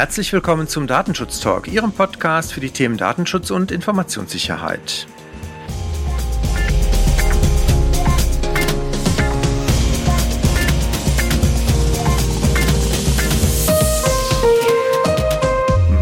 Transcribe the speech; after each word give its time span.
Herzlich 0.00 0.32
willkommen 0.32 0.66
zum 0.66 0.86
Datenschutz 0.86 1.40
Talk, 1.40 1.68
Ihrem 1.68 1.92
Podcast 1.92 2.54
für 2.54 2.60
die 2.60 2.70
Themen 2.70 2.96
Datenschutz 2.96 3.50
und 3.50 3.70
Informationssicherheit. 3.70 5.06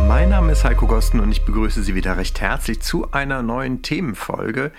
Mein 0.06 0.28
Name 0.28 0.52
ist 0.52 0.62
Heiko 0.62 0.86
Gosten 0.86 1.18
und 1.18 1.32
ich 1.32 1.44
begrüße 1.44 1.82
Sie 1.82 1.96
wieder 1.96 2.16
recht 2.16 2.40
herzlich 2.40 2.80
zu 2.80 3.10
einer 3.10 3.42
neuen 3.42 3.82
Themenfolge. 3.82 4.70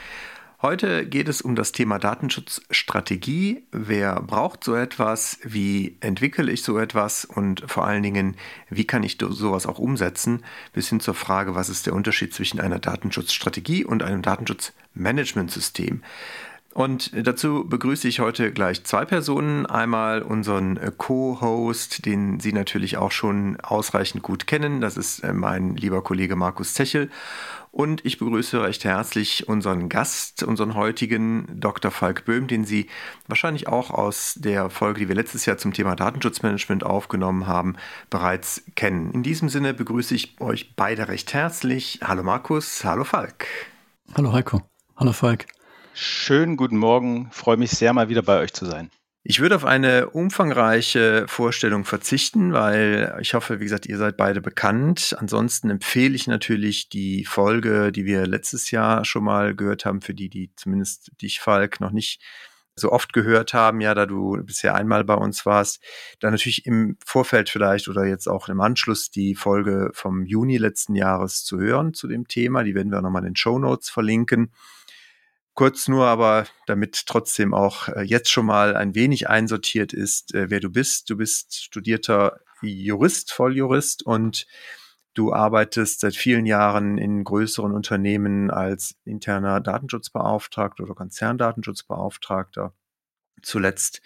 Heute 0.61 1.05
geht 1.05 1.29
es 1.29 1.41
um 1.41 1.55
das 1.55 1.71
Thema 1.71 1.99
Datenschutzstrategie. 1.99 3.63
Wer 3.71 4.21
braucht 4.21 4.61
so 4.61 4.75
etwas? 4.75 5.39
Wie 5.41 5.95
entwickle 6.01 6.51
ich 6.51 6.63
so 6.63 6.77
etwas? 6.77 7.23
Und 7.23 7.63
vor 7.71 7.87
allen 7.87 8.03
Dingen, 8.03 8.35
wie 8.69 8.83
kann 8.83 9.03
ich 9.03 9.17
sowas 9.21 9.65
auch 9.65 9.79
umsetzen? 9.79 10.43
Bis 10.73 10.89
hin 10.89 10.99
zur 10.99 11.13
Frage, 11.13 11.55
was 11.55 11.69
ist 11.69 11.85
der 11.85 11.93
Unterschied 11.93 12.33
zwischen 12.33 12.59
einer 12.59 12.77
Datenschutzstrategie 12.77 13.85
und 13.85 14.03
einem 14.03 14.21
Datenschutzmanagementsystem? 14.21 16.01
Und 16.73 17.11
dazu 17.27 17.65
begrüße 17.67 18.07
ich 18.07 18.19
heute 18.19 18.51
gleich 18.51 18.83
zwei 18.83 19.03
Personen. 19.03 19.65
Einmal 19.65 20.21
unseren 20.21 20.79
Co-Host, 20.97 22.05
den 22.05 22.39
Sie 22.39 22.53
natürlich 22.53 22.97
auch 22.97 23.11
schon 23.11 23.59
ausreichend 23.61 24.23
gut 24.23 24.45
kennen. 24.45 24.79
Das 24.79 24.95
ist 24.95 25.19
äh, 25.19 25.33
mein 25.33 25.75
lieber 25.75 26.03
Kollege 26.03 26.35
Markus 26.35 26.73
Zechel. 26.73 27.09
Und 27.71 28.03
ich 28.03 28.17
begrüße 28.17 28.63
recht 28.63 28.83
herzlich 28.83 29.47
unseren 29.47 29.89
Gast, 29.89 30.41
unseren 30.43 30.73
heutigen 30.73 31.47
Dr. 31.59 31.91
Falk 31.91 32.25
Böhm, 32.25 32.47
den 32.47 32.65
Sie 32.65 32.87
wahrscheinlich 33.27 33.67
auch 33.67 33.91
aus 33.91 34.35
der 34.37 34.69
Folge, 34.69 35.01
die 35.01 35.07
wir 35.07 35.15
letztes 35.15 35.45
Jahr 35.45 35.57
zum 35.57 35.73
Thema 35.73 35.95
Datenschutzmanagement 35.95 36.83
aufgenommen 36.83 37.45
haben, 37.45 37.75
bereits 38.09 38.63
kennen. 38.75 39.11
In 39.11 39.21
diesem 39.21 39.49
Sinne 39.49 39.73
begrüße 39.73 40.15
ich 40.15 40.41
euch 40.41 40.75
beide 40.75 41.07
recht 41.09 41.33
herzlich. 41.33 41.99
Hallo 42.03 42.23
Markus, 42.23 42.83
hallo 42.83 43.03
Falk. 43.03 43.45
Hallo 44.15 44.33
Heiko, 44.33 44.61
hallo 44.97 45.13
Falk. 45.13 45.45
Schönen 45.93 46.57
guten 46.57 46.77
Morgen, 46.77 47.29
freue 47.31 47.57
mich 47.57 47.71
sehr 47.71 47.93
mal 47.93 48.09
wieder 48.09 48.23
bei 48.23 48.39
euch 48.39 48.53
zu 48.53 48.65
sein. 48.65 48.89
Ich 49.23 49.41
würde 49.41 49.57
auf 49.57 49.65
eine 49.65 50.09
umfangreiche 50.11 51.25
Vorstellung 51.27 51.83
verzichten, 51.83 52.53
weil 52.53 53.17
ich 53.21 53.33
hoffe, 53.33 53.59
wie 53.59 53.65
gesagt, 53.65 53.85
ihr 53.85 53.97
seid 53.97 54.15
beide 54.15 54.39
bekannt. 54.39 55.15
Ansonsten 55.19 55.69
empfehle 55.69 56.15
ich 56.15 56.25
natürlich 56.27 56.87
die 56.87 57.25
Folge, 57.25 57.91
die 57.91 58.05
wir 58.05 58.25
letztes 58.25 58.71
Jahr 58.71 59.03
schon 59.03 59.25
mal 59.25 59.55
gehört 59.55 59.83
haben, 59.83 60.01
für 60.01 60.13
die, 60.13 60.29
die 60.29 60.53
zumindest 60.55 61.11
dich, 61.21 61.41
Falk, 61.41 61.81
noch 61.81 61.91
nicht 61.91 62.21
so 62.79 62.93
oft 62.93 63.11
gehört 63.11 63.53
haben, 63.53 63.81
ja, 63.81 63.93
da 63.93 64.05
du 64.05 64.41
bisher 64.43 64.73
einmal 64.73 65.03
bei 65.03 65.15
uns 65.15 65.45
warst, 65.45 65.83
dann 66.21 66.31
natürlich 66.31 66.65
im 66.65 66.97
Vorfeld 67.05 67.49
vielleicht 67.49 67.89
oder 67.89 68.05
jetzt 68.05 68.27
auch 68.27 68.47
im 68.47 68.61
Anschluss 68.61 69.11
die 69.11 69.35
Folge 69.35 69.91
vom 69.93 70.25
Juni 70.25 70.57
letzten 70.57 70.95
Jahres 70.95 71.43
zu 71.43 71.59
hören 71.59 71.93
zu 71.93 72.07
dem 72.07 72.27
Thema. 72.27 72.63
Die 72.63 72.73
werden 72.73 72.91
wir 72.91 73.01
nochmal 73.01 73.23
in 73.23 73.31
den 73.31 73.35
Show 73.35 73.59
Notes 73.59 73.89
verlinken. 73.89 74.53
Kurz 75.53 75.87
nur 75.87 76.05
aber, 76.05 76.47
damit 76.67 77.05
trotzdem 77.05 77.53
auch 77.53 77.89
äh, 77.89 78.01
jetzt 78.01 78.29
schon 78.29 78.45
mal 78.45 78.75
ein 78.75 78.95
wenig 78.95 79.29
einsortiert 79.29 79.93
ist, 79.93 80.33
äh, 80.33 80.49
wer 80.49 80.59
du 80.59 80.69
bist. 80.69 81.09
Du 81.09 81.17
bist 81.17 81.63
studierter 81.63 82.39
Jurist, 82.61 83.31
Volljurist 83.31 84.05
und 84.05 84.47
du 85.13 85.33
arbeitest 85.33 86.01
seit 86.01 86.15
vielen 86.15 86.45
Jahren 86.45 86.97
in 86.97 87.23
größeren 87.23 87.73
Unternehmen 87.73 88.51
als 88.51 88.95
interner 89.05 89.59
Datenschutzbeauftragter 89.59 90.83
oder 90.83 90.95
Konzerndatenschutzbeauftragter. 90.95 92.73
Zuletzt 93.41 94.01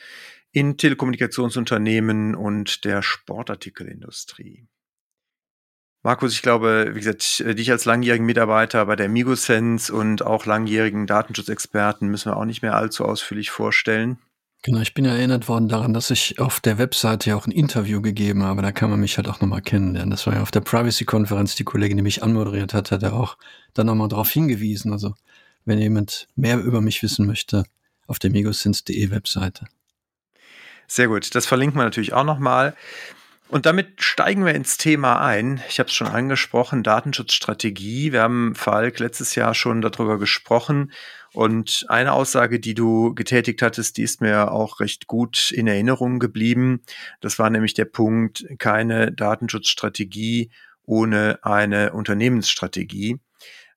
in 0.52 0.78
Telekommunikationsunternehmen 0.78 2.35
und 2.35 2.85
der 2.85 3.02
Sportartikelindustrie. 3.02 4.67
Markus, 6.03 6.33
ich 6.33 6.41
glaube, 6.41 6.91
wie 6.93 6.99
gesagt, 6.99 7.39
dich 7.57 7.71
als 7.71 7.85
langjährigen 7.85 8.25
Mitarbeiter 8.25 8.85
bei 8.85 8.97
der 8.97 9.07
Migosense 9.07 9.94
und 9.94 10.22
auch 10.22 10.45
langjährigen 10.45 11.07
Datenschutzexperten 11.07 12.09
müssen 12.09 12.29
wir 12.29 12.35
auch 12.35 12.44
nicht 12.44 12.61
mehr 12.61 12.75
allzu 12.75 13.05
ausführlich 13.05 13.51
vorstellen. 13.51 14.17
Genau, 14.63 14.79
ich 14.79 14.94
bin 14.94 15.05
ja 15.05 15.11
erinnert 15.11 15.47
worden 15.47 15.69
daran, 15.69 15.94
dass 15.94 16.09
ich 16.09 16.39
auf 16.39 16.59
der 16.59 16.78
Webseite 16.78 17.29
ja 17.29 17.35
auch 17.38 17.47
ein 17.47 17.51
Interview 17.51 18.01
gegeben 18.01 18.44
habe. 18.44 18.61
Da 18.61 18.72
kann 18.72 18.89
man 18.89 19.00
mich 19.00 19.17
halt 19.17 19.29
auch 19.29 19.41
nochmal 19.41 19.61
kennenlernen. 19.61 20.09
Das 20.09 20.28
war 20.28 20.35
ja 20.35 20.41
auf 20.41 20.51
der 20.51 20.61
Privacy-Konferenz, 20.61 21.55
die 21.55 21.63
Kollegin, 21.63 21.97
die 21.97 22.03
mich 22.03 22.22
anmoderiert 22.22 22.73
hat, 22.73 22.91
hat 22.91 23.03
er 23.03 23.13
auch 23.13 23.38
dann 23.73 23.88
nochmal 23.88 24.09
darauf 24.09 24.29
hingewiesen. 24.29 24.91
Also, 24.91 25.16
wenn 25.66 25.79
jemand 25.79 26.28
mehr 26.35 26.59
über 26.59 26.81
mich 26.81 27.01
wissen 27.03 27.25
möchte, 27.25 27.63
auf 28.07 28.19
der 28.19 28.29
migosense.de 28.31 29.09
Webseite. 29.09 29.67
Sehr 30.88 31.07
gut, 31.07 31.33
das 31.35 31.45
verlinken 31.45 31.79
wir 31.79 31.85
natürlich 31.85 32.13
auch 32.13 32.25
nochmal. 32.25 32.75
Und 33.49 33.65
damit 33.67 34.01
steigen 34.01 34.45
wir 34.45 34.55
ins 34.55 34.77
Thema 34.77 35.21
ein. 35.21 35.61
Ich 35.69 35.79
habe 35.79 35.87
es 35.87 35.93
schon 35.93 36.07
angesprochen, 36.07 36.81
Datenschutzstrategie. 36.81 38.11
Wir 38.11 38.21
haben, 38.21 38.55
Falk, 38.55 38.99
letztes 38.99 39.35
Jahr 39.35 39.53
schon 39.53 39.81
darüber 39.81 40.17
gesprochen. 40.17 40.91
Und 41.33 41.85
eine 41.87 42.13
Aussage, 42.13 42.59
die 42.59 42.73
du 42.73 43.13
getätigt 43.13 43.61
hattest, 43.61 43.97
die 43.97 44.03
ist 44.03 44.21
mir 44.21 44.51
auch 44.51 44.79
recht 44.79 45.07
gut 45.07 45.51
in 45.51 45.67
Erinnerung 45.67 46.19
geblieben. 46.19 46.81
Das 47.21 47.37
war 47.37 47.49
nämlich 47.49 47.73
der 47.73 47.85
Punkt, 47.85 48.45
keine 48.59 49.11
Datenschutzstrategie 49.11 50.51
ohne 50.85 51.39
eine 51.43 51.93
Unternehmensstrategie. 51.93 53.19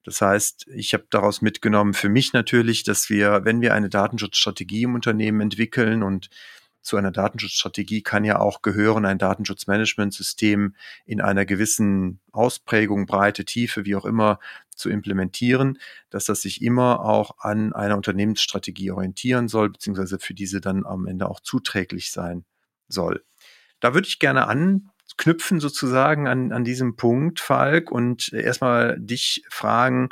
Das 0.04 0.20
heißt, 0.20 0.68
ich 0.68 0.94
habe 0.94 1.06
daraus 1.10 1.42
mitgenommen 1.42 1.92
für 1.92 2.08
mich 2.08 2.32
natürlich, 2.32 2.84
dass 2.84 3.10
wir, 3.10 3.44
wenn 3.44 3.60
wir 3.60 3.74
eine 3.74 3.88
Datenschutzstrategie 3.88 4.82
im 4.82 4.94
Unternehmen 4.94 5.40
entwickeln 5.40 6.02
und 6.02 6.30
zu 6.86 6.96
einer 6.96 7.10
Datenschutzstrategie 7.10 8.02
kann 8.02 8.24
ja 8.24 8.38
auch 8.38 8.62
gehören, 8.62 9.04
ein 9.04 9.18
Datenschutzmanagementsystem 9.18 10.76
in 11.04 11.20
einer 11.20 11.44
gewissen 11.44 12.20
Ausprägung, 12.30 13.06
Breite, 13.06 13.44
Tiefe, 13.44 13.84
wie 13.84 13.96
auch 13.96 14.04
immer, 14.04 14.38
zu 14.70 14.88
implementieren, 14.88 15.78
dass 16.10 16.26
das 16.26 16.42
sich 16.42 16.62
immer 16.62 17.00
auch 17.00 17.38
an 17.38 17.72
einer 17.72 17.96
Unternehmensstrategie 17.96 18.92
orientieren 18.92 19.48
soll, 19.48 19.70
beziehungsweise 19.70 20.20
für 20.20 20.34
diese 20.34 20.60
dann 20.60 20.86
am 20.86 21.06
Ende 21.06 21.28
auch 21.28 21.40
zuträglich 21.40 22.12
sein 22.12 22.44
soll. 22.86 23.24
Da 23.80 23.92
würde 23.92 24.06
ich 24.06 24.20
gerne 24.20 24.46
anknüpfen 24.46 25.58
sozusagen 25.58 26.28
an, 26.28 26.52
an 26.52 26.62
diesem 26.62 26.94
Punkt, 26.94 27.40
Falk, 27.40 27.90
und 27.90 28.32
erstmal 28.32 28.96
dich 29.00 29.42
fragen, 29.50 30.10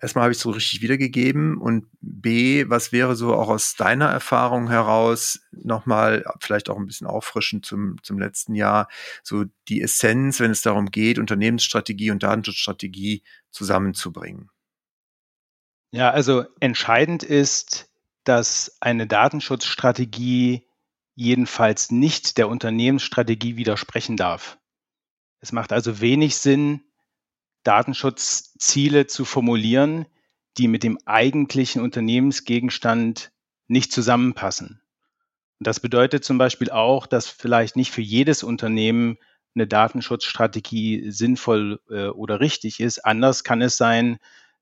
erstmal 0.00 0.24
habe 0.24 0.32
ich 0.32 0.38
es 0.38 0.42
so 0.42 0.50
richtig 0.50 0.82
wiedergegeben 0.82 1.58
und 1.58 1.86
B, 2.00 2.68
was 2.68 2.92
wäre 2.92 3.16
so 3.16 3.34
auch 3.34 3.48
aus 3.48 3.74
deiner 3.74 4.08
Erfahrung 4.08 4.68
heraus 4.68 5.40
nochmal 5.52 6.24
vielleicht 6.40 6.70
auch 6.70 6.76
ein 6.76 6.86
bisschen 6.86 7.06
auffrischend 7.06 7.66
zum, 7.66 7.96
zum 8.02 8.18
letzten 8.18 8.54
Jahr, 8.54 8.88
so 9.22 9.44
die 9.68 9.82
Essenz, 9.82 10.40
wenn 10.40 10.50
es 10.50 10.62
darum 10.62 10.90
geht, 10.90 11.18
Unternehmensstrategie 11.18 12.10
und 12.10 12.22
Datenschutzstrategie 12.22 13.22
zusammenzubringen? 13.50 14.50
Ja, 15.90 16.10
also 16.10 16.44
entscheidend 16.60 17.22
ist, 17.22 17.90
dass 18.24 18.76
eine 18.80 19.06
Datenschutzstrategie 19.06 20.66
jedenfalls 21.14 21.90
nicht 21.90 22.38
der 22.38 22.48
Unternehmensstrategie 22.48 23.56
widersprechen 23.56 24.16
darf. 24.16 24.58
Es 25.40 25.50
macht 25.50 25.72
also 25.72 26.00
wenig 26.00 26.36
Sinn, 26.36 26.84
Datenschutzziele 27.68 29.06
zu 29.08 29.26
formulieren, 29.26 30.06
die 30.56 30.68
mit 30.68 30.82
dem 30.82 30.98
eigentlichen 31.04 31.82
Unternehmensgegenstand 31.82 33.30
nicht 33.66 33.92
zusammenpassen. 33.92 34.80
Und 35.58 35.66
das 35.66 35.78
bedeutet 35.78 36.24
zum 36.24 36.38
Beispiel 36.38 36.70
auch, 36.70 37.06
dass 37.06 37.28
vielleicht 37.28 37.76
nicht 37.76 37.92
für 37.92 38.00
jedes 38.00 38.42
Unternehmen 38.42 39.18
eine 39.54 39.66
Datenschutzstrategie 39.66 41.10
sinnvoll 41.10 41.80
äh, 41.90 42.06
oder 42.06 42.40
richtig 42.40 42.80
ist. 42.80 43.04
Anders 43.04 43.44
kann 43.44 43.60
es 43.60 43.76
sein, 43.76 44.16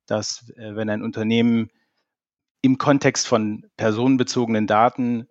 dass 0.07 0.51
äh, 0.57 0.75
wenn 0.75 0.91
ein 0.91 1.05
Unternehmen 1.05 1.71
im 2.61 2.77
Kontext 2.77 3.29
von 3.29 3.67
personenbezogenen 3.77 4.67
Daten 4.67 5.29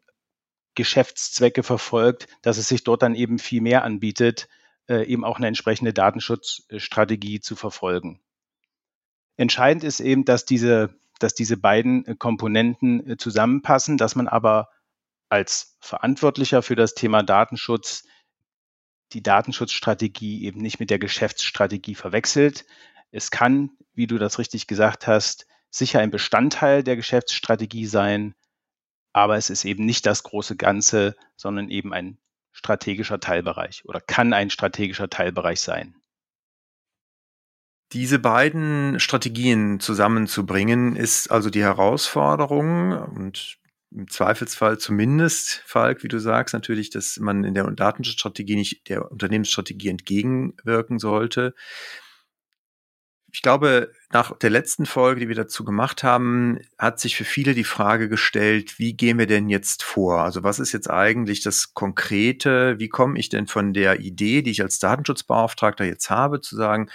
Geschäftszwecke 0.76 1.62
verfolgt, 1.64 2.28
dass 2.42 2.58
es 2.58 2.70
sich 2.70 2.86
dort 2.86 3.02
dann 3.02 3.16
eben 3.16 3.38
viel 3.38 3.60
mehr 3.60 3.84
anbietet, 3.84 4.48
eben 4.88 5.24
auch 5.24 5.38
eine 5.38 5.48
entsprechende 5.48 5.94
Datenschutzstrategie 5.94 7.40
zu 7.40 7.56
verfolgen. 7.56 8.22
Entscheidend 9.38 9.84
ist 9.84 10.00
eben, 10.00 10.26
dass 10.26 10.46
diese, 10.46 10.96
dass 11.20 11.34
diese 11.34 11.58
beiden 11.58 12.06
äh, 12.06 12.16
Komponenten 12.16 13.12
äh, 13.12 13.18
zusammenpassen, 13.18 13.98
dass 13.98 14.16
man 14.16 14.28
aber 14.28 14.70
als 15.30 15.78
Verantwortlicher 15.80 16.62
für 16.62 16.76
das 16.76 16.94
Thema 16.94 17.24
Datenschutz 17.24 18.06
die 19.14 19.24
Datenschutzstrategie 19.24 20.46
eben 20.46 20.62
nicht 20.62 20.80
mit 20.80 20.90
der 20.90 21.00
Geschäftsstrategie 21.00 21.96
verwechselt. 21.96 22.66
Es 23.12 23.32
kann, 23.32 23.72
wie 23.94 24.08
du 24.08 24.18
das 24.18 24.40
richtig 24.40 24.68
gesagt 24.68 25.08
hast, 25.08 25.48
sicher 25.70 26.00
ein 26.00 26.12
Bestandteil 26.12 26.84
der 26.84 26.96
Geschäftsstrategie 26.96 27.86
sein, 27.86 28.36
aber 29.14 29.38
es 29.38 29.50
ist 29.50 29.66
eben 29.66 29.86
nicht 29.86 30.06
das 30.06 30.24
große 30.24 30.56
Ganze, 30.56 31.16
sondern 31.36 31.70
eben 31.70 31.94
ein 31.94 32.18
strategischer 32.56 33.20
Teilbereich 33.20 33.84
oder 33.86 34.00
kann 34.00 34.34
ein 34.34 34.50
strategischer 34.50 35.10
Teilbereich 35.10 35.60
sein. 35.60 35.96
Diese 37.92 38.18
beiden 38.18 39.00
Strategien 39.00 39.80
zusammenzubringen, 39.80 40.96
ist 40.96 41.30
also 41.30 41.50
die 41.50 41.62
Herausforderung 41.62 42.94
und 42.94 43.58
im 43.92 44.08
Zweifelsfall 44.08 44.80
zumindest, 44.80 45.62
Falk, 45.66 46.04
wie 46.04 46.08
du 46.08 46.20
sagst, 46.20 46.54
natürlich, 46.54 46.90
dass 46.90 47.18
man 47.18 47.44
in 47.44 47.54
der 47.54 47.70
Datenschutzstrategie 47.70 48.56
nicht 48.56 48.90
der 48.90 49.12
Unternehmensstrategie 49.12 49.90
entgegenwirken 49.90 50.98
sollte. 50.98 51.54
Ich 53.36 53.42
glaube, 53.42 53.92
nach 54.14 54.38
der 54.38 54.50
letzten 54.50 54.86
Folge, 54.86 55.20
die 55.20 55.28
wir 55.28 55.36
dazu 55.36 55.66
gemacht 55.66 56.04
haben, 56.04 56.58
hat 56.78 57.02
sich 57.02 57.18
für 57.18 57.26
viele 57.26 57.54
die 57.54 57.66
Frage 57.66 58.08
gestellt, 58.08 58.80
wie 58.80 58.94
gehen 58.94 59.20
wir 59.20 59.28
denn 59.28 59.50
jetzt 59.50 59.84
vor? 59.84 60.22
Also 60.22 60.44
was 60.44 60.58
ist 60.58 60.72
jetzt 60.72 60.90
eigentlich 60.90 61.42
das 61.42 61.74
Konkrete? 61.74 62.80
Wie 62.80 62.88
komme 62.88 63.20
ich 63.20 63.28
denn 63.28 63.48
von 63.48 63.74
der 63.74 64.00
Idee, 64.00 64.42
die 64.42 64.52
ich 64.52 64.62
als 64.62 64.80
Datenschutzbeauftragter 64.80 65.84
jetzt 65.84 66.10
habe, 66.10 66.40
zu 66.40 66.56
sagen, 66.56 66.90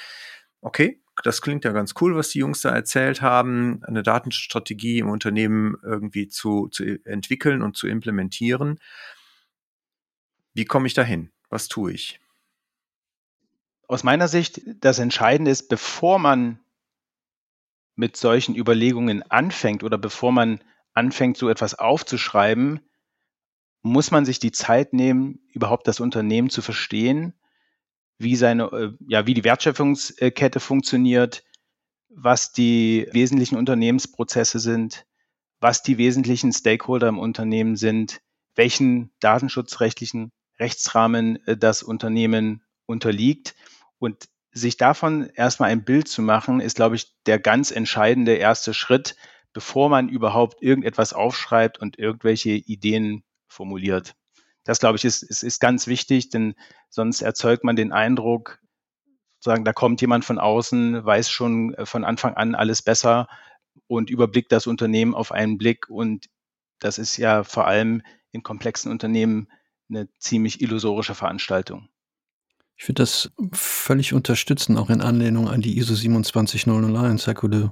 okay, 0.62 1.02
das 1.24 1.42
klingt 1.42 1.66
ja 1.66 1.72
ganz 1.72 1.92
cool, 2.00 2.16
was 2.16 2.30
die 2.30 2.38
Jungs 2.38 2.62
da 2.62 2.70
erzählt 2.70 3.20
haben, 3.20 3.82
eine 3.84 4.02
Datenschutzstrategie 4.02 5.00
im 5.00 5.10
Unternehmen 5.10 5.76
irgendwie 5.82 6.28
zu, 6.28 6.68
zu 6.68 7.04
entwickeln 7.04 7.60
und 7.60 7.76
zu 7.76 7.86
implementieren. 7.86 8.80
Wie 10.54 10.64
komme 10.64 10.86
ich 10.86 10.94
dahin? 10.94 11.32
Was 11.50 11.68
tue 11.68 11.92
ich? 11.92 12.18
Aus 13.90 14.04
meiner 14.04 14.28
Sicht, 14.28 14.60
das 14.66 15.00
Entscheidende 15.00 15.50
ist, 15.50 15.68
bevor 15.68 16.20
man 16.20 16.60
mit 17.96 18.16
solchen 18.16 18.54
Überlegungen 18.54 19.28
anfängt 19.28 19.82
oder 19.82 19.98
bevor 19.98 20.30
man 20.30 20.62
anfängt, 20.94 21.36
so 21.36 21.48
etwas 21.48 21.74
aufzuschreiben, 21.74 22.88
muss 23.82 24.12
man 24.12 24.24
sich 24.24 24.38
die 24.38 24.52
Zeit 24.52 24.92
nehmen, 24.92 25.40
überhaupt 25.48 25.88
das 25.88 25.98
Unternehmen 25.98 26.50
zu 26.50 26.62
verstehen 26.62 27.34
wie 28.16 28.36
seine, 28.36 28.66
äh, 28.66 28.92
ja, 29.08 29.26
wie 29.26 29.34
die 29.34 29.42
Wertschöpfungskette 29.42 30.60
funktioniert, 30.60 31.42
was 32.10 32.52
die 32.52 33.08
wesentlichen 33.10 33.56
Unternehmensprozesse 33.56 34.60
sind, 34.60 35.04
was 35.58 35.82
die 35.82 35.98
wesentlichen 35.98 36.52
Stakeholder 36.52 37.08
im 37.08 37.18
Unternehmen 37.18 37.74
sind, 37.74 38.20
welchen 38.54 39.10
datenschutzrechtlichen 39.18 40.30
Rechtsrahmen 40.60 41.44
äh, 41.48 41.56
das 41.56 41.82
Unternehmen 41.82 42.62
unterliegt. 42.86 43.56
Und 44.00 44.28
sich 44.50 44.76
davon 44.76 45.30
erstmal 45.34 45.70
ein 45.70 45.84
Bild 45.84 46.08
zu 46.08 46.22
machen, 46.22 46.60
ist, 46.60 46.74
glaube 46.74 46.96
ich, 46.96 47.14
der 47.26 47.38
ganz 47.38 47.70
entscheidende 47.70 48.34
erste 48.34 48.74
Schritt, 48.74 49.14
bevor 49.52 49.88
man 49.88 50.08
überhaupt 50.08 50.62
irgendetwas 50.62 51.12
aufschreibt 51.12 51.78
und 51.78 51.98
irgendwelche 51.98 52.50
Ideen 52.50 53.22
formuliert. 53.46 54.16
Das, 54.64 54.80
glaube 54.80 54.96
ich, 54.96 55.04
ist, 55.04 55.22
ist, 55.22 55.42
ist 55.42 55.60
ganz 55.60 55.86
wichtig, 55.86 56.30
denn 56.30 56.54
sonst 56.88 57.22
erzeugt 57.22 57.62
man 57.62 57.76
den 57.76 57.92
Eindruck, 57.92 58.58
sagen, 59.38 59.64
da 59.64 59.72
kommt 59.72 60.00
jemand 60.00 60.24
von 60.24 60.38
außen, 60.38 61.04
weiß 61.04 61.30
schon 61.30 61.74
äh, 61.74 61.86
von 61.86 62.04
Anfang 62.04 62.34
an 62.34 62.54
alles 62.54 62.82
besser 62.82 63.28
und 63.86 64.10
überblickt 64.10 64.52
das 64.52 64.66
Unternehmen 64.66 65.14
auf 65.14 65.32
einen 65.32 65.58
Blick. 65.58 65.88
Und 65.88 66.26
das 66.78 66.98
ist 66.98 67.16
ja 67.16 67.42
vor 67.44 67.66
allem 67.66 68.02
in 68.32 68.42
komplexen 68.42 68.90
Unternehmen 68.90 69.48
eine 69.88 70.08
ziemlich 70.18 70.60
illusorische 70.60 71.14
Veranstaltung. 71.14 71.88
Ich 72.80 72.88
würde 72.88 73.02
das 73.02 73.30
völlig 73.52 74.14
unterstützen, 74.14 74.78
auch 74.78 74.88
in 74.88 75.02
Anlehnung 75.02 75.48
an 75.48 75.60
die 75.60 75.76
ISO 75.76 75.94
27001. 75.94 77.26
Herr 77.26 77.34
du 77.34 77.70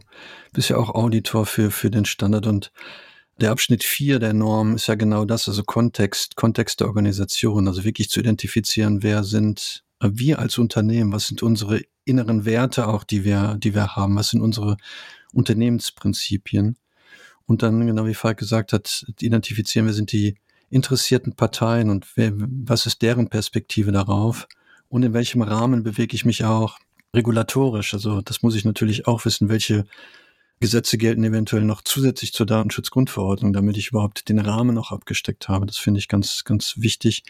bist 0.52 0.68
ja 0.68 0.76
auch 0.76 0.94
Auditor 0.94 1.46
für, 1.46 1.70
für 1.70 1.90
den 1.90 2.04
Standard 2.04 2.46
und 2.46 2.70
der 3.40 3.50
Abschnitt 3.50 3.84
4 3.84 4.18
der 4.18 4.34
Norm 4.34 4.74
ist 4.74 4.86
ja 4.86 4.96
genau 4.96 5.24
das, 5.24 5.48
also 5.48 5.62
Kontext, 5.62 6.36
Kontext 6.36 6.80
der 6.80 6.88
Organisation, 6.88 7.68
also 7.68 7.84
wirklich 7.84 8.10
zu 8.10 8.20
identifizieren, 8.20 9.02
wer 9.02 9.24
sind 9.24 9.82
wir 9.98 10.40
als 10.40 10.58
Unternehmen, 10.58 11.10
was 11.10 11.28
sind 11.28 11.42
unsere 11.42 11.80
inneren 12.04 12.44
Werte 12.44 12.86
auch, 12.86 13.02
die 13.02 13.24
wir, 13.24 13.56
die 13.58 13.74
wir 13.74 13.96
haben, 13.96 14.14
was 14.14 14.28
sind 14.28 14.42
unsere 14.42 14.76
Unternehmensprinzipien. 15.32 16.76
Und 17.46 17.62
dann, 17.62 17.86
genau 17.86 18.04
wie 18.04 18.12
Falk 18.12 18.36
gesagt 18.36 18.74
hat, 18.74 19.06
identifizieren, 19.18 19.86
wer 19.86 19.94
sind 19.94 20.12
die 20.12 20.36
interessierten 20.68 21.34
Parteien 21.34 21.88
und 21.88 22.06
wer, 22.14 22.32
was 22.36 22.84
ist 22.84 23.00
deren 23.00 23.30
Perspektive 23.30 23.90
darauf 23.90 24.46
und 24.88 25.02
in 25.02 25.12
welchem 25.12 25.42
Rahmen 25.42 25.82
bewege 25.82 26.14
ich 26.14 26.24
mich 26.24 26.44
auch 26.44 26.78
regulatorisch. 27.14 27.94
Also 27.94 28.20
das 28.20 28.42
muss 28.42 28.54
ich 28.54 28.64
natürlich 28.64 29.06
auch 29.06 29.24
wissen, 29.24 29.48
welche 29.48 29.84
Gesetze 30.60 30.98
gelten 30.98 31.24
eventuell 31.24 31.62
noch 31.62 31.82
zusätzlich 31.82 32.32
zur 32.32 32.46
Datenschutzgrundverordnung, 32.46 33.52
damit 33.52 33.76
ich 33.76 33.88
überhaupt 33.88 34.28
den 34.28 34.38
Rahmen 34.38 34.74
noch 34.74 34.90
abgesteckt 34.90 35.48
habe. 35.48 35.66
Das 35.66 35.76
finde 35.76 35.98
ich 36.00 36.08
ganz, 36.08 36.44
ganz 36.44 36.74
wichtig. 36.78 37.22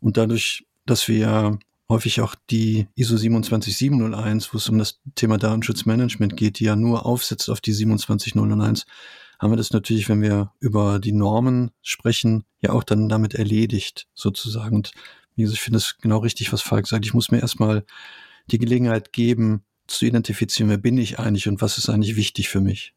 Und 0.00 0.16
dadurch, 0.16 0.64
dass 0.86 1.06
wir 1.06 1.58
häufig 1.88 2.20
auch 2.22 2.34
die 2.50 2.88
ISO 2.94 3.16
27701, 3.16 4.54
wo 4.54 4.56
es 4.56 4.68
um 4.68 4.78
das 4.78 5.00
Thema 5.14 5.36
Datenschutzmanagement 5.36 6.36
geht, 6.36 6.58
die 6.58 6.64
ja 6.64 6.76
nur 6.76 7.04
aufsetzt 7.04 7.50
auf 7.50 7.60
die 7.60 7.72
27001, 7.72 8.86
haben 9.38 9.52
wir 9.52 9.56
das 9.56 9.72
natürlich, 9.72 10.08
wenn 10.08 10.22
wir 10.22 10.52
über 10.60 10.98
die 10.98 11.12
Normen 11.12 11.72
sprechen, 11.82 12.44
ja 12.60 12.70
auch 12.70 12.84
dann 12.84 13.08
damit 13.08 13.34
erledigt, 13.34 14.06
sozusagen. 14.14 14.76
Und 14.76 14.92
wie 15.34 15.42
gesagt, 15.42 15.58
ich 15.58 15.62
finde 15.62 15.78
es 15.78 15.98
genau 15.98 16.18
richtig, 16.18 16.52
was 16.52 16.62
Falk 16.62 16.86
sagt. 16.86 17.04
Ich 17.04 17.14
muss 17.14 17.30
mir 17.30 17.40
erstmal 17.40 17.84
die 18.50 18.58
Gelegenheit 18.58 19.12
geben, 19.12 19.64
zu 19.86 20.06
identifizieren, 20.06 20.70
wer 20.70 20.78
bin 20.78 20.98
ich 20.98 21.18
eigentlich 21.18 21.48
und 21.48 21.60
was 21.60 21.78
ist 21.78 21.88
eigentlich 21.88 22.16
wichtig 22.16 22.48
für 22.48 22.60
mich. 22.60 22.94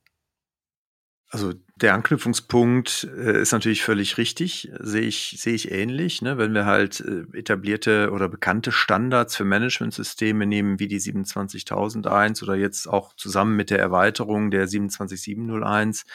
Also 1.30 1.54
der 1.76 1.96
Anknüpfungspunkt 1.96 3.10
äh, 3.18 3.42
ist 3.42 3.52
natürlich 3.52 3.84
völlig 3.84 4.18
richtig, 4.18 4.72
sehe 4.80 5.02
ich, 5.02 5.36
sehe 5.38 5.54
ich 5.54 5.72
ähnlich. 5.72 6.22
Ne? 6.22 6.38
Wenn 6.38 6.54
wir 6.54 6.66
halt 6.66 7.02
äh, 7.02 7.26
etablierte 7.38 8.12
oder 8.12 8.30
bekannte 8.30 8.72
Standards 8.72 9.36
für 9.36 9.44
Managementsysteme 9.44 10.46
nehmen, 10.46 10.80
wie 10.80 10.88
die 10.88 11.00
27001 11.00 12.42
oder 12.44 12.56
jetzt 12.56 12.88
auch 12.88 13.14
zusammen 13.16 13.58
mit 13.58 13.70
der 13.70 13.80
Erweiterung 13.80 14.52
der 14.52 14.68
27701, 14.68 16.06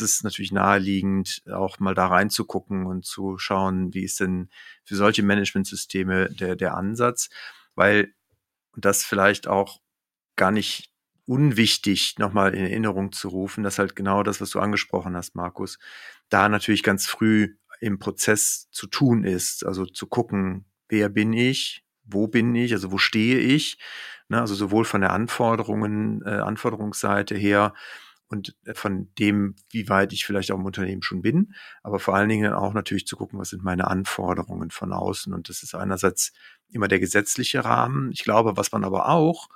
ist 0.00 0.18
es 0.18 0.22
natürlich 0.24 0.52
naheliegend, 0.52 1.42
auch 1.52 1.78
mal 1.78 1.94
da 1.94 2.06
reinzugucken 2.06 2.86
und 2.86 3.04
zu 3.04 3.38
schauen, 3.38 3.94
wie 3.94 4.04
ist 4.04 4.20
denn 4.20 4.50
für 4.84 4.96
solche 4.96 5.22
Managementsysteme 5.22 6.28
der, 6.30 6.56
der 6.56 6.74
Ansatz, 6.76 7.28
weil 7.74 8.14
das 8.76 9.04
vielleicht 9.04 9.48
auch 9.48 9.80
gar 10.36 10.50
nicht 10.50 10.90
unwichtig, 11.26 12.16
nochmal 12.18 12.54
in 12.54 12.64
Erinnerung 12.64 13.12
zu 13.12 13.28
rufen, 13.28 13.62
dass 13.62 13.78
halt 13.78 13.94
genau 13.96 14.22
das, 14.22 14.40
was 14.40 14.50
du 14.50 14.60
angesprochen 14.60 15.16
hast, 15.16 15.34
Markus, 15.34 15.78
da 16.28 16.48
natürlich 16.48 16.82
ganz 16.82 17.06
früh 17.06 17.56
im 17.80 17.98
Prozess 17.98 18.68
zu 18.70 18.86
tun 18.86 19.24
ist. 19.24 19.64
Also 19.64 19.86
zu 19.86 20.06
gucken, 20.06 20.66
wer 20.88 21.08
bin 21.08 21.32
ich, 21.32 21.84
wo 22.04 22.26
bin 22.28 22.54
ich, 22.54 22.72
also 22.72 22.92
wo 22.92 22.98
stehe 22.98 23.38
ich, 23.38 23.78
ne, 24.28 24.40
also 24.40 24.54
sowohl 24.54 24.84
von 24.84 25.00
der 25.00 25.12
Anforderungen, 25.12 26.22
äh, 26.24 26.30
Anforderungsseite 26.30 27.36
her 27.36 27.74
und 28.32 28.56
von 28.74 29.12
dem, 29.18 29.54
wie 29.70 29.88
weit 29.88 30.12
ich 30.12 30.24
vielleicht 30.24 30.50
auch 30.50 30.58
im 30.58 30.64
Unternehmen 30.64 31.02
schon 31.02 31.22
bin, 31.22 31.54
aber 31.82 32.00
vor 32.00 32.16
allen 32.16 32.28
Dingen 32.28 32.52
auch 32.52 32.72
natürlich 32.72 33.06
zu 33.06 33.16
gucken, 33.16 33.38
was 33.38 33.50
sind 33.50 33.62
meine 33.62 33.86
Anforderungen 33.86 34.70
von 34.70 34.92
außen. 34.92 35.32
Und 35.34 35.48
das 35.48 35.62
ist 35.62 35.74
einerseits 35.74 36.32
immer 36.70 36.88
der 36.88 36.98
gesetzliche 36.98 37.64
Rahmen. 37.64 38.10
Ich 38.12 38.24
glaube, 38.24 38.56
was 38.56 38.72
man 38.72 38.84
aber 38.84 39.08
auch 39.08 39.48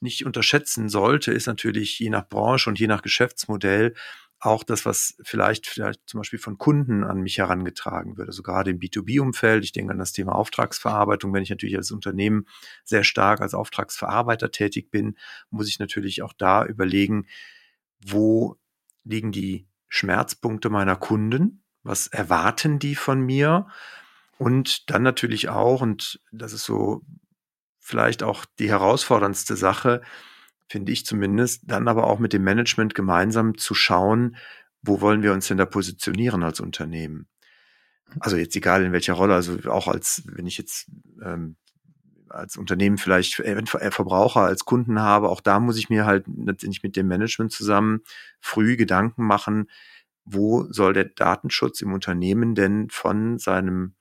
nicht 0.00 0.26
unterschätzen 0.26 0.88
sollte, 0.88 1.32
ist 1.32 1.46
natürlich 1.46 1.98
je 1.98 2.10
nach 2.10 2.28
Branche 2.28 2.68
und 2.68 2.78
je 2.78 2.86
nach 2.86 3.02
Geschäftsmodell 3.02 3.94
auch 4.38 4.64
das, 4.64 4.84
was 4.84 5.16
vielleicht, 5.22 5.66
vielleicht 5.66 6.00
zum 6.06 6.18
Beispiel 6.18 6.38
von 6.38 6.58
Kunden 6.58 7.04
an 7.04 7.20
mich 7.22 7.38
herangetragen 7.38 8.18
wird. 8.18 8.28
Also 8.28 8.42
gerade 8.42 8.70
im 8.70 8.78
B2B-Umfeld, 8.78 9.64
ich 9.64 9.72
denke 9.72 9.92
an 9.92 9.98
das 9.98 10.12
Thema 10.12 10.34
Auftragsverarbeitung, 10.34 11.32
wenn 11.32 11.42
ich 11.42 11.50
natürlich 11.50 11.76
als 11.76 11.90
Unternehmen 11.90 12.46
sehr 12.84 13.02
stark 13.02 13.40
als 13.40 13.54
Auftragsverarbeiter 13.54 14.50
tätig 14.50 14.90
bin, 14.90 15.16
muss 15.50 15.68
ich 15.68 15.78
natürlich 15.78 16.22
auch 16.22 16.34
da 16.34 16.66
überlegen, 16.66 17.26
wo 18.00 18.56
liegen 19.04 19.32
die 19.32 19.68
Schmerzpunkte 19.88 20.70
meiner 20.70 20.96
Kunden? 20.96 21.62
Was 21.82 22.06
erwarten 22.08 22.78
die 22.78 22.94
von 22.94 23.20
mir? 23.20 23.68
Und 24.38 24.90
dann 24.90 25.02
natürlich 25.02 25.48
auch, 25.48 25.80
und 25.80 26.20
das 26.32 26.52
ist 26.52 26.64
so 26.64 27.02
vielleicht 27.78 28.22
auch 28.22 28.44
die 28.58 28.68
herausforderndste 28.68 29.56
Sache, 29.56 30.02
finde 30.68 30.92
ich 30.92 31.06
zumindest, 31.06 31.62
dann 31.66 31.88
aber 31.88 32.06
auch 32.08 32.18
mit 32.18 32.32
dem 32.32 32.42
Management 32.42 32.94
gemeinsam 32.94 33.56
zu 33.56 33.74
schauen, 33.74 34.36
wo 34.82 35.00
wollen 35.00 35.22
wir 35.22 35.32
uns 35.32 35.48
denn 35.48 35.56
da 35.56 35.64
positionieren 35.64 36.42
als 36.42 36.60
Unternehmen? 36.60 37.28
Also 38.20 38.36
jetzt 38.36 38.56
egal 38.56 38.84
in 38.84 38.92
welcher 38.92 39.14
Rolle, 39.14 39.34
also 39.34 39.58
auch 39.70 39.88
als, 39.88 40.22
wenn 40.26 40.46
ich 40.46 40.58
jetzt 40.58 40.90
ähm, 41.22 41.56
als 42.28 42.56
Unternehmen 42.56 42.98
vielleicht 42.98 43.40
äh, 43.40 43.64
Verbraucher 43.66 44.42
als 44.42 44.64
Kunden 44.64 45.00
habe, 45.00 45.28
auch 45.28 45.40
da 45.40 45.60
muss 45.60 45.78
ich 45.78 45.88
mir 45.88 46.06
halt 46.06 46.24
letztendlich 46.26 46.82
mit 46.82 46.96
dem 46.96 47.08
Management 47.08 47.52
zusammen 47.52 48.02
früh 48.40 48.76
Gedanken 48.76 49.24
machen, 49.24 49.68
wo 50.24 50.64
soll 50.72 50.92
der 50.92 51.04
Datenschutz 51.04 51.80
im 51.80 51.92
Unternehmen 51.92 52.54
denn 52.54 52.90
von 52.90 53.38
seinem 53.38 53.94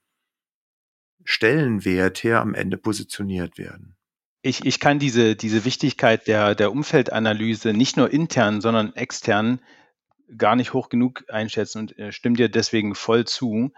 Stellenwert 1.24 2.24
her 2.24 2.42
am 2.42 2.54
Ende 2.54 2.78
positioniert 2.78 3.58
werden. 3.58 3.96
Ich, 4.42 4.64
ich 4.64 4.80
kann 4.80 5.00
diese, 5.00 5.36
diese 5.36 5.66
Wichtigkeit 5.66 6.28
der, 6.28 6.54
der 6.54 6.72
Umfeldanalyse 6.72 7.74
nicht 7.74 7.98
nur 7.98 8.12
intern, 8.12 8.62
sondern 8.62 8.94
extern 8.96 9.60
gar 10.38 10.56
nicht 10.56 10.74
hoch 10.74 10.90
genug 10.90 11.24
einschätzen 11.30 11.80
und 11.80 11.98
äh, 11.98 12.12
stimme 12.12 12.36
dir 12.36 12.50
deswegen 12.50 12.96
voll 12.96 13.26
zu. 13.26 13.72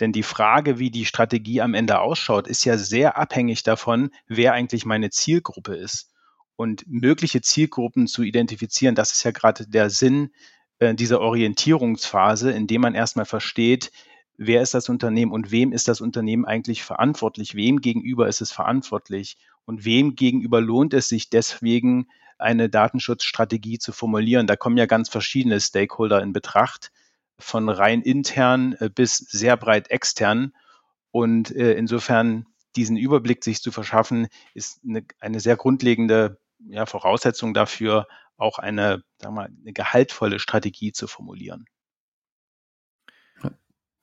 Denn 0.00 0.12
die 0.12 0.22
Frage, 0.22 0.78
wie 0.78 0.90
die 0.90 1.06
Strategie 1.06 1.60
am 1.60 1.74
Ende 1.74 2.00
ausschaut, 2.00 2.48
ist 2.48 2.64
ja 2.64 2.76
sehr 2.76 3.16
abhängig 3.16 3.62
davon, 3.62 4.10
wer 4.26 4.52
eigentlich 4.52 4.84
meine 4.84 5.10
Zielgruppe 5.10 5.76
ist. 5.76 6.10
Und 6.56 6.84
mögliche 6.86 7.40
Zielgruppen 7.40 8.06
zu 8.06 8.22
identifizieren, 8.22 8.94
das 8.94 9.12
ist 9.12 9.24
ja 9.24 9.30
gerade 9.30 9.66
der 9.66 9.90
Sinn 9.90 10.30
äh, 10.78 10.94
dieser 10.94 11.20
Orientierungsphase, 11.20 12.50
in 12.52 12.66
dem 12.66 12.80
man 12.80 12.94
erstmal 12.94 13.24
versteht, 13.24 13.92
wer 14.36 14.62
ist 14.62 14.74
das 14.74 14.88
Unternehmen 14.88 15.32
und 15.32 15.50
wem 15.50 15.72
ist 15.72 15.88
das 15.88 16.00
Unternehmen 16.00 16.44
eigentlich 16.44 16.82
verantwortlich, 16.82 17.54
wem 17.54 17.80
gegenüber 17.80 18.28
ist 18.28 18.40
es 18.40 18.52
verantwortlich 18.52 19.36
und 19.64 19.84
wem 19.84 20.16
gegenüber 20.16 20.60
lohnt 20.60 20.94
es 20.94 21.08
sich 21.08 21.30
deswegen, 21.30 22.08
eine 22.36 22.68
Datenschutzstrategie 22.68 23.78
zu 23.78 23.92
formulieren. 23.92 24.46
Da 24.46 24.56
kommen 24.56 24.76
ja 24.76 24.86
ganz 24.86 25.08
verschiedene 25.08 25.60
Stakeholder 25.60 26.20
in 26.22 26.32
Betracht, 26.32 26.90
von 27.38 27.68
rein 27.68 28.02
intern 28.02 28.74
äh, 28.80 28.88
bis 28.88 29.16
sehr 29.16 29.56
breit 29.56 29.90
extern. 29.90 30.52
Und 31.10 31.54
äh, 31.54 31.74
insofern 31.74 32.46
diesen 32.76 32.96
Überblick 32.96 33.44
sich 33.44 33.62
zu 33.62 33.70
verschaffen, 33.70 34.28
ist 34.52 34.80
eine, 34.84 35.04
eine 35.20 35.40
sehr 35.40 35.56
grundlegende 35.56 36.38
ja, 36.58 36.86
Voraussetzung 36.86 37.54
dafür, 37.54 38.06
auch 38.36 38.58
eine, 38.58 39.04
sagen 39.20 39.34
wir 39.34 39.42
mal, 39.42 39.50
eine 39.60 39.72
gehaltvolle 39.72 40.38
Strategie 40.38 40.92
zu 40.92 41.06
formulieren. 41.06 41.66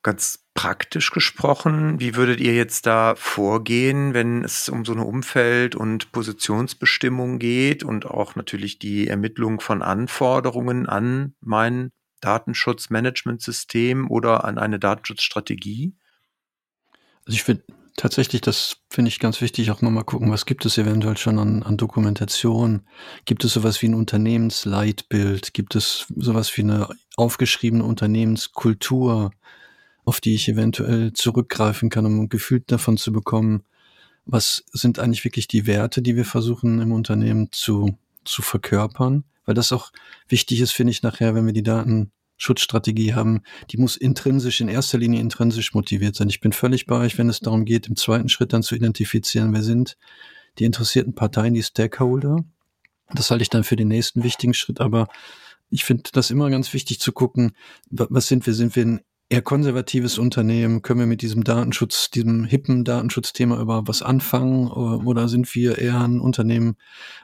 Ganz 0.03 0.47
praktisch 0.55 1.11
gesprochen, 1.11 1.99
wie 1.99 2.15
würdet 2.15 2.39
ihr 2.39 2.55
jetzt 2.55 2.87
da 2.87 3.13
vorgehen, 3.15 4.15
wenn 4.15 4.43
es 4.43 4.67
um 4.67 4.83
so 4.83 4.93
eine 4.93 5.05
Umfeld- 5.05 5.75
und 5.75 6.11
Positionsbestimmung 6.11 7.37
geht 7.37 7.83
und 7.83 8.07
auch 8.07 8.35
natürlich 8.35 8.79
die 8.79 9.07
Ermittlung 9.07 9.59
von 9.59 9.83
Anforderungen 9.83 10.87
an 10.87 11.35
mein 11.39 11.91
Datenschutzmanagementsystem 12.21 14.09
oder 14.09 14.45
an 14.45 14.57
eine 14.57 14.79
Datenschutzstrategie? 14.79 15.93
Also 17.25 17.35
ich 17.35 17.43
finde 17.43 17.63
tatsächlich, 17.97 18.41
das 18.41 18.77
finde 18.89 19.09
ich 19.09 19.19
ganz 19.19 19.41
wichtig, 19.41 19.71
auch 19.71 19.81
nochmal 19.81 20.03
gucken, 20.03 20.31
was 20.31 20.45
gibt 20.45 20.65
es 20.65 20.77
eventuell 20.77 21.17
schon 21.17 21.39
an, 21.39 21.63
an 21.63 21.77
Dokumentation? 21.77 22.81
Gibt 23.25 23.43
es 23.43 23.53
sowas 23.53 23.81
wie 23.81 23.87
ein 23.87 23.95
Unternehmensleitbild? 23.95 25.53
Gibt 25.53 25.75
es 25.75 26.07
sowas 26.15 26.55
wie 26.57 26.61
eine 26.61 26.89
aufgeschriebene 27.17 27.83
Unternehmenskultur, 27.83 29.31
auf 30.05 30.19
die 30.21 30.33
ich 30.33 30.49
eventuell 30.49 31.13
zurückgreifen 31.13 31.89
kann, 31.89 32.05
um 32.05 32.21
ein 32.21 32.29
Gefühl 32.29 32.63
davon 32.65 32.97
zu 32.97 33.11
bekommen, 33.11 33.63
was 34.25 34.63
sind 34.71 34.99
eigentlich 34.99 35.23
wirklich 35.23 35.47
die 35.47 35.67
Werte, 35.67 36.01
die 36.01 36.15
wir 36.15 36.25
versuchen 36.25 36.79
im 36.79 36.91
Unternehmen 36.91 37.49
zu, 37.51 37.97
zu 38.23 38.41
verkörpern? 38.41 39.23
Weil 39.45 39.55
das 39.55 39.71
auch 39.71 39.91
wichtig 40.27 40.61
ist, 40.61 40.71
finde 40.71 40.91
ich 40.91 41.03
nachher, 41.03 41.35
wenn 41.35 41.45
wir 41.45 41.53
die 41.53 41.63
Daten 41.63 42.11
Schutzstrategie 42.37 43.13
haben, 43.13 43.41
die 43.69 43.77
muss 43.77 43.95
intrinsisch, 43.95 44.61
in 44.61 44.67
erster 44.67 44.97
Linie 44.97 45.21
intrinsisch 45.21 45.75
motiviert 45.75 46.15
sein. 46.15 46.29
Ich 46.29 46.39
bin 46.39 46.53
völlig 46.53 46.87
bei 46.87 46.97
euch, 46.97 47.17
wenn 47.19 47.29
es 47.29 47.39
darum 47.39 47.65
geht, 47.65 47.87
im 47.87 47.95
zweiten 47.95 48.29
Schritt 48.29 48.51
dann 48.51 48.63
zu 48.63 48.75
identifizieren, 48.75 49.53
wer 49.53 49.61
sind 49.61 49.95
die 50.57 50.65
interessierten 50.65 51.13
Parteien, 51.13 51.53
die 51.53 51.61
Stakeholder. 51.61 52.43
Das 53.13 53.29
halte 53.29 53.43
ich 53.43 53.49
dann 53.49 53.63
für 53.63 53.75
den 53.75 53.89
nächsten 53.89 54.23
wichtigen 54.23 54.55
Schritt, 54.55 54.81
aber 54.81 55.07
ich 55.69 55.85
finde 55.85 56.09
das 56.13 56.31
immer 56.31 56.49
ganz 56.49 56.73
wichtig 56.73 56.99
zu 56.99 57.11
gucken, 57.11 57.51
was 57.89 58.27
sind 58.27 58.45
wir? 58.45 58.53
Sind 58.53 58.75
wir 58.75 58.85
ein 58.85 59.01
eher 59.31 59.41
konservatives 59.41 60.17
Unternehmen? 60.17 60.81
Können 60.81 60.99
wir 60.99 61.07
mit 61.07 61.21
diesem 61.21 61.45
Datenschutz, 61.45 62.11
diesem 62.11 62.43
hippen 62.43 62.83
Datenschutzthema 62.83 63.61
überhaupt 63.61 63.87
was 63.87 64.01
anfangen? 64.01 64.69
Oder 64.69 65.29
sind 65.29 65.53
wir 65.55 65.77
eher 65.77 66.01
ein 66.01 66.19
Unternehmen, 66.19 66.75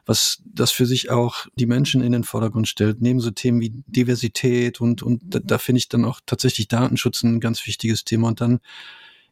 was 0.05 0.41
das 0.45 0.71
für 0.71 0.85
sich 0.85 1.09
auch 1.09 1.47
die 1.55 1.65
Menschen 1.65 2.01
in 2.01 2.13
den 2.13 2.23
Vordergrund 2.23 2.69
stellt? 2.69 3.01
Neben 3.01 3.19
so 3.19 3.29
Themen 3.31 3.59
wie 3.59 3.83
Diversität 3.87 4.79
und, 4.79 5.03
und 5.03 5.21
da, 5.25 5.39
da 5.39 5.57
finde 5.57 5.79
ich 5.79 5.89
dann 5.89 6.05
auch 6.05 6.21
tatsächlich 6.25 6.69
Datenschutz 6.69 7.23
ein 7.23 7.41
ganz 7.41 7.67
wichtiges 7.67 8.05
Thema. 8.05 8.29
Und 8.29 8.39
dann 8.39 8.59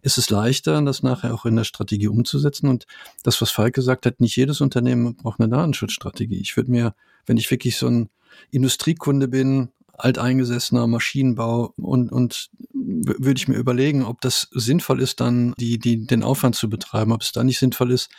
ist 0.01 0.17
es 0.17 0.29
leichter, 0.29 0.81
das 0.81 1.01
nachher 1.01 1.33
auch 1.33 1.45
in 1.45 1.55
der 1.55 1.63
Strategie 1.63 2.09
umzusetzen. 2.09 2.67
Und 2.67 2.87
das, 3.23 3.41
was 3.41 3.51
Falk 3.51 3.73
gesagt 3.73 4.05
hat, 4.05 4.19
nicht 4.19 4.35
jedes 4.35 4.59
Unternehmen 4.59 5.15
braucht 5.15 5.39
eine 5.39 5.47
Datenschutzstrategie. 5.47 6.41
Ich 6.41 6.57
würde 6.57 6.71
mir, 6.71 6.93
wenn 7.25 7.37
ich 7.37 7.49
wirklich 7.49 7.77
so 7.77 7.87
ein 7.87 8.09
Industriekunde 8.51 9.29
bin, 9.29 9.69
alteingesessener 9.97 10.87
Maschinenbau 10.87 11.73
und, 11.77 12.11
und 12.11 12.49
würde 12.73 13.37
ich 13.37 13.47
mir 13.47 13.55
überlegen, 13.55 14.03
ob 14.03 14.21
das 14.21 14.47
sinnvoll 14.51 15.01
ist, 15.01 15.19
dann 15.19 15.53
die, 15.57 15.79
die, 15.79 16.05
den 16.05 16.23
Aufwand 16.23 16.55
zu 16.55 16.69
betreiben, 16.69 17.11
ob 17.11 17.21
es 17.21 17.31
da 17.31 17.43
nicht 17.43 17.59
sinnvoll 17.59 17.91
ist, 17.91 18.09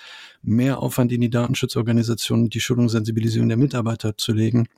mehr 0.43 0.79
Aufwand 0.79 1.13
in 1.13 1.21
die 1.21 1.31
Datenschutzorganisation, 1.31 2.49
die 2.49 2.61
Schulung, 2.61 2.89
Sensibilisierung 2.89 3.49
der 3.49 3.59
Mitarbeiter 3.59 4.17
zu 4.17 4.33
legen, 4.33 4.69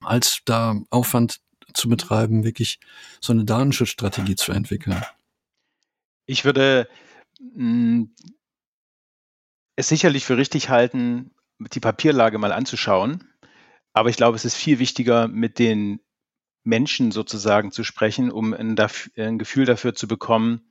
als 0.00 0.40
da 0.44 0.80
Aufwand 0.90 1.40
zu 1.74 1.88
betreiben, 1.88 2.44
wirklich 2.44 2.78
so 3.20 3.32
eine 3.32 3.44
Datenschutzstrategie 3.44 4.36
zu 4.36 4.52
entwickeln. 4.52 5.02
Ich 6.26 6.44
würde 6.44 6.88
mh, 7.54 7.64
mm, 7.64 8.10
es 9.76 9.88
sicherlich 9.88 10.24
für 10.24 10.38
richtig 10.38 10.70
halten, 10.70 11.30
die 11.58 11.80
Papierlage 11.80 12.38
mal 12.38 12.52
anzuschauen. 12.52 13.24
Aber 13.92 14.08
ich 14.08 14.16
glaube, 14.16 14.36
es 14.36 14.44
ist 14.44 14.56
viel 14.56 14.78
wichtiger, 14.78 15.28
mit 15.28 15.58
den 15.58 16.00
Menschen 16.66 17.12
sozusagen 17.12 17.70
zu 17.70 17.84
sprechen, 17.84 18.30
um 18.30 18.52
ein, 18.52 18.76
ein, 19.16 19.38
Gefühl 19.38 19.64
dafür 19.64 19.94
zu 19.94 20.08
bekommen, 20.08 20.68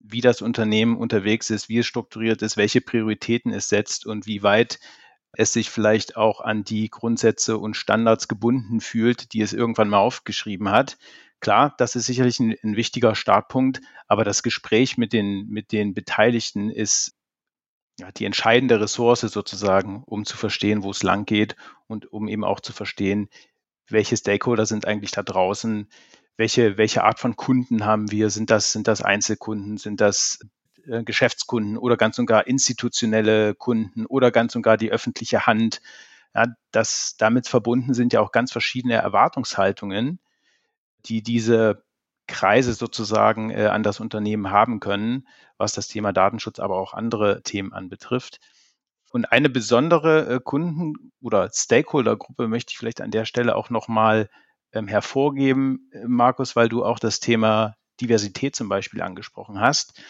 wie 0.00 0.20
das 0.20 0.42
Unternehmen 0.42 0.96
unterwegs 0.96 1.50
ist, 1.50 1.68
wie 1.68 1.78
es 1.78 1.86
strukturiert 1.86 2.42
ist, 2.42 2.56
welche 2.56 2.80
Prioritäten 2.80 3.52
es 3.52 3.68
setzt 3.68 4.06
und 4.06 4.26
wie 4.26 4.42
weit 4.42 4.80
es 5.32 5.52
sich 5.52 5.70
vielleicht 5.70 6.16
auch 6.16 6.40
an 6.40 6.64
die 6.64 6.88
Grundsätze 6.88 7.58
und 7.58 7.76
Standards 7.76 8.28
gebunden 8.28 8.80
fühlt, 8.80 9.32
die 9.32 9.40
es 9.40 9.52
irgendwann 9.52 9.88
mal 9.88 9.98
aufgeschrieben 9.98 10.70
hat. 10.70 10.96
Klar, 11.40 11.74
das 11.78 11.96
ist 11.96 12.06
sicherlich 12.06 12.40
ein, 12.40 12.54
ein 12.62 12.76
wichtiger 12.76 13.14
Startpunkt, 13.14 13.80
aber 14.06 14.24
das 14.24 14.42
Gespräch 14.42 14.96
mit 14.96 15.12
den, 15.12 15.46
mit 15.48 15.72
den 15.72 15.92
Beteiligten 15.92 16.70
ist 16.70 17.14
ja, 17.98 18.10
die 18.12 18.24
entscheidende 18.24 18.80
Ressource 18.80 19.20
sozusagen, 19.20 20.02
um 20.06 20.24
zu 20.24 20.36
verstehen, 20.36 20.82
wo 20.82 20.90
es 20.90 21.02
lang 21.02 21.26
geht 21.26 21.54
und 21.86 22.12
um 22.12 22.28
eben 22.28 22.44
auch 22.44 22.60
zu 22.60 22.72
verstehen, 22.72 23.28
welche 23.88 24.16
Stakeholder 24.16 24.66
sind 24.66 24.86
eigentlich 24.86 25.10
da 25.10 25.22
draußen, 25.22 25.88
welche, 26.36 26.78
welche 26.78 27.04
Art 27.04 27.20
von 27.20 27.36
Kunden 27.36 27.84
haben 27.84 28.10
wir, 28.10 28.30
sind 28.30 28.50
das, 28.50 28.72
sind 28.72 28.88
das 28.88 29.02
Einzelkunden, 29.02 29.76
sind 29.76 30.00
das 30.00 30.40
äh, 30.86 31.02
Geschäftskunden 31.04 31.76
oder 31.76 31.96
ganz 31.96 32.18
und 32.18 32.26
gar 32.26 32.46
institutionelle 32.46 33.54
Kunden 33.54 34.06
oder 34.06 34.30
ganz 34.30 34.56
und 34.56 34.62
gar 34.62 34.76
die 34.76 34.90
öffentliche 34.90 35.46
Hand. 35.46 35.80
Ja, 36.34 36.46
das 36.72 37.16
damit 37.18 37.46
verbunden 37.46 37.94
sind 37.94 38.12
ja 38.12 38.20
auch 38.20 38.32
ganz 38.32 38.50
verschiedene 38.50 38.94
Erwartungshaltungen, 38.94 40.18
die 41.06 41.22
diese 41.22 41.84
Kreise 42.26 42.72
sozusagen 42.74 43.50
äh, 43.50 43.66
an 43.66 43.82
das 43.82 44.00
Unternehmen 44.00 44.50
haben 44.50 44.80
können, 44.80 45.28
was 45.58 45.72
das 45.72 45.88
Thema 45.88 46.12
Datenschutz, 46.12 46.58
aber 46.58 46.76
auch 46.76 46.94
andere 46.94 47.42
Themen 47.42 47.72
anbetrifft. 47.72 48.40
Und 49.14 49.30
eine 49.30 49.48
besondere 49.48 50.26
äh, 50.26 50.40
Kunden- 50.42 51.12
oder 51.20 51.48
Stakeholder-Gruppe 51.48 52.48
möchte 52.48 52.72
ich 52.72 52.78
vielleicht 52.78 53.00
an 53.00 53.12
der 53.12 53.26
Stelle 53.26 53.54
auch 53.54 53.70
nochmal 53.70 54.28
ähm, 54.72 54.88
hervorgeben, 54.88 55.88
äh, 55.92 56.00
Markus, 56.08 56.56
weil 56.56 56.68
du 56.68 56.84
auch 56.84 56.98
das 56.98 57.20
Thema 57.20 57.76
Diversität 58.00 58.56
zum 58.56 58.68
Beispiel 58.68 59.02
angesprochen 59.02 59.60
hast 59.60 60.02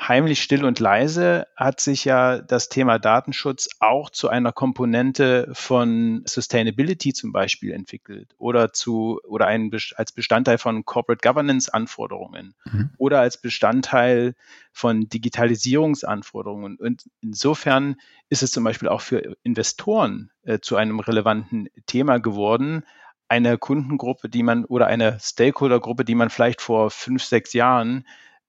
heimlich 0.00 0.42
still 0.42 0.64
und 0.64 0.78
leise 0.78 1.46
hat 1.56 1.80
sich 1.80 2.04
ja 2.04 2.38
das 2.38 2.68
Thema 2.68 2.98
Datenschutz 2.98 3.68
auch 3.80 4.10
zu 4.10 4.28
einer 4.28 4.52
Komponente 4.52 5.48
von 5.52 6.22
Sustainability 6.26 7.12
zum 7.12 7.32
Beispiel 7.32 7.72
entwickelt 7.72 8.34
oder 8.38 8.72
zu 8.72 9.20
oder 9.26 9.46
ein, 9.46 9.70
als 9.96 10.12
Bestandteil 10.12 10.58
von 10.58 10.84
Corporate 10.84 11.26
Governance 11.26 11.72
Anforderungen 11.72 12.54
mhm. 12.64 12.90
oder 12.98 13.20
als 13.20 13.40
Bestandteil 13.40 14.34
von 14.72 15.08
Digitalisierungsanforderungen. 15.08 16.76
Und 16.76 17.04
insofern 17.20 17.96
ist 18.28 18.42
es 18.42 18.52
zum 18.52 18.64
Beispiel 18.64 18.88
auch 18.88 19.00
für 19.00 19.36
Investoren 19.42 20.30
äh, 20.44 20.60
zu 20.60 20.76
einem 20.76 21.00
relevanten 21.00 21.68
Thema 21.86 22.18
geworden, 22.18 22.84
eine 23.28 23.58
Kundengruppe, 23.58 24.28
die 24.28 24.42
man 24.42 24.64
oder 24.64 24.86
eine 24.86 25.18
Stakeholdergruppe, 25.20 26.04
die 26.04 26.14
man 26.14 26.30
vielleicht 26.30 26.62
vor 26.62 26.90
fünf, 26.90 27.22
sechs 27.24 27.52
Jahren 27.52 28.04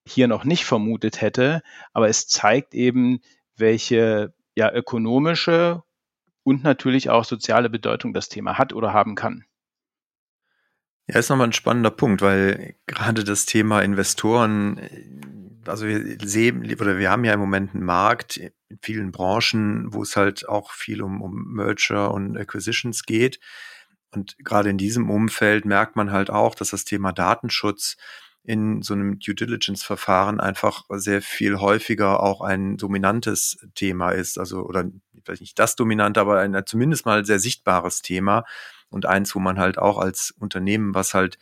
hier 0.08 0.27
noch 0.27 0.44
nicht 0.44 0.65
vermutet 0.65 1.22
hätte. 1.22 1.62
Aber 1.94 2.10
es 2.10 2.27
zeigt 2.27 2.74
eben, 2.74 3.22
welche 3.56 4.34
ja, 4.56 4.72
ökonomische 4.74 5.84
und 6.44 6.63
natürlich 6.63 7.10
auch 7.10 7.25
soziale 7.25 7.70
Bedeutung 7.70 8.13
das 8.13 8.29
Thema 8.29 8.58
hat 8.58 8.74
oder 8.74 8.94
haben 8.94 9.15
kann. 9.15 9.46
Ja, 11.08 11.18
ist 11.18 11.29
nochmal 11.29 11.48
ein 11.48 11.53
spannender 11.53 11.89
Punkt, 11.89 12.22
weil 12.22 12.75
gerade 12.86 13.24
das 13.24 13.46
Thema 13.46 13.82
Investoren, 13.82 14.79
also 15.65 15.88
wir 15.88 16.18
sehen 16.24 16.63
oder 16.79 17.00
wir 17.00 17.10
haben 17.10 17.25
ja 17.25 17.34
im 17.34 17.39
Moment 17.39 17.74
einen 17.74 17.84
Markt 17.84 18.38
in 18.38 18.51
vielen 18.82 19.12
Branchen, 19.12 19.91
wo 19.91 20.03
es 20.03 20.15
halt 20.15 20.48
auch 20.48 20.72
viel 20.72 21.01
um, 21.01 21.22
um 21.22 21.53
Merger 21.53 22.13
und 22.13 22.38
Acquisitions 22.38 23.06
geht. 23.06 23.39
Und 24.12 24.38
gerade 24.44 24.70
in 24.70 24.77
diesem 24.77 25.10
Umfeld 25.10 25.65
merkt 25.65 25.96
man 25.96 26.12
halt 26.12 26.29
auch, 26.29 26.53
dass 26.53 26.70
das 26.72 26.86
Thema 26.86 27.12
Datenschutz 27.12 27.98
in 28.50 28.82
so 28.82 28.96
einem 28.96 29.20
Due 29.20 29.36
Diligence-Verfahren 29.36 30.39
einfach 30.39 30.86
sehr 30.89 31.22
viel 31.22 31.60
häufiger 31.60 32.24
auch 32.24 32.41
ein 32.41 32.77
dominantes 32.77 33.63
Thema 33.75 34.10
ist. 34.10 34.39
Also, 34.39 34.63
oder 34.63 34.86
vielleicht 35.24 35.41
nicht 35.41 35.60
das 35.60 35.75
dominante, 35.75 36.20
aber 36.20 36.39
ein 36.39 36.60
zumindest 36.65 37.06
mal 37.06 37.24
sehr 37.25 37.38
sichtbares 37.38 38.01
Thema 38.01 38.46
und 38.89 39.06
eins, 39.06 39.36
wo 39.36 39.39
man 39.39 39.60
halt 39.60 39.77
auch 39.77 40.00
als 40.00 40.34
Unternehmen, 40.39 40.96
was 40.96 41.13
halt 41.13 41.38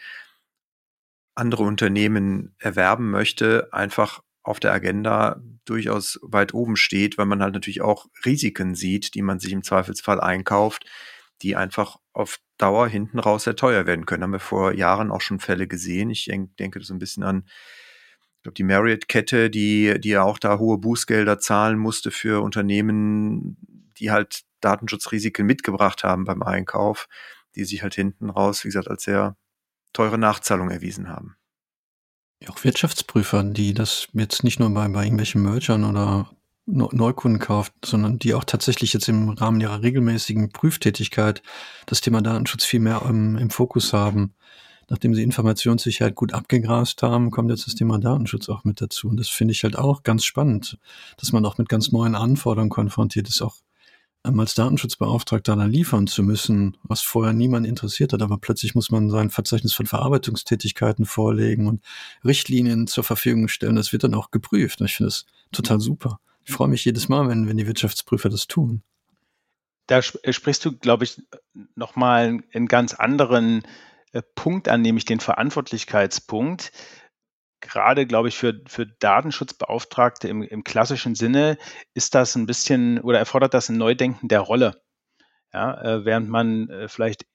andere 1.34 1.64
Unternehmen 1.64 2.54
erwerben 2.60 3.10
möchte, 3.10 3.70
einfach 3.72 4.22
auf 4.44 4.60
der 4.60 4.74
Agenda 4.74 5.42
durchaus 5.64 6.20
weit 6.24 6.54
oben 6.54 6.76
steht, 6.76 7.18
weil 7.18 7.26
man 7.26 7.42
halt 7.42 7.54
natürlich 7.54 7.80
auch 7.80 8.08
Risiken 8.26 8.76
sieht, 8.76 9.16
die 9.16 9.22
man 9.22 9.40
sich 9.40 9.54
im 9.54 9.64
Zweifelsfall 9.64 10.20
einkauft, 10.20 10.86
die 11.42 11.56
einfach 11.56 11.98
auf 12.14 12.40
Dauer 12.58 12.88
hinten 12.88 13.20
raus 13.20 13.44
sehr 13.44 13.56
teuer 13.56 13.86
werden 13.86 14.06
können. 14.06 14.24
Haben 14.24 14.32
wir 14.34 14.40
vor 14.40 14.74
Jahren 14.74 15.12
auch 15.12 15.22
schon 15.22 15.40
Fälle 15.40 15.68
gesehen. 15.68 16.10
Ich 16.10 16.26
denke 16.60 16.84
so 16.84 16.94
ein 16.94 17.00
bisschen 17.00 17.24
an 17.24 17.46
ich 18.38 18.44
glaube, 18.44 18.54
die 18.54 18.64
Marriott-Kette, 18.64 19.50
die, 19.50 20.00
die 20.00 20.10
ja 20.10 20.24
auch 20.24 20.38
da 20.38 20.60
hohe 20.60 20.78
Bußgelder 20.78 21.40
zahlen 21.40 21.78
musste 21.78 22.12
für 22.12 22.44
Unternehmen, 22.44 23.58
die 23.98 24.12
halt 24.12 24.44
Datenschutzrisiken 24.62 25.46
mitgebracht 25.46 26.04
haben 26.04 26.24
beim 26.24 26.44
Einkauf, 26.44 27.08
die 27.56 27.66
sich 27.66 27.82
halt 27.82 27.96
hinten 27.96 28.30
raus, 28.30 28.64
wie 28.64 28.68
gesagt, 28.68 28.90
als 28.90 29.04
sehr 29.04 29.36
teure 29.92 30.20
Nachzahlung 30.20 30.70
erwiesen 30.70 31.10
haben. 31.10 31.36
Auch 32.48 32.64
Wirtschaftsprüfer, 32.64 33.44
die 33.44 33.74
das 33.74 34.08
jetzt 34.14 34.44
nicht 34.44 34.60
nur 34.60 34.70
bei, 34.70 34.88
bei 34.88 35.04
irgendwelchen 35.04 35.42
Mergern 35.42 35.84
oder 35.84 36.30
Neukunden 36.68 37.40
kauft, 37.40 37.74
sondern 37.86 38.20
die 38.20 38.34
auch 38.34 38.44
tatsächlich 38.44 38.94
jetzt 38.94 39.08
im 39.08 39.30
Rahmen 39.30 39.62
ihrer 39.62 39.82
regelmäßigen 39.82 40.50
Prüftätigkeit 40.52 41.42
das 41.86 42.02
Thema 42.02 42.22
Datenschutz 42.22 42.66
viel 42.66 42.82
mehr 42.82 43.04
im, 43.08 43.38
im 43.38 43.50
Fokus 43.50 43.94
haben. 43.94 44.34
Nachdem 44.90 45.16
sie 45.16 45.24
Informationssicherheit 45.24 46.16
gut 46.16 46.34
abgegrast 46.34 47.02
haben, 47.04 47.32
kommt 47.32 47.50
jetzt 47.50 47.68
das 47.68 47.76
Thema 47.76 48.00
Datenschutz 48.00 48.48
auch 48.50 48.64
mit 48.64 48.80
dazu. 48.80 49.08
Und 49.08 49.18
das 49.18 49.28
finde 49.30 49.54
ich 49.54 49.64
halt 49.64 49.78
auch 49.78 50.04
ganz 50.04 50.24
spannend, 50.24 50.78
dass 51.18 51.32
man 51.32 51.46
auch 51.46 51.58
mit 51.58 51.68
ganz 51.70 51.92
neuen 51.92 52.16
Anforderungen 52.16 52.70
konfrontiert 52.70 53.28
ist, 53.28 53.42
auch 53.42 53.56
ähm, 54.26 54.40
als 54.40 54.56
Datenschutzbeauftragter 54.56 55.56
dann 55.56 55.72
liefern 55.72 56.08
zu 56.08 56.24
müssen, 56.24 56.78
was 56.84 57.02
vorher 57.02 57.34
niemand 57.34 57.66
interessiert 57.66 58.14
hat, 58.14 58.22
aber 58.22 58.38
plötzlich 58.38 58.76
muss 58.76 58.92
man 58.92 59.10
sein 59.10 59.30
Verzeichnis 59.30 59.74
von 59.74 59.86
Verarbeitungstätigkeiten 59.86 61.06
vorlegen 61.06 61.68
und 61.68 61.82
Richtlinien 62.26 62.88
zur 62.88 63.04
Verfügung 63.04 63.48
stellen. 63.48 63.76
Das 63.76 63.94
wird 63.94 64.04
dann 64.04 64.16
auch 64.16 64.32
geprüft. 64.32 64.82
Ich 64.82 64.96
finde 64.96 65.10
das 65.10 65.26
total 65.52 65.80
super. 65.80 66.20
Ich 66.48 66.54
freue 66.54 66.70
mich 66.70 66.86
jedes 66.86 67.10
Mal, 67.10 67.28
wenn, 67.28 67.50
wenn 67.50 67.58
die 67.58 67.68
Wirtschaftsprüfer 67.68 68.30
das 68.30 68.48
tun. 68.48 68.82
Da 69.88 70.00
äh, 70.00 70.34
sprichst 70.34 70.64
du, 70.64 70.78
glaube 70.78 71.04
ich, 71.04 71.22
nochmal 71.76 72.40
einen 72.54 72.68
ganz 72.68 72.94
anderen 72.94 73.64
äh, 74.14 74.22
Punkt 74.36 74.70
an, 74.70 74.82
nämlich 74.82 75.06
den 75.06 75.20
Verantwortlichkeitspunkt 75.20 76.72
gerade, 77.60 78.06
glaube 78.06 78.28
ich, 78.28 78.38
für, 78.38 78.62
für 78.68 78.86
Datenschutzbeauftragte 78.86 80.28
im, 80.28 80.44
im 80.44 80.64
klassischen 80.64 81.16
Sinne 81.16 81.58
ist 81.96 82.14
das 82.14 82.36
ein 82.36 82.46
bisschen 82.46 83.02
oder 83.02 83.18
erfordert 83.18 83.56
das 83.56 83.68
ein 83.68 83.78
Neudenken 83.78 84.28
der 84.28 84.42
Rolle. 84.42 84.84
Ja, 85.52 85.82
äh, 85.82 86.06
während 86.06 86.30
man 86.30 86.88
vielleicht 86.88 87.26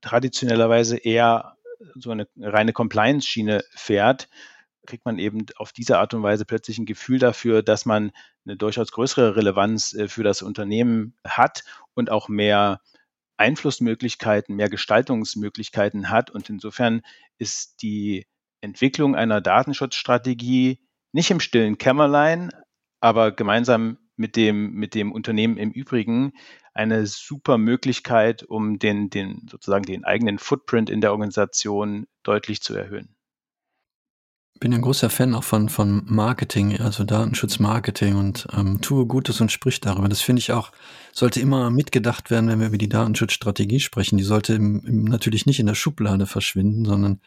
traditionellerweise 0.00 0.96
eher 0.96 1.56
so 1.96 2.12
eine 2.12 2.28
reine 2.38 2.72
Compliance-Schiene 2.72 3.64
fährt, 3.74 4.28
kriegt 4.88 5.04
man 5.04 5.18
eben 5.18 5.46
auf 5.56 5.72
diese 5.72 5.98
Art 5.98 6.14
und 6.14 6.22
Weise 6.22 6.44
plötzlich 6.44 6.78
ein 6.78 6.86
Gefühl 6.86 7.18
dafür, 7.18 7.62
dass 7.62 7.84
man 7.86 8.10
eine 8.44 8.56
durchaus 8.56 8.90
größere 8.90 9.36
Relevanz 9.36 9.92
äh, 9.94 10.08
für 10.08 10.24
das 10.24 10.42
Unternehmen 10.42 11.14
hat 11.24 11.64
und 11.94 12.10
auch 12.10 12.28
mehr 12.28 12.80
Einflussmöglichkeiten, 13.36 14.56
mehr 14.56 14.70
Gestaltungsmöglichkeiten 14.70 16.10
hat. 16.10 16.30
Und 16.30 16.50
insofern 16.50 17.02
ist 17.38 17.82
die 17.82 18.26
Entwicklung 18.60 19.14
einer 19.14 19.40
Datenschutzstrategie 19.40 20.80
nicht 21.12 21.30
im 21.30 21.40
stillen 21.40 21.78
Kämmerlein, 21.78 22.50
aber 23.00 23.30
gemeinsam 23.30 23.98
mit 24.16 24.34
dem, 24.34 24.72
mit 24.72 24.94
dem 24.94 25.12
Unternehmen 25.12 25.56
im 25.58 25.70
Übrigen 25.70 26.32
eine 26.74 27.06
super 27.06 27.58
Möglichkeit, 27.58 28.42
um 28.42 28.78
den, 28.78 29.10
den 29.10 29.46
sozusagen 29.48 29.84
den 29.84 30.04
eigenen 30.04 30.38
Footprint 30.38 30.90
in 30.90 31.00
der 31.00 31.12
Organisation 31.12 32.06
deutlich 32.24 32.62
zu 32.62 32.74
erhöhen. 32.74 33.17
Bin 34.60 34.74
ein 34.74 34.82
großer 34.82 35.08
Fan 35.08 35.34
auch 35.34 35.44
von, 35.44 35.68
von 35.68 36.02
Marketing, 36.06 36.80
also 36.80 37.04
Datenschutzmarketing 37.04 38.16
und 38.16 38.48
ähm, 38.52 38.80
tue 38.80 39.06
Gutes 39.06 39.40
und 39.40 39.52
sprich 39.52 39.80
darüber. 39.80 40.08
Das 40.08 40.20
finde 40.20 40.40
ich 40.40 40.50
auch, 40.50 40.72
sollte 41.12 41.40
immer 41.40 41.70
mitgedacht 41.70 42.30
werden, 42.30 42.48
wenn 42.48 42.58
wir 42.58 42.66
über 42.66 42.78
die 42.78 42.88
Datenschutzstrategie 42.88 43.78
sprechen. 43.78 44.18
Die 44.18 44.24
sollte 44.24 44.54
im, 44.54 44.80
im, 44.84 45.04
natürlich 45.04 45.46
nicht 45.46 45.60
in 45.60 45.66
der 45.66 45.76
Schublade 45.76 46.26
verschwinden, 46.26 46.84
sondern 46.84 47.20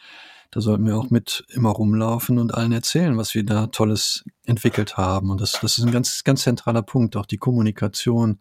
da 0.52 0.60
sollten 0.60 0.86
wir 0.86 0.98
auch 0.98 1.10
mit 1.10 1.46
immer 1.48 1.70
rumlaufen 1.70 2.38
und 2.38 2.54
allen 2.54 2.74
erzählen, 2.74 3.18
was 3.18 3.34
wir 3.34 3.46
da 3.46 3.68
Tolles 3.68 4.26
entwickelt 4.46 4.98
haben. 4.98 5.30
Und 5.30 5.40
das, 5.40 5.54
das 5.62 5.78
ist 5.78 5.86
ein 5.86 5.94
ganz, 5.94 6.26
ganz 6.26 6.42
zentraler 6.42 6.82
Punkt, 6.82 7.16
auch 7.16 7.26
die 7.26 7.38
Kommunikation 7.38 8.40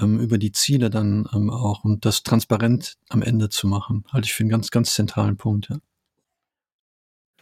ähm, 0.00 0.20
über 0.20 0.38
die 0.38 0.52
Ziele 0.52 0.90
dann 0.90 1.28
ähm, 1.34 1.50
auch 1.50 1.84
und 1.84 2.04
das 2.04 2.22
transparent 2.22 2.96
am 3.08 3.22
Ende 3.22 3.48
zu 3.48 3.66
machen, 3.66 4.04
halte 4.12 4.26
ich 4.26 4.34
für 4.34 4.44
einen 4.44 4.50
ganz, 4.50 4.70
ganz 4.70 4.94
zentralen 4.94 5.36
Punkt. 5.36 5.68
Ja. 5.70 5.78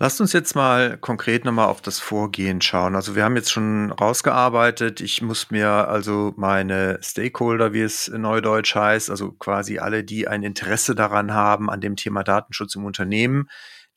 Lasst 0.00 0.20
uns 0.20 0.32
jetzt 0.32 0.54
mal 0.54 0.96
konkret 0.96 1.44
nochmal 1.44 1.66
auf 1.66 1.82
das 1.82 1.98
Vorgehen 1.98 2.61
schauen. 2.61 2.94
Also 2.94 3.16
wir 3.16 3.24
haben 3.24 3.34
jetzt 3.34 3.50
schon 3.50 3.90
rausgearbeitet. 3.90 5.00
Ich 5.00 5.22
muss 5.22 5.50
mir 5.50 5.88
also 5.88 6.32
meine 6.37 7.00
Stakeholder, 7.02 7.72
wie 7.72 7.80
es 7.80 8.06
neudeutsch 8.06 8.76
heißt, 8.76 9.11
also 9.11 9.32
quasi 9.32 9.80
alle, 9.80 10.04
die 10.04 10.28
ein 10.28 10.44
Interesse 10.44 10.94
daran 10.94 11.34
haben, 11.34 11.68
an 11.68 11.80
dem 11.80 11.96
Thema 11.96 12.22
Datenschutz 12.22 12.76
im 12.76 12.84
Unternehmen, 12.84 13.48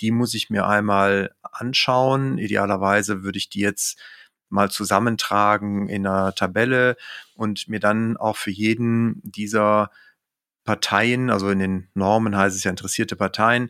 die 0.01 0.09
muss 0.09 0.33
ich 0.33 0.49
mir 0.49 0.65
einmal 0.65 1.35
anschauen. 1.43 2.39
Idealerweise 2.39 3.21
würde 3.21 3.37
ich 3.37 3.49
die 3.49 3.59
jetzt 3.59 3.99
mal 4.49 4.71
zusammentragen 4.71 5.87
in 5.87 6.07
einer 6.07 6.33
Tabelle 6.33 6.97
und 7.35 7.67
mir 7.67 7.79
dann 7.79 8.17
auch 8.17 8.37
für 8.37 8.49
jeden 8.49 9.21
dieser 9.23 9.91
Parteien, 10.63 11.29
also 11.29 11.49
in 11.49 11.59
den 11.59 11.89
Normen 11.93 12.35
heißt 12.35 12.55
es 12.55 12.63
ja 12.63 12.71
interessierte 12.71 13.15
Parteien, 13.15 13.69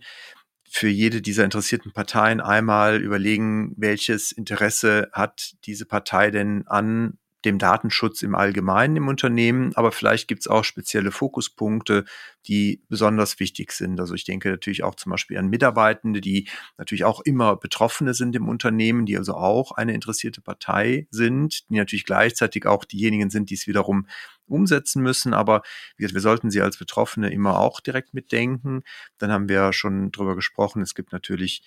für 0.73 0.87
jede 0.87 1.21
dieser 1.21 1.43
interessierten 1.43 1.91
Parteien 1.91 2.39
einmal 2.39 3.01
überlegen, 3.01 3.73
welches 3.75 4.31
Interesse 4.31 5.09
hat 5.11 5.55
diese 5.65 5.85
Partei 5.85 6.31
denn 6.31 6.65
an 6.65 7.17
dem 7.43 7.57
Datenschutz 7.57 8.21
im 8.21 8.35
Allgemeinen 8.35 8.95
im 8.95 9.07
Unternehmen, 9.07 9.75
aber 9.75 9.91
vielleicht 9.91 10.27
gibt 10.27 10.41
es 10.41 10.47
auch 10.47 10.63
spezielle 10.63 11.11
Fokuspunkte, 11.11 12.05
die 12.47 12.83
besonders 12.87 13.39
wichtig 13.39 13.71
sind. 13.73 13.99
Also 13.99 14.13
ich 14.13 14.23
denke 14.23 14.49
natürlich 14.49 14.83
auch 14.83 14.95
zum 14.95 15.09
Beispiel 15.09 15.37
an 15.37 15.47
Mitarbeitende, 15.47 16.21
die 16.21 16.47
natürlich 16.77 17.03
auch 17.03 17.19
immer 17.19 17.57
Betroffene 17.57 18.13
sind 18.13 18.35
im 18.35 18.47
Unternehmen, 18.47 19.05
die 19.05 19.17
also 19.17 19.33
auch 19.33 19.71
eine 19.71 19.93
interessierte 19.93 20.39
Partei 20.39 21.07
sind, 21.09 21.67
die 21.69 21.77
natürlich 21.77 22.05
gleichzeitig 22.05 22.65
auch 22.65 22.85
diejenigen 22.85 23.29
sind, 23.29 23.49
die 23.49 23.55
es 23.55 23.67
wiederum 23.67 24.07
umsetzen 24.51 25.01
müssen. 25.01 25.33
Aber 25.33 25.61
wie 25.97 26.11
wir 26.11 26.21
sollten 26.21 26.51
sie 26.51 26.61
als 26.61 26.77
Betroffene 26.77 27.31
immer 27.31 27.59
auch 27.59 27.79
direkt 27.79 28.13
mitdenken. 28.13 28.83
Dann 29.17 29.31
haben 29.31 29.49
wir 29.49 29.73
schon 29.73 30.11
drüber 30.11 30.35
gesprochen. 30.35 30.81
Es 30.81 30.95
gibt 30.95 31.11
natürlich 31.13 31.63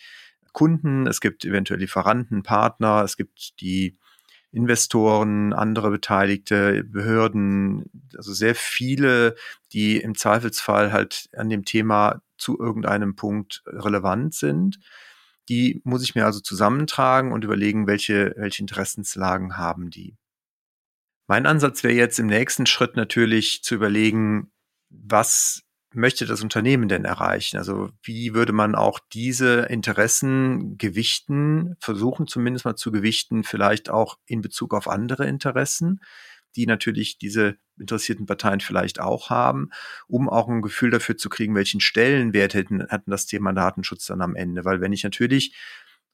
Kunden, 0.53 1.07
es 1.07 1.21
gibt 1.21 1.45
eventuell 1.45 1.81
Lieferanten, 1.81 2.43
Partner, 2.43 3.03
es 3.03 3.17
gibt 3.17 3.61
die 3.61 3.99
Investoren, 4.53 5.53
andere 5.53 5.91
Beteiligte, 5.91 6.85
Behörden, 6.85 7.91
also 8.17 8.33
sehr 8.33 8.55
viele, 8.55 9.35
die 9.73 9.97
im 9.97 10.15
Zweifelsfall 10.15 10.93
halt 10.93 11.29
an 11.37 11.51
dem 11.51 11.65
Thema 11.65 12.23
zu 12.39 12.57
irgendeinem 12.59 13.17
Punkt 13.17 13.65
relevant 13.67 14.33
sind. 14.33 14.79
Die 15.49 15.83
muss 15.85 16.05
ich 16.05 16.15
mir 16.15 16.25
also 16.25 16.39
zusammentragen 16.39 17.33
und 17.33 17.43
überlegen, 17.43 17.89
welche, 17.89 18.33
welche 18.37 18.63
Interessenslagen 18.63 19.57
haben 19.57 19.91
die. 19.91 20.17
Mein 21.27 21.47
Ansatz 21.47 21.83
wäre 21.83 21.95
jetzt 21.95 22.19
im 22.19 22.27
nächsten 22.27 22.67
Schritt 22.67 22.97
natürlich 22.97 23.63
zu 23.63 23.75
überlegen, 23.75 24.53
was 24.91 25.63
möchte 25.95 26.27
das 26.27 26.43
Unternehmen 26.43 26.89
denn 26.89 27.05
erreichen? 27.05 27.57
Also 27.57 27.91
wie 28.03 28.35
würde 28.35 28.53
man 28.53 28.75
auch 28.75 28.99
diese 29.13 29.63
Interessen 29.63 30.77
gewichten, 30.77 31.77
versuchen 31.81 32.27
zumindest 32.27 32.65
mal 32.65 32.77
zu 32.77 32.93
gewichten, 32.93 33.45
vielleicht 33.45 33.91
auch 33.91 34.19
in 34.27 34.43
Bezug 34.43 34.75
auf 34.75 34.89
andere 34.89 35.27
Interessen, 35.27 36.01
die 36.57 36.67
natürlich 36.67 37.19
diese 37.19 37.57
interessierten 37.79 38.27
Parteien 38.27 38.61
vielleicht 38.61 39.01
auch 39.01 39.31
haben, 39.31 39.71
um 40.07 40.29
auch 40.29 40.49
ein 40.49 40.63
Gefühl 40.63 40.91
dafür 40.91 41.17
zu 41.17 41.29
kriegen, 41.29 41.55
welchen 41.55 41.81
Stellenwert 41.81 42.55
hätten, 42.55 42.87
hatten 42.89 43.11
das 43.11 43.27
Thema 43.27 43.53
Datenschutz 43.53 44.07
dann 44.07 44.21
am 44.21 44.37
Ende. 44.37 44.65
Weil 44.65 44.81
wenn 44.81 44.93
ich 44.93 45.05
natürlich 45.05 45.57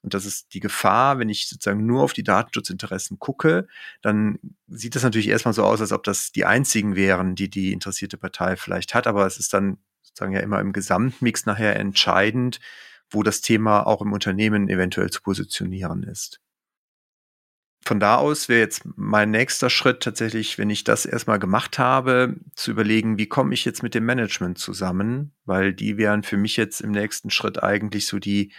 und 0.03 0.13
das 0.13 0.25
ist 0.25 0.53
die 0.53 0.59
Gefahr, 0.59 1.19
wenn 1.19 1.29
ich 1.29 1.47
sozusagen 1.47 1.85
nur 1.85 2.01
auf 2.01 2.13
die 2.13 2.23
Datenschutzinteressen 2.23 3.19
gucke, 3.19 3.67
dann 4.01 4.39
sieht 4.67 4.95
das 4.95 5.03
natürlich 5.03 5.27
erstmal 5.27 5.53
so 5.53 5.63
aus, 5.63 5.79
als 5.79 5.91
ob 5.91 6.03
das 6.03 6.31
die 6.31 6.45
einzigen 6.45 6.95
wären, 6.95 7.35
die 7.35 7.49
die 7.49 7.71
interessierte 7.71 8.17
Partei 8.17 8.55
vielleicht 8.55 8.95
hat. 8.95 9.05
Aber 9.05 9.25
es 9.27 9.37
ist 9.37 9.53
dann 9.53 9.77
sozusagen 10.01 10.33
ja 10.33 10.39
immer 10.39 10.59
im 10.59 10.73
Gesamtmix 10.73 11.45
nachher 11.45 11.75
entscheidend, 11.79 12.59
wo 13.11 13.21
das 13.21 13.41
Thema 13.41 13.85
auch 13.85 14.01
im 14.01 14.13
Unternehmen 14.13 14.69
eventuell 14.69 15.11
zu 15.11 15.21
positionieren 15.21 16.03
ist. 16.03 16.39
Von 17.83 17.99
da 17.99 18.17
aus 18.17 18.47
wäre 18.47 18.59
jetzt 18.59 18.83
mein 18.95 19.31
nächster 19.31 19.69
Schritt 19.69 20.01
tatsächlich, 20.01 20.57
wenn 20.59 20.69
ich 20.69 20.83
das 20.83 21.05
erstmal 21.05 21.39
gemacht 21.39 21.79
habe, 21.79 22.35
zu 22.55 22.71
überlegen, 22.71 23.17
wie 23.17 23.27
komme 23.27 23.53
ich 23.55 23.65
jetzt 23.65 23.81
mit 23.81 23.95
dem 23.95 24.05
Management 24.05 24.59
zusammen, 24.59 25.33
weil 25.45 25.73
die 25.73 25.97
wären 25.97 26.21
für 26.21 26.37
mich 26.37 26.57
jetzt 26.57 26.81
im 26.81 26.91
nächsten 26.91 27.31
Schritt 27.31 27.61
eigentlich 27.61 28.05
so 28.05 28.19
die 28.19 28.51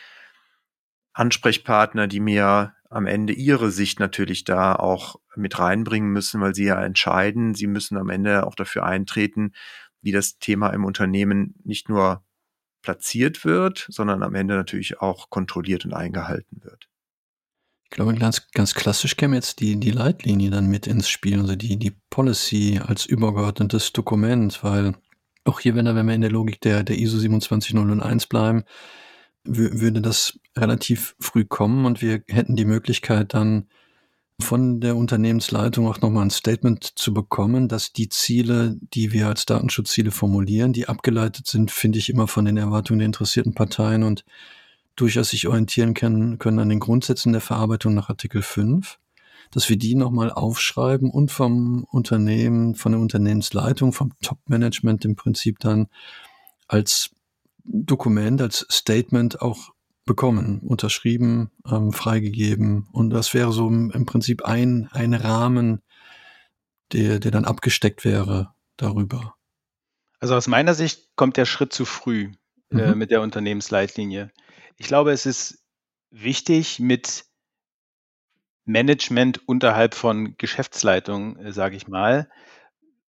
Ansprechpartner, 1.12 2.06
die 2.06 2.20
mir 2.20 2.74
am 2.88 3.06
Ende 3.06 3.32
ihre 3.32 3.70
Sicht 3.70 4.00
natürlich 4.00 4.44
da 4.44 4.74
auch 4.74 5.16
mit 5.34 5.58
reinbringen 5.58 6.10
müssen, 6.10 6.40
weil 6.40 6.54
sie 6.54 6.64
ja 6.64 6.82
entscheiden. 6.82 7.54
Sie 7.54 7.66
müssen 7.66 7.96
am 7.96 8.10
Ende 8.10 8.46
auch 8.46 8.54
dafür 8.54 8.84
eintreten, 8.84 9.52
wie 10.02 10.12
das 10.12 10.38
Thema 10.38 10.70
im 10.70 10.84
Unternehmen 10.84 11.54
nicht 11.64 11.88
nur 11.88 12.24
platziert 12.82 13.44
wird, 13.44 13.86
sondern 13.88 14.22
am 14.22 14.34
Ende 14.34 14.54
natürlich 14.54 15.00
auch 15.00 15.30
kontrolliert 15.30 15.84
und 15.84 15.94
eingehalten 15.94 16.62
wird. 16.62 16.88
Ich 17.84 17.90
glaube, 17.90 18.14
ganz, 18.14 18.50
ganz 18.52 18.74
klassisch 18.74 19.16
käme 19.16 19.36
jetzt 19.36 19.60
die, 19.60 19.78
die 19.78 19.90
Leitlinie 19.90 20.50
dann 20.50 20.66
mit 20.66 20.86
ins 20.86 21.08
Spiel, 21.08 21.40
also 21.40 21.56
die, 21.56 21.78
die 21.78 21.92
Policy 22.10 22.80
als 22.84 23.06
übergeordnetes 23.06 23.92
Dokument, 23.92 24.64
weil 24.64 24.94
auch 25.44 25.60
hier, 25.60 25.74
wenn, 25.74 25.84
wir 25.84 26.14
in 26.14 26.20
der 26.20 26.30
Logik 26.30 26.60
der, 26.60 26.84
der 26.84 26.98
ISO 26.98 27.18
27001 27.18 28.26
bleiben, 28.26 28.64
würde 29.44 30.00
das 30.00 30.38
relativ 30.56 31.16
früh 31.18 31.44
kommen 31.44 31.84
und 31.86 32.02
wir 32.02 32.22
hätten 32.28 32.56
die 32.56 32.64
Möglichkeit 32.64 33.34
dann 33.34 33.66
von 34.40 34.80
der 34.80 34.96
Unternehmensleitung 34.96 35.86
auch 35.86 36.00
nochmal 36.00 36.24
ein 36.24 36.30
Statement 36.30 36.98
zu 36.98 37.14
bekommen, 37.14 37.68
dass 37.68 37.92
die 37.92 38.08
Ziele, 38.08 38.76
die 38.80 39.12
wir 39.12 39.28
als 39.28 39.46
Datenschutzziele 39.46 40.10
formulieren, 40.10 40.72
die 40.72 40.88
abgeleitet 40.88 41.46
sind, 41.46 41.70
finde 41.70 41.98
ich 41.98 42.10
immer 42.10 42.28
von 42.28 42.44
den 42.44 42.56
Erwartungen 42.56 42.98
der 42.98 43.06
interessierten 43.06 43.54
Parteien 43.54 44.02
und 44.02 44.24
durchaus 44.96 45.30
sich 45.30 45.46
orientieren 45.46 45.94
können, 45.94 46.38
können 46.38 46.58
an 46.58 46.68
den 46.68 46.80
Grundsätzen 46.80 47.32
der 47.32 47.40
Verarbeitung 47.40 47.94
nach 47.94 48.10
Artikel 48.10 48.42
5, 48.42 48.98
dass 49.50 49.68
wir 49.68 49.76
die 49.76 49.94
nochmal 49.94 50.30
aufschreiben 50.30 51.10
und 51.10 51.30
vom 51.30 51.84
Unternehmen, 51.84 52.74
von 52.74 52.92
der 52.92 53.00
Unternehmensleitung, 53.00 53.92
vom 53.92 54.12
Top-Management 54.22 55.04
im 55.04 55.16
Prinzip 55.16 55.58
dann 55.60 55.88
als 56.68 57.10
Dokument, 57.64 58.40
als 58.40 58.66
Statement 58.70 59.40
auch 59.40 59.72
bekommen, 60.04 60.60
unterschrieben, 60.60 61.50
ähm, 61.70 61.92
freigegeben. 61.92 62.88
Und 62.92 63.10
das 63.10 63.34
wäre 63.34 63.52
so 63.52 63.68
im 63.68 64.06
Prinzip 64.06 64.44
ein, 64.44 64.88
ein 64.92 65.14
Rahmen, 65.14 65.82
der, 66.92 67.18
der 67.18 67.30
dann 67.30 67.44
abgesteckt 67.44 68.04
wäre 68.04 68.54
darüber. 68.76 69.34
Also 70.20 70.34
aus 70.34 70.48
meiner 70.48 70.74
Sicht 70.74 71.10
kommt 71.16 71.36
der 71.36 71.46
Schritt 71.46 71.72
zu 71.72 71.84
früh 71.84 72.32
äh, 72.70 72.92
mhm. 72.92 72.98
mit 72.98 73.10
der 73.10 73.22
Unternehmensleitlinie. 73.22 74.30
Ich 74.76 74.86
glaube, 74.86 75.12
es 75.12 75.26
ist 75.26 75.64
wichtig, 76.10 76.78
mit 76.78 77.24
Management 78.64 79.46
unterhalb 79.48 79.94
von 79.94 80.36
Geschäftsleitung, 80.36 81.36
äh, 81.36 81.52
sage 81.52 81.76
ich 81.76 81.88
mal, 81.88 82.30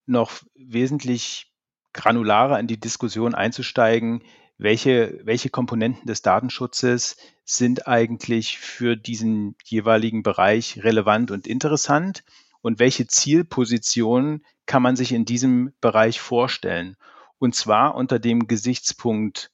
noch 0.06 0.32
wesentlich 0.54 1.47
granularer 1.92 2.58
in 2.58 2.66
die 2.66 2.80
Diskussion 2.80 3.34
einzusteigen, 3.34 4.22
welche, 4.58 5.20
welche 5.22 5.50
Komponenten 5.50 6.06
des 6.06 6.22
Datenschutzes 6.22 7.16
sind 7.44 7.86
eigentlich 7.86 8.58
für 8.58 8.96
diesen 8.96 9.56
jeweiligen 9.64 10.22
Bereich 10.22 10.82
relevant 10.82 11.30
und 11.30 11.46
interessant 11.46 12.24
und 12.60 12.78
welche 12.78 13.06
Zielpositionen 13.06 14.44
kann 14.66 14.82
man 14.82 14.96
sich 14.96 15.12
in 15.12 15.24
diesem 15.24 15.72
Bereich 15.80 16.20
vorstellen. 16.20 16.96
Und 17.38 17.54
zwar 17.54 17.94
unter 17.94 18.18
dem 18.18 18.48
Gesichtspunkt 18.48 19.52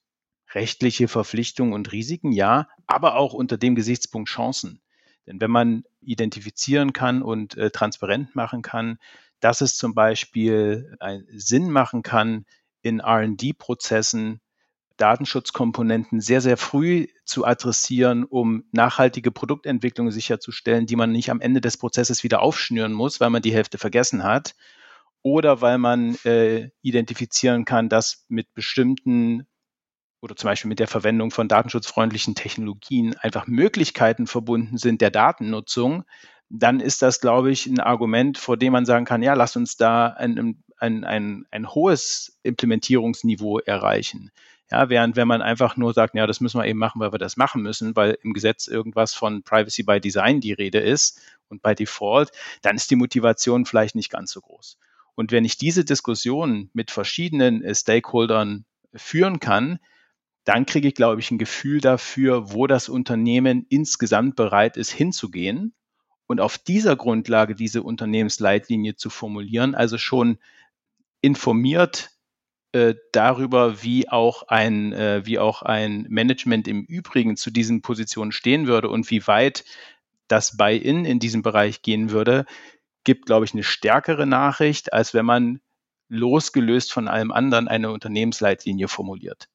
rechtliche 0.53 1.07
Verpflichtungen 1.07 1.73
und 1.73 1.91
Risiken, 1.91 2.31
ja, 2.31 2.67
aber 2.87 3.15
auch 3.15 3.33
unter 3.33 3.57
dem 3.57 3.75
Gesichtspunkt 3.75 4.29
Chancen. 4.29 4.81
Denn 5.27 5.41
wenn 5.41 5.51
man 5.51 5.83
identifizieren 6.01 6.93
kann 6.93 7.21
und 7.21 7.57
äh, 7.57 7.71
transparent 7.71 8.35
machen 8.35 8.61
kann, 8.61 8.99
dass 9.39 9.61
es 9.61 9.75
zum 9.75 9.93
Beispiel 9.93 10.95
einen 10.99 11.25
Sinn 11.29 11.69
machen 11.69 12.01
kann, 12.01 12.45
in 12.81 13.01
RD-Prozessen 13.01 14.39
Datenschutzkomponenten 14.97 16.21
sehr, 16.21 16.39
sehr 16.39 16.57
früh 16.57 17.07
zu 17.25 17.45
adressieren, 17.45 18.23
um 18.23 18.63
nachhaltige 18.71 19.31
Produktentwicklung 19.31 20.11
sicherzustellen, 20.11 20.85
die 20.85 20.95
man 20.95 21.11
nicht 21.11 21.29
am 21.29 21.41
Ende 21.41 21.59
des 21.59 21.77
Prozesses 21.77 22.23
wieder 22.23 22.41
aufschnüren 22.41 22.93
muss, 22.93 23.19
weil 23.19 23.29
man 23.29 23.41
die 23.41 23.53
Hälfte 23.53 23.77
vergessen 23.77 24.23
hat. 24.23 24.55
Oder 25.21 25.59
weil 25.61 25.79
man 25.79 26.15
äh, 26.23 26.69
identifizieren 26.81 27.65
kann, 27.65 27.89
dass 27.89 28.25
mit 28.29 28.53
bestimmten 28.53 29.47
oder 30.21 30.35
zum 30.35 30.49
Beispiel 30.49 30.69
mit 30.69 30.79
der 30.79 30.87
Verwendung 30.87 31.29
von 31.29 31.47
datenschutzfreundlichen 31.47 32.35
Technologien 32.35 33.15
einfach 33.17 33.47
Möglichkeiten 33.47 34.27
verbunden 34.27 34.77
sind 34.77 35.01
der 35.01 35.11
Datennutzung, 35.11 36.03
dann 36.49 36.79
ist 36.79 37.01
das, 37.01 37.21
glaube 37.21 37.51
ich, 37.51 37.65
ein 37.65 37.79
Argument, 37.79 38.37
vor 38.37 38.57
dem 38.57 38.73
man 38.73 38.85
sagen 38.85 39.05
kann, 39.05 39.23
ja, 39.23 39.33
lass 39.33 39.55
uns 39.55 39.77
da 39.77 40.07
ein, 40.07 40.63
ein, 40.77 41.03
ein, 41.03 41.45
ein 41.51 41.69
hohes 41.73 42.37
Implementierungsniveau 42.43 43.59
erreichen. 43.59 44.31
Ja, 44.71 44.89
während 44.89 45.15
wenn 45.15 45.27
man 45.27 45.41
einfach 45.41 45.77
nur 45.77 45.93
sagt, 45.93 46.15
ja, 46.15 46.25
das 46.25 46.41
müssen 46.41 46.59
wir 46.59 46.65
eben 46.65 46.79
machen, 46.79 46.99
weil 46.99 47.11
wir 47.11 47.19
das 47.19 47.37
machen 47.37 47.61
müssen, 47.61 47.95
weil 47.95 48.17
im 48.23 48.33
Gesetz 48.33 48.67
irgendwas 48.67 49.13
von 49.13 49.43
Privacy 49.43 49.83
by 49.83 49.99
Design 49.99 50.41
die 50.41 50.53
Rede 50.53 50.79
ist 50.79 51.21
und 51.49 51.61
by 51.61 51.75
Default, 51.75 52.31
dann 52.63 52.75
ist 52.75 52.89
die 52.89 52.95
Motivation 52.95 53.65
vielleicht 53.65 53.95
nicht 53.95 54.11
ganz 54.11 54.31
so 54.31 54.41
groß. 54.41 54.77
Und 55.13 55.31
wenn 55.31 55.45
ich 55.45 55.57
diese 55.57 55.85
Diskussion 55.85 56.69
mit 56.73 56.91
verschiedenen 56.91 57.63
äh, 57.63 57.73
Stakeholdern 57.73 58.65
führen 58.93 59.39
kann, 59.39 59.79
dann 60.45 60.65
kriege 60.65 60.87
ich, 60.87 60.95
glaube 60.95 61.21
ich, 61.21 61.31
ein 61.31 61.37
Gefühl 61.37 61.81
dafür, 61.81 62.51
wo 62.51 62.67
das 62.67 62.89
Unternehmen 62.89 63.65
insgesamt 63.69 64.35
bereit 64.35 64.77
ist, 64.77 64.91
hinzugehen. 64.91 65.73
Und 66.27 66.41
auf 66.41 66.57
dieser 66.57 66.95
Grundlage 66.95 67.55
diese 67.55 67.83
Unternehmensleitlinie 67.83 68.95
zu 68.95 69.09
formulieren, 69.09 69.75
also 69.75 69.97
schon 69.97 70.39
informiert 71.21 72.11
äh, 72.71 72.95
darüber, 73.11 73.83
wie 73.83 74.09
auch 74.09 74.43
ein, 74.47 74.91
äh, 74.93 75.25
wie 75.25 75.39
auch 75.39 75.61
ein 75.61 76.05
Management 76.09 76.67
im 76.67 76.83
Übrigen 76.83 77.37
zu 77.37 77.51
diesen 77.51 77.81
Positionen 77.81 78.31
stehen 78.31 78.67
würde 78.67 78.89
und 78.89 79.09
wie 79.11 79.25
weit 79.27 79.63
das 80.27 80.57
Buy-in 80.57 81.05
in 81.05 81.19
diesem 81.19 81.41
Bereich 81.41 81.81
gehen 81.83 82.09
würde, 82.09 82.45
gibt, 83.03 83.27
glaube 83.27 83.45
ich, 83.45 83.53
eine 83.53 83.63
stärkere 83.63 84.25
Nachricht, 84.25 84.93
als 84.93 85.13
wenn 85.13 85.25
man 85.25 85.61
losgelöst 86.09 86.91
von 86.91 87.07
allem 87.07 87.31
anderen 87.31 87.67
eine 87.67 87.91
Unternehmensleitlinie 87.91 88.87
formuliert. 88.87 89.47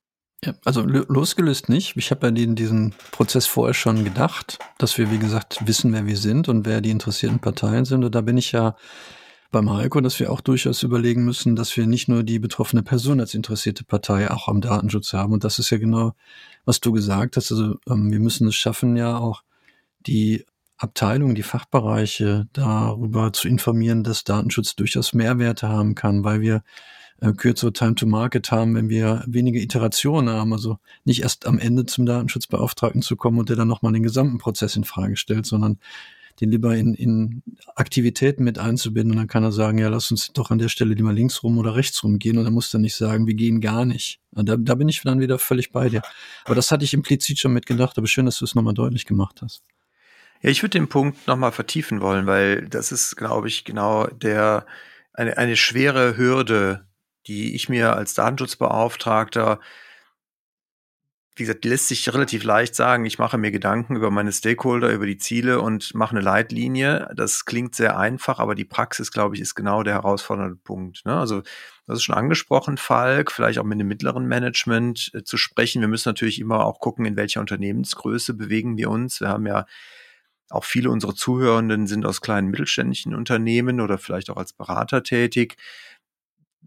Ja, 0.43 0.55
also 0.65 0.81
losgelöst 0.83 1.69
nicht. 1.69 1.97
Ich 1.97 2.11
habe 2.11 2.29
ja 2.29 2.31
den, 2.31 2.55
diesen 2.55 2.95
Prozess 3.13 3.47
vorher 3.47 3.75
schon 3.75 4.05
gedacht, 4.05 4.59
dass 4.79 4.97
wir, 4.97 5.11
wie 5.11 5.19
gesagt, 5.19 5.67
wissen, 5.67 5.93
wer 5.93 6.07
wir 6.07 6.17
sind 6.17 6.49
und 6.49 6.65
wer 6.65 6.81
die 6.81 6.91
interessierten 6.91 7.41
Parteien 7.41 7.85
sind. 7.85 8.05
Und 8.05 8.15
da 8.15 8.23
bin 8.23 8.39
ich 8.39 8.53
ja 8.53 8.75
beim 9.51 9.71
Heiko, 9.71 10.01
dass 10.01 10.19
wir 10.19 10.33
auch 10.33 10.41
durchaus 10.41 10.83
überlegen 10.83 11.25
müssen, 11.25 11.57
dass 11.57 11.77
wir 11.77 11.87
nicht 11.87 12.09
nur 12.09 12.23
die 12.23 12.39
betroffene 12.39 12.83
Person 12.83 13.21
als 13.21 13.35
interessierte 13.35 13.85
Partei 13.85 14.31
auch 14.31 14.49
am 14.49 14.63
Datenschutz 14.63 15.13
haben. 15.13 15.35
Und 15.35 15.45
das 15.45 15.59
ist 15.59 15.69
ja 15.69 15.79
genau, 15.79 16.13
was 16.65 16.81
du 16.81 16.93
gesagt 16.93 17.37
hast. 17.37 17.53
Also 17.53 17.75
ähm, 17.87 18.11
wir 18.11 18.21
müssen 18.21 18.49
es 18.49 18.55
schaffen, 18.55 18.97
ja 18.97 19.19
auch 19.19 19.43
die 20.07 20.47
Abteilungen, 20.79 21.35
die 21.35 21.43
Fachbereiche 21.43 22.49
darüber 22.55 23.35
zu 23.35 23.47
informieren, 23.47 24.05
dass 24.05 24.25
Datenschutz 24.25 24.75
durchaus 24.75 25.13
Mehrwerte 25.13 25.69
haben 25.69 25.95
kann, 25.95 26.25
weil 26.25 26.41
wir 26.41 26.63
äh, 27.21 27.33
kürzere 27.33 27.73
Time 27.73 27.95
to 27.95 28.07
Market 28.07 28.51
haben, 28.51 28.75
wenn 28.75 28.89
wir 28.89 29.25
wenige 29.27 29.61
Iterationen 29.61 30.31
haben. 30.31 30.53
Also 30.53 30.79
nicht 31.05 31.23
erst 31.23 31.47
am 31.47 31.59
Ende 31.59 31.87
zum 31.87 32.07
Datenschutzbeauftragten 32.07 33.03
zu 33.03 33.17
kommen 33.17 33.39
und 33.39 33.49
der 33.49 33.57
dann 33.57 33.69
nochmal 33.69 33.93
den 33.93 34.03
gesamten 34.03 34.39
Prozess 34.39 34.77
in 34.77 34.85
Frage 34.85 35.17
stellt, 35.17 35.47
sondern 35.47 35.79
den 36.41 36.51
lieber 36.51 36.75
in, 36.75 36.95
in 36.95 37.43
Aktivitäten 37.75 38.45
mit 38.45 38.59
einzubinden 38.59 39.13
und 39.13 39.19
dann 39.19 39.29
kann 39.29 39.45
er 39.45 39.53
sagen, 39.53 39.79
ja, 39.79 39.89
lass 39.89 40.11
uns 40.11 40.33
doch 40.33 40.51
an 40.51 40.59
der 40.59 40.69
Stelle 40.69 40.95
lieber 40.95 41.13
links 41.13 41.43
rum 41.43 41.59
oder 41.59 41.75
rechts 41.75 42.03
rum 42.03 42.19
gehen 42.19 42.39
und 42.39 42.45
dann 42.45 42.55
muss 42.55 42.73
er 42.73 42.81
nicht 42.81 42.97
sagen, 42.97 43.27
wir 43.27 43.35
gehen 43.35 43.61
gar 43.61 43.85
nicht. 43.85 44.21
Da, 44.33 44.57
da 44.57 44.75
bin 44.75 44.89
ich 44.89 45.03
dann 45.03 45.21
wieder 45.21 45.39
völlig 45.39 45.73
bei 45.73 45.89
dir. 45.89 46.03
Aber 46.45 46.55
das 46.55 46.71
hatte 46.71 46.85
ich 46.85 46.95
implizit 46.95 47.39
schon 47.39 47.53
mitgedacht, 47.53 47.99
aber 47.99 48.07
schön, 48.07 48.27
dass 48.27 48.39
du 48.39 48.45
es 48.45 48.55
nochmal 48.55 48.75
deutlich 48.75 49.05
gemacht 49.05 49.43
hast. 49.43 49.63
Ja, 50.41 50.49
ich 50.49 50.63
würde 50.63 50.79
den 50.79 50.89
Punkt 50.89 51.27
nochmal 51.27 51.53
vertiefen 51.53 52.01
wollen, 52.01 52.27
weil 52.27 52.67
das 52.69 52.93
ist, 52.93 53.17
glaube 53.17 53.49
ich, 53.49 53.65
genau 53.65 54.07
der, 54.07 54.65
eine, 55.13 55.37
eine 55.37 55.57
schwere 55.57 56.17
Hürde, 56.17 56.87
die 57.31 57.55
ich 57.55 57.69
mir 57.69 57.95
als 57.95 58.15
Datenschutzbeauftragter 58.15 59.61
wie 61.41 61.45
gesagt, 61.45 61.65
lässt 61.65 61.89
sich 61.89 62.13
relativ 62.13 62.45
leicht 62.45 62.75
sagen, 62.75 63.07
ich 63.07 63.19
mache 63.19 63.39
mir 63.39 63.51
Gedanken 63.51 63.97
über 63.97 64.11
meine 64.11 64.31
Stakeholder, 64.31 64.93
über 64.93 65.07
die 65.07 65.17
Ziele 65.17 65.63
und 65.63 65.95
mache 65.95 66.11
eine 66.11 66.21
Leitlinie. 66.21 67.09
Das 67.15 67.47
klingt 67.47 67.75
sehr 67.75 67.99
einfach, 67.99 68.39
aber 68.41 68.55
die 68.55 68.67
Praxis, 68.67 69.11
glaube 69.11 69.37
ich, 69.37 69.41
ist 69.41 69.55
genau 69.55 69.83
der 69.83 69.95
herausfordernde 69.95 70.57
Punkt. 70.57 71.03
Ne? 71.07 71.17
Also, 71.17 71.43
das 71.87 71.99
ist 71.99 72.03
schon 72.03 72.15
angesprochen, 72.15 72.77
Falk, 72.77 73.33
vielleicht 73.33 73.59
auch 73.59 73.65
mit 73.65 73.81
dem 73.81 73.89
mittleren 73.89 74.27
Management 74.27 75.13
äh, 75.15 75.23
zu 75.23 75.39
sprechen. 75.39 75.81
Wir 75.81 75.89
müssen 75.89 76.11
natürlich 76.11 76.41
immer 76.41 76.67
auch 76.67 76.79
gucken, 76.79 77.07
in 77.07 77.17
welcher 77.17 77.41
Unternehmensgröße 77.41 78.35
bewegen 78.35 78.77
wir 78.77 78.91
uns. 78.91 79.21
Wir 79.21 79.29
haben 79.29 79.47
ja 79.47 79.65
auch 80.51 80.65
viele 80.65 80.91
unserer 80.91 81.15
Zuhörenden 81.15 81.87
sind 81.87 82.05
aus 82.05 82.21
kleinen 82.21 82.49
mittelständischen 82.49 83.15
Unternehmen 83.15 83.81
oder 83.81 83.99
vielleicht 83.99 84.31
auch 84.31 84.37
als 84.37 84.53
Berater 84.53 85.05
tätig. 85.05 85.57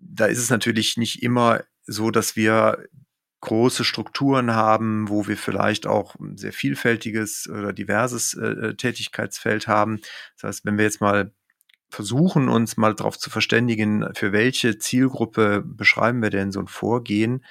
Da 0.05 0.25
ist 0.25 0.39
es 0.39 0.49
natürlich 0.49 0.97
nicht 0.97 1.23
immer 1.23 1.63
so, 1.85 2.11
dass 2.11 2.35
wir 2.35 2.87
große 3.41 3.83
Strukturen 3.83 4.51
haben, 4.51 5.09
wo 5.09 5.27
wir 5.27 5.35
vielleicht 5.35 5.85
auch 5.85 6.15
ein 6.15 6.37
sehr 6.37 6.53
vielfältiges 6.53 7.49
oder 7.49 7.73
diverses 7.73 8.35
äh, 8.35 8.45
äh, 8.45 8.75
Tätigkeitsfeld 8.75 9.67
haben. 9.67 9.99
Das 10.35 10.43
heißt, 10.43 10.65
wenn 10.65 10.77
wir 10.77 10.85
jetzt 10.85 11.01
mal 11.01 11.33
versuchen, 11.89 12.47
uns 12.47 12.77
mal 12.77 12.95
darauf 12.95 13.19
zu 13.19 13.29
verständigen, 13.29 14.07
für 14.15 14.31
welche 14.31 14.77
Zielgruppe 14.77 15.61
beschreiben 15.65 16.21
wir 16.21 16.29
denn 16.29 16.53
so 16.53 16.61
ein 16.61 16.67
Vorgehen, 16.67 17.43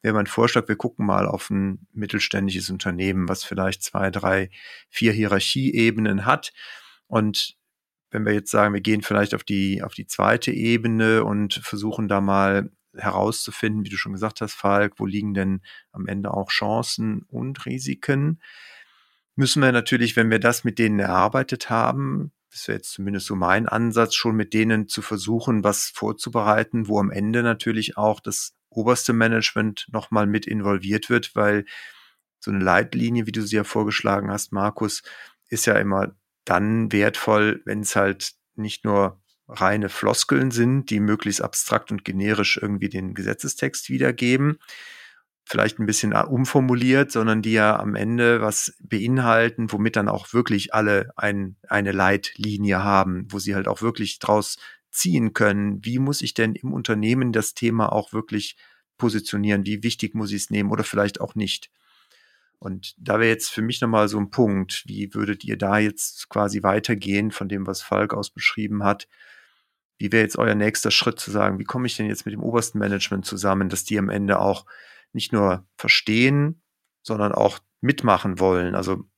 wäre 0.00 0.14
mein 0.14 0.28
Vorschlag, 0.28 0.68
wir 0.68 0.76
gucken 0.76 1.06
mal 1.06 1.26
auf 1.26 1.50
ein 1.50 1.86
mittelständisches 1.92 2.70
Unternehmen, 2.70 3.28
was 3.28 3.42
vielleicht 3.42 3.82
zwei, 3.82 4.10
drei, 4.10 4.50
vier 4.88 5.12
Hierarchieebenen 5.12 6.24
hat. 6.24 6.52
Und 7.06 7.56
wenn 8.12 8.24
wir 8.26 8.34
jetzt 8.34 8.50
sagen, 8.50 8.74
wir 8.74 8.80
gehen 8.80 9.02
vielleicht 9.02 9.34
auf 9.34 9.42
die, 9.42 9.82
auf 9.82 9.94
die 9.94 10.06
zweite 10.06 10.52
Ebene 10.52 11.24
und 11.24 11.54
versuchen 11.54 12.08
da 12.08 12.20
mal 12.20 12.70
herauszufinden, 12.94 13.84
wie 13.84 13.88
du 13.88 13.96
schon 13.96 14.12
gesagt 14.12 14.42
hast, 14.42 14.52
Falk, 14.52 14.94
wo 14.98 15.06
liegen 15.06 15.32
denn 15.32 15.62
am 15.92 16.06
Ende 16.06 16.32
auch 16.32 16.50
Chancen 16.50 17.22
und 17.28 17.64
Risiken, 17.64 18.40
müssen 19.34 19.62
wir 19.62 19.72
natürlich, 19.72 20.14
wenn 20.14 20.30
wir 20.30 20.38
das 20.38 20.62
mit 20.62 20.78
denen 20.78 21.00
erarbeitet 21.00 21.70
haben, 21.70 22.32
das 22.50 22.68
wäre 22.68 22.76
jetzt 22.76 22.92
zumindest 22.92 23.26
so 23.26 23.34
mein 23.34 23.66
Ansatz, 23.66 24.14
schon 24.14 24.36
mit 24.36 24.52
denen 24.52 24.88
zu 24.88 25.00
versuchen, 25.00 25.64
was 25.64 25.86
vorzubereiten, 25.86 26.86
wo 26.86 27.00
am 27.00 27.10
Ende 27.10 27.42
natürlich 27.42 27.96
auch 27.96 28.20
das 28.20 28.54
oberste 28.68 29.14
Management 29.14 29.86
nochmal 29.90 30.26
mit 30.26 30.46
involviert 30.46 31.08
wird, 31.08 31.34
weil 31.34 31.64
so 32.40 32.50
eine 32.50 32.62
Leitlinie, 32.62 33.26
wie 33.26 33.32
du 33.32 33.40
sie 33.40 33.56
ja 33.56 33.64
vorgeschlagen 33.64 34.30
hast, 34.30 34.52
Markus, 34.52 35.02
ist 35.48 35.64
ja 35.64 35.74
immer 35.74 36.14
dann 36.44 36.92
wertvoll, 36.92 37.62
wenn 37.64 37.80
es 37.80 37.96
halt 37.96 38.32
nicht 38.54 38.84
nur 38.84 39.20
reine 39.48 39.88
Floskeln 39.88 40.50
sind, 40.50 40.90
die 40.90 41.00
möglichst 41.00 41.42
abstrakt 41.42 41.90
und 41.90 42.04
generisch 42.04 42.58
irgendwie 42.60 42.88
den 42.88 43.14
Gesetzestext 43.14 43.90
wiedergeben, 43.90 44.58
vielleicht 45.44 45.78
ein 45.78 45.86
bisschen 45.86 46.12
umformuliert, 46.12 47.10
sondern 47.10 47.42
die 47.42 47.52
ja 47.52 47.78
am 47.78 47.94
Ende 47.94 48.40
was 48.40 48.74
beinhalten, 48.80 49.72
womit 49.72 49.96
dann 49.96 50.08
auch 50.08 50.32
wirklich 50.32 50.72
alle 50.72 51.10
ein, 51.16 51.56
eine 51.68 51.92
Leitlinie 51.92 52.82
haben, 52.82 53.26
wo 53.30 53.38
sie 53.38 53.54
halt 53.54 53.68
auch 53.68 53.82
wirklich 53.82 54.18
draus 54.18 54.56
ziehen 54.90 55.32
können. 55.32 55.84
Wie 55.84 55.98
muss 55.98 56.22
ich 56.22 56.34
denn 56.34 56.54
im 56.54 56.72
Unternehmen 56.72 57.32
das 57.32 57.54
Thema 57.54 57.92
auch 57.92 58.12
wirklich 58.12 58.56
positionieren? 58.98 59.66
Wie 59.66 59.82
wichtig 59.82 60.14
muss 60.14 60.30
ich 60.30 60.42
es 60.42 60.50
nehmen 60.50 60.70
oder 60.70 60.84
vielleicht 60.84 61.20
auch 61.20 61.34
nicht? 61.34 61.70
Und 62.62 62.94
da 62.96 63.18
wäre 63.18 63.28
jetzt 63.28 63.50
für 63.50 63.60
mich 63.60 63.80
nochmal 63.80 64.06
so 64.06 64.20
ein 64.20 64.30
Punkt. 64.30 64.84
Wie 64.86 65.14
würdet 65.14 65.42
ihr 65.42 65.58
da 65.58 65.78
jetzt 65.78 66.28
quasi 66.28 66.62
weitergehen 66.62 67.32
von 67.32 67.48
dem, 67.48 67.66
was 67.66 67.82
Falk 67.82 68.14
aus 68.14 68.30
beschrieben 68.30 68.84
hat? 68.84 69.08
Wie 69.98 70.12
wäre 70.12 70.22
jetzt 70.22 70.38
euer 70.38 70.54
nächster 70.54 70.92
Schritt 70.92 71.18
zu 71.18 71.32
sagen, 71.32 71.58
wie 71.58 71.64
komme 71.64 71.88
ich 71.88 71.96
denn 71.96 72.06
jetzt 72.06 72.24
mit 72.24 72.32
dem 72.32 72.42
obersten 72.42 72.78
Management 72.78 73.26
zusammen, 73.26 73.68
dass 73.68 73.82
die 73.82 73.98
am 73.98 74.08
Ende 74.08 74.38
auch 74.38 74.64
nicht 75.12 75.32
nur 75.32 75.66
verstehen, 75.76 76.62
sondern 77.02 77.32
auch 77.32 77.58
mitmachen 77.80 78.38
wollen. 78.38 78.76
Also 78.76 79.08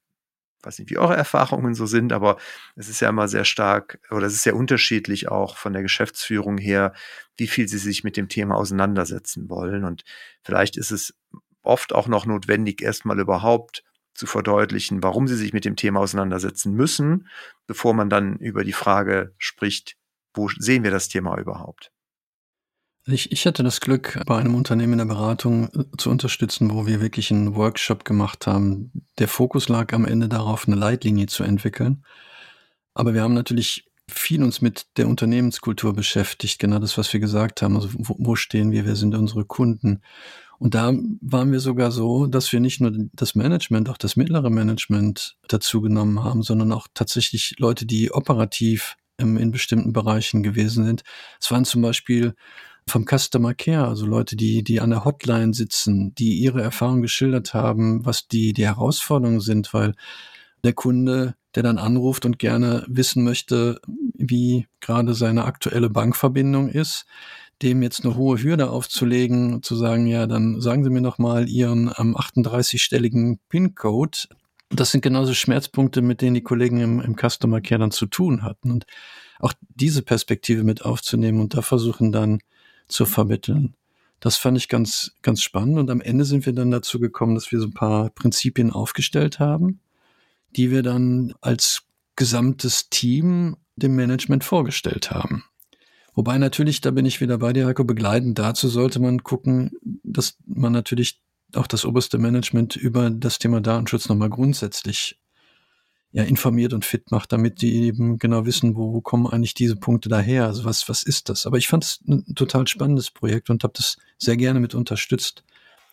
weiß 0.62 0.78
nicht, 0.78 0.90
wie 0.90 0.96
eure 0.96 1.14
Erfahrungen 1.14 1.74
so 1.74 1.84
sind, 1.84 2.14
aber 2.14 2.38
es 2.76 2.88
ist 2.88 3.00
ja 3.00 3.10
immer 3.10 3.28
sehr 3.28 3.44
stark 3.44 4.00
oder 4.10 4.26
es 4.26 4.32
ist 4.32 4.44
sehr 4.44 4.56
unterschiedlich 4.56 5.28
auch 5.28 5.58
von 5.58 5.74
der 5.74 5.82
Geschäftsführung 5.82 6.56
her, 6.56 6.94
wie 7.36 7.46
viel 7.46 7.68
sie 7.68 7.76
sich 7.76 8.04
mit 8.04 8.16
dem 8.16 8.30
Thema 8.30 8.54
auseinandersetzen 8.54 9.50
wollen. 9.50 9.84
Und 9.84 10.04
vielleicht 10.42 10.78
ist 10.78 10.92
es 10.92 11.14
oft 11.64 11.92
auch 11.94 12.06
noch 12.06 12.26
notwendig, 12.26 12.82
erstmal 12.82 13.18
überhaupt 13.18 13.82
zu 14.14 14.26
verdeutlichen, 14.26 15.02
warum 15.02 15.26
sie 15.26 15.36
sich 15.36 15.52
mit 15.52 15.64
dem 15.64 15.76
Thema 15.76 16.00
auseinandersetzen 16.00 16.72
müssen, 16.74 17.28
bevor 17.66 17.94
man 17.94 18.08
dann 18.08 18.36
über 18.36 18.62
die 18.64 18.72
Frage 18.72 19.34
spricht, 19.38 19.96
wo 20.34 20.48
sehen 20.48 20.84
wir 20.84 20.90
das 20.90 21.08
Thema 21.08 21.36
überhaupt? 21.38 21.90
Ich, 23.06 23.32
ich 23.32 23.46
hatte 23.46 23.62
das 23.62 23.80
Glück, 23.80 24.18
bei 24.24 24.38
einem 24.38 24.54
Unternehmen 24.54 24.94
in 24.94 24.98
der 24.98 25.04
Beratung 25.04 25.68
äh, 25.74 25.84
zu 25.98 26.10
unterstützen, 26.10 26.70
wo 26.72 26.86
wir 26.86 27.02
wirklich 27.02 27.30
einen 27.30 27.54
Workshop 27.54 28.04
gemacht 28.04 28.46
haben. 28.46 28.92
Der 29.18 29.28
Fokus 29.28 29.68
lag 29.68 29.92
am 29.92 30.06
Ende 30.06 30.28
darauf, 30.28 30.66
eine 30.66 30.76
Leitlinie 30.76 31.26
zu 31.26 31.42
entwickeln. 31.42 32.04
Aber 32.94 33.12
wir 33.12 33.22
haben 33.22 33.34
natürlich 33.34 33.90
viel 34.08 34.42
uns 34.42 34.62
mit 34.62 34.86
der 34.96 35.08
Unternehmenskultur 35.08 35.92
beschäftigt, 35.92 36.58
genau 36.58 36.78
das, 36.78 36.96
was 36.96 37.12
wir 37.12 37.20
gesagt 37.20 37.60
haben. 37.60 37.76
Also 37.76 37.90
wo, 37.92 38.16
wo 38.18 38.36
stehen 38.36 38.70
wir, 38.70 38.86
wer 38.86 38.96
sind 38.96 39.14
unsere 39.14 39.44
Kunden? 39.44 40.02
Und 40.64 40.74
da 40.74 40.94
waren 41.20 41.52
wir 41.52 41.60
sogar 41.60 41.92
so, 41.92 42.26
dass 42.26 42.50
wir 42.50 42.58
nicht 42.58 42.80
nur 42.80 42.90
das 43.12 43.34
Management, 43.34 43.90
auch 43.90 43.98
das 43.98 44.16
mittlere 44.16 44.48
Management 44.48 45.36
dazu 45.46 45.82
genommen 45.82 46.24
haben, 46.24 46.42
sondern 46.42 46.72
auch 46.72 46.88
tatsächlich 46.94 47.56
Leute, 47.58 47.84
die 47.84 48.12
operativ 48.12 48.96
in 49.18 49.50
bestimmten 49.50 49.92
Bereichen 49.92 50.42
gewesen 50.42 50.86
sind. 50.86 51.02
Es 51.38 51.50
waren 51.50 51.66
zum 51.66 51.82
Beispiel 51.82 52.34
vom 52.88 53.04
Customer 53.04 53.52
Care, 53.52 53.86
also 53.88 54.06
Leute, 54.06 54.36
die, 54.36 54.64
die 54.64 54.80
an 54.80 54.88
der 54.88 55.04
Hotline 55.04 55.52
sitzen, 55.52 56.14
die 56.14 56.38
ihre 56.38 56.62
Erfahrungen 56.62 57.02
geschildert 57.02 57.52
haben, 57.52 58.06
was 58.06 58.26
die, 58.26 58.54
die 58.54 58.64
Herausforderungen 58.64 59.40
sind, 59.40 59.74
weil 59.74 59.92
der 60.64 60.72
Kunde, 60.72 61.34
der 61.54 61.62
dann 61.62 61.76
anruft 61.76 62.24
und 62.24 62.38
gerne 62.38 62.86
wissen 62.88 63.22
möchte, 63.22 63.82
wie 64.14 64.66
gerade 64.80 65.12
seine 65.12 65.44
aktuelle 65.44 65.90
Bankverbindung 65.90 66.70
ist, 66.70 67.04
dem 67.62 67.82
jetzt 67.82 68.04
eine 68.04 68.16
hohe 68.16 68.42
Hürde 68.42 68.70
aufzulegen, 68.70 69.62
zu 69.62 69.76
sagen, 69.76 70.06
ja, 70.06 70.26
dann 70.26 70.60
sagen 70.60 70.84
Sie 70.84 70.90
mir 70.90 71.00
noch 71.00 71.18
mal 71.18 71.48
Ihren 71.48 71.90
am 71.94 72.16
38-stelligen 72.16 73.38
PIN-Code. 73.48 74.18
Das 74.70 74.90
sind 74.90 75.02
genauso 75.02 75.34
Schmerzpunkte, 75.34 76.02
mit 76.02 76.20
denen 76.20 76.34
die 76.34 76.42
Kollegen 76.42 76.80
im, 76.80 77.00
im 77.00 77.16
Customer 77.16 77.60
Care 77.60 77.78
dann 77.78 77.90
zu 77.90 78.06
tun 78.06 78.42
hatten. 78.42 78.70
Und 78.70 78.86
auch 79.38 79.52
diese 79.74 80.02
Perspektive 80.02 80.64
mit 80.64 80.84
aufzunehmen 80.84 81.40
und 81.40 81.54
da 81.54 81.62
versuchen 81.62 82.12
dann 82.12 82.40
zu 82.88 83.06
vermitteln. 83.06 83.74
Das 84.20 84.36
fand 84.36 84.56
ich 84.56 84.68
ganz, 84.68 85.12
ganz 85.22 85.42
spannend. 85.42 85.78
Und 85.78 85.90
am 85.90 86.00
Ende 86.00 86.24
sind 86.24 86.46
wir 86.46 86.52
dann 86.52 86.70
dazu 86.70 86.98
gekommen, 86.98 87.34
dass 87.34 87.52
wir 87.52 87.60
so 87.60 87.66
ein 87.66 87.74
paar 87.74 88.10
Prinzipien 88.10 88.70
aufgestellt 88.70 89.38
haben, 89.38 89.80
die 90.56 90.70
wir 90.70 90.82
dann 90.82 91.34
als 91.40 91.82
gesamtes 92.16 92.88
Team 92.88 93.56
dem 93.76 93.96
Management 93.96 94.44
vorgestellt 94.44 95.10
haben. 95.10 95.44
Wobei 96.14 96.38
natürlich, 96.38 96.80
da 96.80 96.90
bin 96.90 97.06
ich 97.06 97.20
wieder 97.20 97.38
bei 97.38 97.52
dir, 97.52 97.66
Heiko, 97.66 97.84
begleitend 97.84 98.38
dazu 98.38 98.68
sollte 98.68 99.00
man 99.00 99.22
gucken, 99.22 99.72
dass 100.02 100.38
man 100.46 100.72
natürlich 100.72 101.20
auch 101.54 101.66
das 101.66 101.84
oberste 101.84 102.18
Management 102.18 102.76
über 102.76 103.10
das 103.10 103.38
Thema 103.38 103.60
Datenschutz 103.60 104.08
nochmal 104.08 104.30
grundsätzlich 104.30 105.18
ja, 106.12 106.22
informiert 106.22 106.72
und 106.72 106.84
fit 106.84 107.10
macht, 107.10 107.32
damit 107.32 107.60
die 107.60 107.82
eben 107.82 108.18
genau 108.18 108.46
wissen, 108.46 108.76
wo, 108.76 108.92
wo 108.92 109.00
kommen 109.00 109.26
eigentlich 109.26 109.54
diese 109.54 109.74
Punkte 109.74 110.08
daher, 110.08 110.46
also 110.46 110.64
was, 110.64 110.88
was 110.88 111.02
ist 111.02 111.28
das. 111.28 111.44
Aber 111.44 111.58
ich 111.58 111.66
fand 111.66 111.84
es 111.84 112.00
ein 112.06 112.34
total 112.36 112.68
spannendes 112.68 113.10
Projekt 113.10 113.50
und 113.50 113.64
habe 113.64 113.72
das 113.76 113.96
sehr 114.16 114.36
gerne 114.36 114.60
mit 114.60 114.76
unterstützt, 114.76 115.42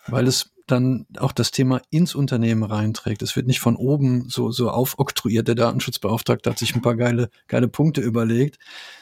weil 0.06 0.28
es 0.28 0.52
dann 0.72 1.06
auch 1.18 1.32
das 1.32 1.52
Thema 1.52 1.82
ins 1.90 2.16
Unternehmen 2.16 2.64
reinträgt. 2.64 3.22
Es 3.22 3.36
wird 3.36 3.48
nicht 3.48 3.60
von 3.60 3.76
oben 3.76 4.30
so, 4.30 4.52
so 4.52 4.70
aufoktroyiert, 4.70 5.48
der 5.48 5.56
Datenschutzbeauftragte 5.56 6.50
hat 6.50 6.60
sich 6.60 6.76
ein 6.76 6.82
paar 6.82 6.96
geile, 6.96 7.30
geile 7.48 7.68
Punkte 7.68 8.02
überlegt, 8.02 8.58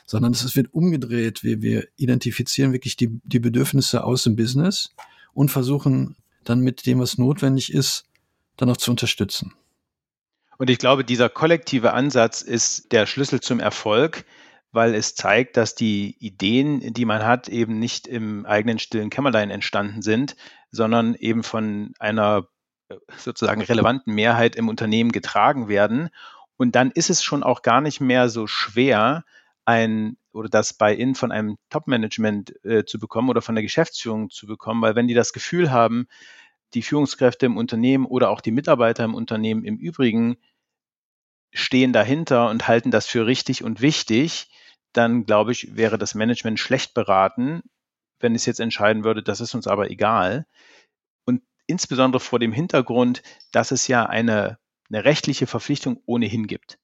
sondern 0.05 0.31
es 0.31 0.55
wird 0.55 0.73
umgedreht. 0.73 1.43
Wir, 1.43 1.61
wir 1.61 1.87
identifizieren 1.97 2.73
wirklich 2.73 2.97
die, 2.97 3.19
die 3.23 3.39
Bedürfnisse 3.39 4.03
aus 4.03 4.23
dem 4.23 4.35
Business 4.35 4.89
und 5.33 5.49
versuchen 5.49 6.15
dann 6.43 6.61
mit 6.61 6.85
dem, 6.85 6.99
was 6.99 7.17
notwendig 7.17 7.73
ist, 7.73 8.05
dann 8.57 8.69
auch 8.69 8.77
zu 8.77 8.91
unterstützen. 8.91 9.53
Und 10.57 10.69
ich 10.69 10.77
glaube, 10.77 11.05
dieser 11.05 11.29
kollektive 11.29 11.93
Ansatz 11.93 12.41
ist 12.41 12.91
der 12.91 13.05
Schlüssel 13.05 13.39
zum 13.39 13.59
Erfolg, 13.59 14.25
weil 14.71 14.93
es 14.93 15.15
zeigt, 15.15 15.57
dass 15.57 15.75
die 15.75 16.15
Ideen, 16.19 16.93
die 16.93 17.05
man 17.05 17.25
hat, 17.25 17.49
eben 17.49 17.79
nicht 17.79 18.07
im 18.07 18.45
eigenen 18.45 18.79
stillen 18.79 19.09
Kämmerlein 19.09 19.49
entstanden 19.49 20.01
sind, 20.01 20.35
sondern 20.71 21.15
eben 21.15 21.43
von 21.43 21.93
einer 21.99 22.47
äh, 22.89 22.95
sozusagen 23.17 23.61
relevanten 23.61 24.13
Mehrheit 24.13 24.55
im 24.55 24.69
Unternehmen 24.69 25.11
getragen 25.11 25.67
werden. 25.67 26.09
Und 26.57 26.75
dann 26.75 26.91
ist 26.91 27.09
es 27.09 27.23
schon 27.23 27.43
auch 27.43 27.61
gar 27.61 27.81
nicht 27.81 28.01
mehr 28.01 28.29
so 28.29 28.45
schwer, 28.45 29.23
ein 29.65 30.17
oder 30.31 30.49
das 30.49 30.73
Buy-in 30.73 31.15
von 31.15 31.31
einem 31.31 31.57
Top-Management 31.69 32.53
äh, 32.63 32.85
zu 32.85 32.99
bekommen 32.99 33.29
oder 33.29 33.41
von 33.41 33.55
der 33.55 33.63
Geschäftsführung 33.63 34.29
zu 34.29 34.47
bekommen, 34.47 34.81
weil 34.81 34.95
wenn 34.95 35.07
die 35.07 35.13
das 35.13 35.33
Gefühl 35.33 35.71
haben, 35.71 36.07
die 36.73 36.81
Führungskräfte 36.81 37.45
im 37.45 37.57
Unternehmen 37.57 38.05
oder 38.05 38.29
auch 38.29 38.41
die 38.41 38.51
Mitarbeiter 38.51 39.03
im 39.03 39.15
Unternehmen 39.15 39.63
im 39.63 39.77
Übrigen 39.77 40.37
stehen 41.51 41.93
dahinter 41.93 42.49
und 42.49 42.67
halten 42.67 42.91
das 42.91 43.07
für 43.07 43.25
richtig 43.25 43.63
und 43.63 43.81
wichtig, 43.81 44.48
dann 44.93 45.25
glaube 45.25 45.51
ich, 45.51 45.75
wäre 45.75 45.97
das 45.97 46.15
Management 46.15 46.59
schlecht 46.59 46.93
beraten, 46.93 47.61
wenn 48.19 48.35
es 48.35 48.45
jetzt 48.45 48.59
entscheiden 48.59 49.03
würde, 49.03 49.23
das 49.23 49.41
ist 49.41 49.55
uns 49.55 49.67
aber 49.67 49.89
egal. 49.89 50.45
Und 51.25 51.41
insbesondere 51.67 52.19
vor 52.19 52.39
dem 52.39 52.51
Hintergrund, 52.51 53.21
dass 53.51 53.71
es 53.71 53.87
ja 53.87 54.05
eine, 54.05 54.59
eine 54.89 55.05
rechtliche 55.05 55.47
Verpflichtung 55.47 56.01
ohnehin 56.05 56.47
gibt. 56.47 56.79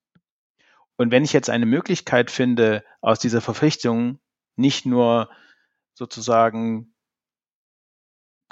Und 0.98 1.12
wenn 1.12 1.26
ich 1.26 1.34
jetzt 1.34 1.50
eine 1.50 1.66
Möglichkeit 1.66 2.32
finde, 2.32 2.84
aus 3.02 3.20
dieser 3.20 3.42
Verpflichtung 3.42 4.20
nicht 4.56 4.86
nur 4.86 5.30
sozusagen 5.94 6.94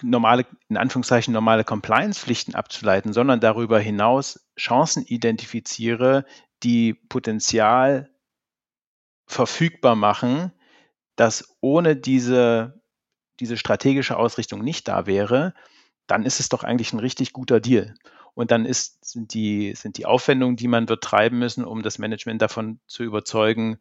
normale, 0.01 0.45
in 0.67 0.77
Anführungszeichen 0.77 1.33
normale 1.33 1.63
Compliance-Pflichten 1.63 2.55
abzuleiten, 2.55 3.13
sondern 3.13 3.39
darüber 3.39 3.79
hinaus 3.79 4.45
Chancen 4.59 5.05
identifiziere, 5.05 6.25
die 6.63 6.93
Potenzial 6.93 8.12
verfügbar 9.25 9.95
machen, 9.95 10.51
dass 11.15 11.55
ohne 11.61 11.95
diese, 11.95 12.81
diese 13.39 13.57
strategische 13.57 14.17
Ausrichtung 14.17 14.63
nicht 14.63 14.87
da 14.87 15.05
wäre, 15.05 15.53
dann 16.07 16.25
ist 16.25 16.39
es 16.39 16.49
doch 16.49 16.63
eigentlich 16.63 16.93
ein 16.93 16.99
richtig 16.99 17.33
guter 17.33 17.59
Deal. 17.59 17.93
Und 18.33 18.51
dann 18.51 18.65
ist, 18.65 19.05
sind, 19.05 19.33
die, 19.33 19.73
sind 19.75 19.97
die 19.97 20.05
Aufwendungen, 20.05 20.55
die 20.55 20.67
man 20.67 20.89
wird 20.89 21.03
treiben 21.03 21.37
müssen, 21.37 21.63
um 21.63 21.83
das 21.83 21.99
Management 21.99 22.41
davon 22.41 22.79
zu 22.87 23.03
überzeugen, 23.03 23.79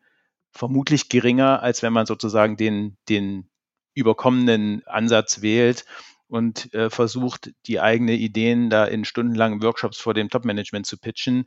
vermutlich 0.51 1.09
geringer, 1.09 1.63
als 1.63 1.83
wenn 1.83 1.93
man 1.93 2.07
sozusagen 2.07 2.57
den, 2.57 2.99
den 3.09 3.49
überkommenen 3.95 4.87
Ansatz 4.87 5.41
wählt 5.41 5.87
und 6.29 6.73
äh, 6.75 6.91
versucht, 6.91 7.53
die 7.67 7.81
eigenen 7.81 8.17
Ideen 8.17 8.71
da 8.71 8.85
in 8.85 9.05
stundenlangen 9.05 9.63
Workshops 9.63 9.99
vor 9.99 10.15
dem 10.15 10.29
Top-Management 10.29 10.87
zu 10.87 10.99
pitchen. 10.99 11.47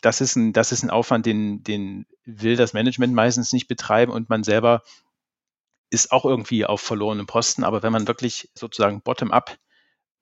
Das 0.00 0.20
ist 0.20 0.36
ein, 0.36 0.52
das 0.52 0.72
ist 0.72 0.82
ein 0.82 0.90
Aufwand, 0.90 1.26
den, 1.26 1.62
den 1.62 2.06
will 2.24 2.56
das 2.56 2.72
Management 2.72 3.14
meistens 3.14 3.52
nicht 3.52 3.68
betreiben 3.68 4.12
und 4.12 4.28
man 4.28 4.44
selber 4.44 4.82
ist 5.90 6.12
auch 6.12 6.24
irgendwie 6.24 6.66
auf 6.66 6.80
verlorenem 6.80 7.26
Posten. 7.26 7.64
Aber 7.64 7.82
wenn 7.82 7.92
man 7.92 8.08
wirklich 8.08 8.50
sozusagen 8.54 9.02
bottom-up 9.02 9.56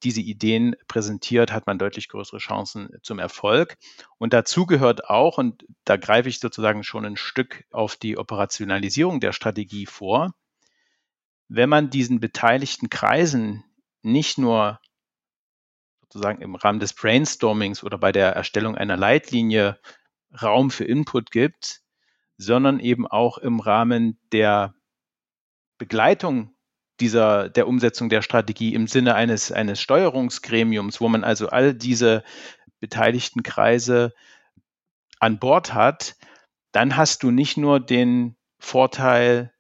diese 0.03 0.21
Ideen 0.21 0.77
präsentiert, 0.87 1.53
hat 1.53 1.67
man 1.67 1.79
deutlich 1.79 2.09
größere 2.09 2.39
Chancen 2.39 2.91
zum 3.03 3.19
Erfolg. 3.19 3.79
Und 4.19 4.33
dazu 4.33 4.67
gehört 4.67 5.09
auch, 5.09 5.39
und 5.39 5.65
da 5.85 5.97
greife 5.97 6.29
ich 6.29 6.41
sozusagen 6.41 6.85
schon 6.85 7.07
ein 7.07 7.17
Stück 7.17 7.65
auf 7.71 7.97
die 7.97 8.19
Operationalisierung 8.19 9.21
der 9.21 9.33
Strategie 9.33 9.87
vor, 9.87 10.35
wenn 11.49 11.69
man 11.69 11.91
diesen 11.91 12.21
beteiligten 12.21 12.91
Kreisen 12.91 13.65
nicht 14.03 14.39
nur 14.39 14.81
sozusagen 16.15 16.43
im 16.43 16.55
Rahmen 16.55 16.79
des 16.79 16.93
Brainstormings 16.93 17.83
oder 17.83 17.99
bei 17.99 18.13
der 18.13 18.31
Erstellung 18.31 18.77
einer 18.77 18.97
Leitlinie 18.97 19.81
Raum 20.41 20.71
für 20.71 20.85
Input 20.85 21.33
gibt, 21.33 21.81
sondern 22.37 22.79
eben 22.79 23.07
auch 23.07 23.37
im 23.39 23.59
Rahmen 23.59 24.19
der 24.31 24.75
Begleitung 25.77 26.55
dieser, 27.01 27.49
der 27.49 27.67
Umsetzung 27.67 28.09
der 28.09 28.23
Strategie 28.23 28.75
im 28.75 28.87
Sinne 28.87 29.17
eines, 29.17 29.51
eines 29.51 29.81
Steuerungsgremiums, 29.81 31.01
wo 31.01 31.09
man 31.09 31.25
also 31.25 31.49
all 31.49 31.75
diese 31.75 32.23
beteiligten 32.79 33.43
Kreise 33.43 34.15
an 35.19 35.41
Bord 35.41 35.75
hat, 35.75 36.17
dann 36.71 36.97
hast 36.97 37.25
du 37.25 37.33
nicht 37.33 37.57
nur 37.57 37.81
den 37.81 38.37
Vorteil 38.61 39.53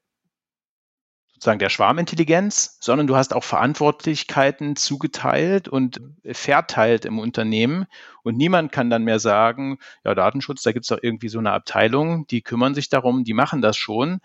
sozusagen 1.44 1.58
der 1.58 1.68
Schwarmintelligenz, 1.68 2.78
sondern 2.80 3.06
du 3.06 3.16
hast 3.16 3.34
auch 3.34 3.44
Verantwortlichkeiten 3.44 4.76
zugeteilt 4.76 5.68
und 5.68 6.00
verteilt 6.24 7.04
im 7.04 7.18
Unternehmen. 7.18 7.84
Und 8.22 8.38
niemand 8.38 8.72
kann 8.72 8.88
dann 8.88 9.04
mehr 9.04 9.18
sagen, 9.18 9.76
ja, 10.06 10.14
Datenschutz, 10.14 10.62
da 10.62 10.72
gibt 10.72 10.84
es 10.84 10.88
doch 10.88 11.00
irgendwie 11.02 11.28
so 11.28 11.38
eine 11.38 11.52
Abteilung, 11.52 12.26
die 12.28 12.40
kümmern 12.40 12.74
sich 12.74 12.88
darum, 12.88 13.24
die 13.24 13.34
machen 13.34 13.60
das 13.60 13.76
schon, 13.76 14.20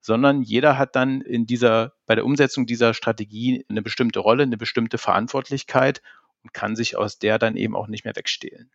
sondern 0.00 0.42
jeder 0.42 0.76
hat 0.76 0.96
dann 0.96 1.20
in 1.20 1.46
dieser, 1.46 1.92
bei 2.06 2.16
der 2.16 2.24
Umsetzung 2.24 2.66
dieser 2.66 2.92
Strategie 2.92 3.64
eine 3.68 3.80
bestimmte 3.80 4.18
Rolle, 4.18 4.42
eine 4.42 4.56
bestimmte 4.56 4.98
Verantwortlichkeit 4.98 6.02
und 6.42 6.52
kann 6.52 6.74
sich 6.74 6.96
aus 6.96 7.20
der 7.20 7.38
dann 7.38 7.54
eben 7.54 7.76
auch 7.76 7.86
nicht 7.86 8.04
mehr 8.04 8.16
wegstehlen. 8.16 8.72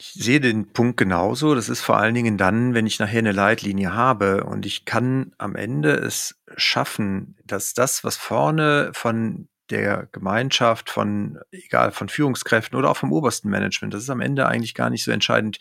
Ich 0.00 0.12
sehe 0.12 0.38
den 0.38 0.72
Punkt 0.72 0.96
genauso. 0.96 1.56
Das 1.56 1.68
ist 1.68 1.80
vor 1.80 1.98
allen 1.98 2.14
Dingen 2.14 2.38
dann, 2.38 2.72
wenn 2.72 2.86
ich 2.86 3.00
nachher 3.00 3.18
eine 3.18 3.32
Leitlinie 3.32 3.94
habe 3.94 4.44
und 4.44 4.64
ich 4.64 4.84
kann 4.84 5.32
am 5.38 5.56
Ende 5.56 5.92
es 5.92 6.40
schaffen, 6.56 7.36
dass 7.44 7.74
das, 7.74 8.04
was 8.04 8.16
vorne 8.16 8.92
von 8.94 9.48
der 9.70 10.08
Gemeinschaft, 10.12 10.88
von, 10.88 11.40
egal, 11.50 11.90
von 11.90 12.08
Führungskräften 12.08 12.78
oder 12.78 12.90
auch 12.90 12.96
vom 12.96 13.12
obersten 13.12 13.48
Management, 13.48 13.92
das 13.92 14.04
ist 14.04 14.10
am 14.10 14.20
Ende 14.20 14.46
eigentlich 14.46 14.74
gar 14.74 14.88
nicht 14.88 15.02
so 15.02 15.10
entscheidend, 15.10 15.58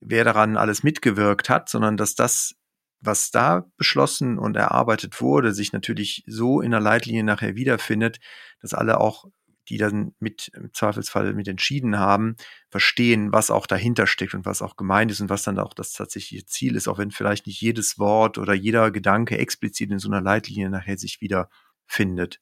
wer 0.00 0.24
daran 0.24 0.58
alles 0.58 0.82
mitgewirkt 0.82 1.48
hat, 1.48 1.70
sondern 1.70 1.96
dass 1.96 2.14
das, 2.14 2.54
was 3.00 3.30
da 3.30 3.64
beschlossen 3.78 4.38
und 4.38 4.56
erarbeitet 4.56 5.22
wurde, 5.22 5.54
sich 5.54 5.72
natürlich 5.72 6.22
so 6.26 6.60
in 6.60 6.70
der 6.70 6.80
Leitlinie 6.80 7.24
nachher 7.24 7.54
wiederfindet, 7.56 8.20
dass 8.60 8.74
alle 8.74 9.00
auch, 9.00 9.24
die 9.68 9.78
dann 9.78 10.14
mit 10.18 10.48
im 10.54 10.72
Zweifelsfall 10.72 11.32
mit 11.34 11.48
entschieden 11.48 11.98
haben, 11.98 12.36
verstehen, 12.70 13.32
was 13.32 13.50
auch 13.50 13.66
dahinter 13.66 14.06
steckt 14.06 14.34
und 14.34 14.44
was 14.44 14.62
auch 14.62 14.76
gemeint 14.76 15.10
ist 15.10 15.20
und 15.20 15.30
was 15.30 15.42
dann 15.42 15.58
auch 15.58 15.74
das 15.74 15.92
tatsächliche 15.92 16.46
Ziel 16.46 16.76
ist, 16.76 16.88
auch 16.88 16.98
wenn 16.98 17.10
vielleicht 17.10 17.46
nicht 17.46 17.60
jedes 17.60 17.98
Wort 17.98 18.38
oder 18.38 18.54
jeder 18.54 18.90
Gedanke 18.90 19.38
explizit 19.38 19.90
in 19.90 19.98
so 19.98 20.08
einer 20.08 20.20
Leitlinie 20.20 20.70
nachher 20.70 20.98
sich 20.98 21.20
wiederfindet. 21.20 22.40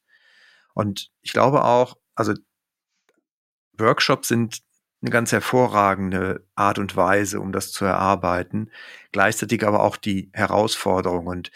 Und 0.74 1.11
ich 1.20 1.33
glaube 1.33 1.64
auch, 1.64 1.96
also 2.14 2.35
Workshops 3.74 4.28
sind 4.28 4.61
eine 5.02 5.11
ganz 5.11 5.33
hervorragende 5.33 6.46
Art 6.54 6.78
und 6.78 6.96
Weise, 6.96 7.40
um 7.40 7.52
das 7.52 7.72
zu 7.72 7.85
erarbeiten. 7.85 8.70
Gleichzeitig 9.12 9.66
aber 9.66 9.83
auch 9.83 9.96
die 9.96 10.30
Herausforderung. 10.35 11.26
Und 11.26 11.50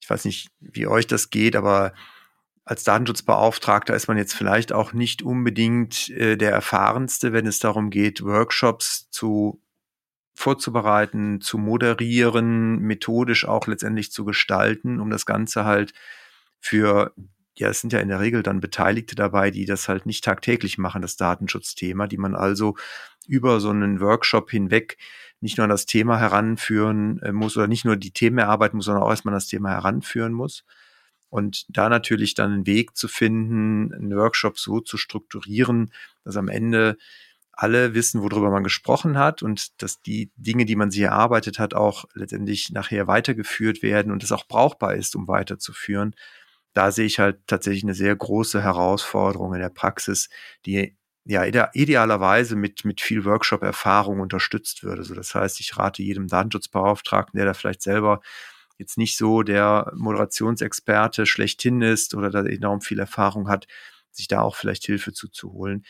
ich 0.00 0.10
weiß 0.10 0.24
nicht, 0.24 0.50
wie 0.60 0.86
euch 0.86 1.06
das 1.06 1.30
geht, 1.30 1.56
aber 1.56 1.94
als 2.64 2.84
Datenschutzbeauftragter 2.84 3.94
ist 3.94 4.08
man 4.08 4.16
jetzt 4.16 4.34
vielleicht 4.34 4.72
auch 4.72 4.92
nicht 4.92 5.22
unbedingt 5.22 6.08
äh, 6.10 6.36
der 6.36 6.52
erfahrenste, 6.52 7.32
wenn 7.32 7.46
es 7.46 7.58
darum 7.58 7.90
geht, 7.90 8.24
Workshops 8.24 9.10
zu 9.10 9.60
vorzubereiten, 10.34 11.40
zu 11.40 11.58
moderieren, 11.58 12.78
methodisch 12.80 13.46
auch 13.46 13.66
letztendlich 13.66 14.10
zu 14.10 14.24
gestalten, 14.24 14.98
um 14.98 15.10
das 15.10 15.26
Ganze 15.26 15.64
halt 15.64 15.92
für 16.58 17.14
ja, 17.56 17.68
es 17.68 17.80
sind 17.80 17.92
ja 17.92 18.00
in 18.00 18.08
der 18.08 18.20
Regel 18.20 18.42
dann 18.42 18.60
Beteiligte 18.60 19.14
dabei, 19.14 19.50
die 19.50 19.64
das 19.64 19.88
halt 19.88 20.06
nicht 20.06 20.24
tagtäglich 20.24 20.76
machen, 20.76 21.02
das 21.02 21.16
Datenschutzthema, 21.16 22.08
die 22.08 22.16
man 22.16 22.34
also 22.34 22.76
über 23.28 23.60
so 23.60 23.70
einen 23.70 24.00
Workshop 24.00 24.50
hinweg 24.50 24.98
nicht 25.40 25.58
nur 25.58 25.64
an 25.64 25.70
das 25.70 25.86
Thema 25.86 26.18
heranführen 26.18 27.20
äh, 27.22 27.32
muss 27.32 27.56
oder 27.56 27.68
nicht 27.68 27.84
nur 27.84 27.96
die 27.96 28.12
Themen 28.12 28.38
erarbeiten 28.38 28.76
muss, 28.76 28.86
sondern 28.86 29.04
auch 29.04 29.10
erstmal 29.10 29.34
das 29.34 29.46
Thema 29.46 29.70
heranführen 29.70 30.32
muss. 30.32 30.64
Und 31.34 31.66
da 31.68 31.88
natürlich 31.88 32.34
dann 32.34 32.52
einen 32.52 32.66
Weg 32.66 32.96
zu 32.96 33.08
finden, 33.08 33.92
einen 33.92 34.16
Workshop 34.16 34.58
so 34.58 34.80
zu 34.80 34.96
strukturieren, 34.96 35.92
dass 36.24 36.36
am 36.36 36.48
Ende 36.48 36.96
alle 37.52 37.94
wissen, 37.94 38.22
worüber 38.22 38.50
man 38.50 38.64
gesprochen 38.64 39.18
hat 39.18 39.42
und 39.42 39.82
dass 39.82 40.00
die 40.00 40.30
Dinge, 40.36 40.64
die 40.64 40.76
man 40.76 40.90
sich 40.90 41.02
erarbeitet 41.02 41.58
hat, 41.58 41.74
auch 41.74 42.04
letztendlich 42.14 42.70
nachher 42.70 43.06
weitergeführt 43.06 43.82
werden 43.82 44.12
und 44.12 44.22
es 44.22 44.32
auch 44.32 44.46
brauchbar 44.46 44.94
ist, 44.94 45.16
um 45.16 45.28
weiterzuführen 45.28 46.14
da 46.74 46.90
sehe 46.90 47.06
ich 47.06 47.20
halt 47.20 47.38
tatsächlich 47.46 47.84
eine 47.84 47.94
sehr 47.94 48.14
große 48.14 48.62
Herausforderung 48.62 49.54
in 49.54 49.60
der 49.60 49.70
Praxis, 49.70 50.28
die 50.66 50.96
ja 51.24 51.44
idealerweise 51.72 52.56
mit, 52.56 52.84
mit 52.84 53.00
viel 53.00 53.24
Workshop-Erfahrung 53.24 54.20
unterstützt 54.20 54.82
würde. 54.82 55.02
Also 55.02 55.14
das 55.14 55.34
heißt, 55.34 55.60
ich 55.60 55.78
rate 55.78 56.02
jedem 56.02 56.28
Datenschutzbeauftragten, 56.28 57.38
der 57.38 57.46
da 57.46 57.54
vielleicht 57.54 57.80
selber 57.80 58.20
jetzt 58.78 58.98
nicht 58.98 59.16
so 59.16 59.42
der 59.42 59.92
Moderationsexperte 59.94 61.26
schlechthin 61.26 61.82
ist 61.82 62.14
oder 62.14 62.30
da 62.30 62.44
enorm 62.44 62.80
viel 62.80 62.98
Erfahrung 62.98 63.48
hat, 63.48 63.66
sich 64.10 64.28
da 64.28 64.40
auch 64.40 64.56
vielleicht 64.56 64.84
Hilfe 64.84 65.12
zuzuholen. 65.12 65.84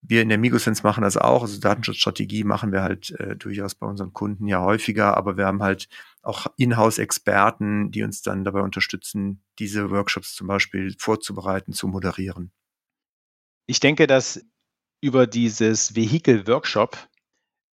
Wir 0.00 0.22
in 0.22 0.28
der 0.28 0.38
Migosense 0.38 0.82
machen 0.84 1.02
das 1.02 1.16
auch. 1.16 1.42
Also 1.42 1.58
Datenschutzstrategie 1.58 2.44
machen 2.44 2.70
wir 2.72 2.82
halt 2.82 3.10
äh, 3.18 3.36
durchaus 3.36 3.74
bei 3.74 3.86
unseren 3.86 4.12
Kunden 4.12 4.46
ja 4.46 4.60
häufiger, 4.60 5.16
aber 5.16 5.36
wir 5.36 5.46
haben 5.46 5.62
halt 5.62 5.88
auch 6.22 6.46
Inhouse-Experten, 6.56 7.90
die 7.90 8.02
uns 8.04 8.22
dann 8.22 8.44
dabei 8.44 8.60
unterstützen, 8.60 9.42
diese 9.58 9.90
Workshops 9.90 10.34
zum 10.34 10.46
Beispiel 10.46 10.94
vorzubereiten, 10.98 11.72
zu 11.72 11.88
moderieren. 11.88 12.52
Ich 13.66 13.80
denke, 13.80 14.06
dass 14.06 14.44
über 15.00 15.26
dieses 15.26 15.94
Vehikel 15.94 16.46
Workshop 16.46 17.08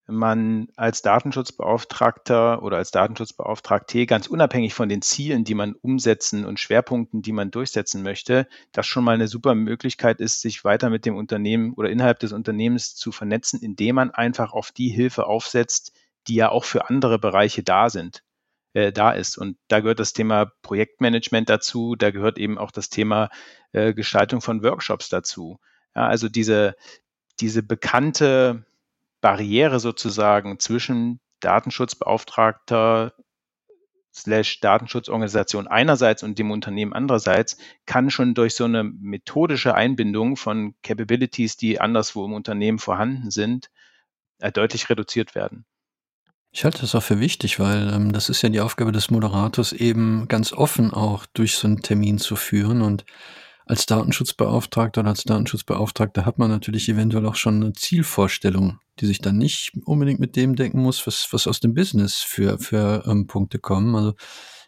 man 0.07 0.67
als 0.75 1.01
Datenschutzbeauftragter 1.01 2.61
oder 2.61 2.77
als 2.77 2.91
Datenschutzbeauftragte 2.91 4.05
ganz 4.05 4.27
unabhängig 4.27 4.73
von 4.73 4.89
den 4.89 5.01
Zielen, 5.01 5.45
die 5.45 5.55
man 5.55 5.75
umsetzen 5.75 6.45
und 6.45 6.59
Schwerpunkten, 6.59 7.21
die 7.21 7.31
man 7.31 7.51
durchsetzen 7.51 8.03
möchte, 8.03 8.47
das 8.73 8.85
schon 8.85 9.05
mal 9.05 9.13
eine 9.13 9.29
super 9.29 9.55
Möglichkeit 9.55 10.19
ist, 10.19 10.41
sich 10.41 10.65
weiter 10.65 10.89
mit 10.89 11.05
dem 11.05 11.15
Unternehmen 11.15 11.73
oder 11.73 11.89
innerhalb 11.89 12.19
des 12.19 12.33
Unternehmens 12.33 12.95
zu 12.95 13.11
vernetzen, 13.11 13.61
indem 13.61 13.95
man 13.95 14.11
einfach 14.11 14.51
auf 14.51 14.71
die 14.71 14.89
Hilfe 14.89 15.25
aufsetzt, 15.25 15.93
die 16.27 16.35
ja 16.35 16.49
auch 16.49 16.65
für 16.65 16.89
andere 16.89 17.17
Bereiche 17.17 17.63
da 17.63 17.89
sind, 17.89 18.23
äh, 18.73 18.91
da 18.91 19.11
ist. 19.11 19.37
Und 19.37 19.57
da 19.69 19.79
gehört 19.79 19.99
das 19.99 20.11
Thema 20.11 20.51
Projektmanagement 20.63 21.49
dazu, 21.49 21.95
da 21.95 22.11
gehört 22.11 22.37
eben 22.37 22.57
auch 22.57 22.71
das 22.71 22.89
Thema 22.89 23.29
äh, 23.71 23.93
Gestaltung 23.93 24.41
von 24.41 24.63
Workshops 24.63 25.07
dazu. 25.07 25.59
Ja, 25.95 26.07
also 26.07 26.27
diese, 26.27 26.75
diese 27.39 27.63
bekannte 27.63 28.65
Barriere 29.23 29.79
sozusagen 29.79 30.59
zwischen 30.59 31.21
Datenschutzbeauftragter 31.39 33.13
slash 34.13 34.59
Datenschutzorganisation 34.59 35.69
einerseits 35.69 36.23
und 36.23 36.37
dem 36.37 36.51
Unternehmen 36.51 36.91
andererseits 36.91 37.57
kann 37.85 38.11
schon 38.11 38.33
durch 38.33 38.53
so 38.53 38.65
eine 38.65 38.83
methodische 38.83 39.75
Einbindung 39.75 40.35
von 40.35 40.75
Capabilities, 40.83 41.55
die 41.55 41.79
anderswo 41.79 42.25
im 42.25 42.33
Unternehmen 42.33 42.79
vorhanden 42.79 43.31
sind, 43.31 43.69
äh, 44.39 44.51
deutlich 44.51 44.89
reduziert 44.89 45.35
werden. 45.35 45.65
Ich 46.51 46.65
halte 46.65 46.81
das 46.81 46.93
auch 46.93 47.01
für 47.01 47.21
wichtig, 47.21 47.61
weil 47.61 47.93
ähm, 47.93 48.11
das 48.11 48.27
ist 48.27 48.41
ja 48.41 48.49
die 48.49 48.59
Aufgabe 48.59 48.91
des 48.91 49.09
Moderators, 49.09 49.71
eben 49.71 50.27
ganz 50.27 50.51
offen 50.51 50.93
auch 50.93 51.25
durch 51.27 51.55
so 51.55 51.67
einen 51.67 51.81
Termin 51.81 52.17
zu 52.17 52.35
führen 52.35 52.81
und 52.81 53.05
als 53.65 53.85
Datenschutzbeauftragter 53.85 55.01
oder 55.01 55.11
als 55.11 55.23
Datenschutzbeauftragter 55.23 56.25
hat 56.25 56.37
man 56.37 56.49
natürlich 56.49 56.89
eventuell 56.89 57.25
auch 57.25 57.35
schon 57.35 57.55
eine 57.55 57.73
Zielvorstellung, 57.73 58.79
die 58.99 59.05
sich 59.05 59.19
dann 59.19 59.37
nicht 59.37 59.71
unbedingt 59.85 60.19
mit 60.19 60.35
dem 60.35 60.55
denken 60.55 60.81
muss, 60.81 61.05
was, 61.07 61.27
was 61.31 61.47
aus 61.47 61.59
dem 61.59 61.73
Business 61.73 62.15
für, 62.15 62.59
für 62.59 63.03
ähm, 63.07 63.27
Punkte 63.27 63.59
kommen. 63.59 63.95
Also 63.95 64.13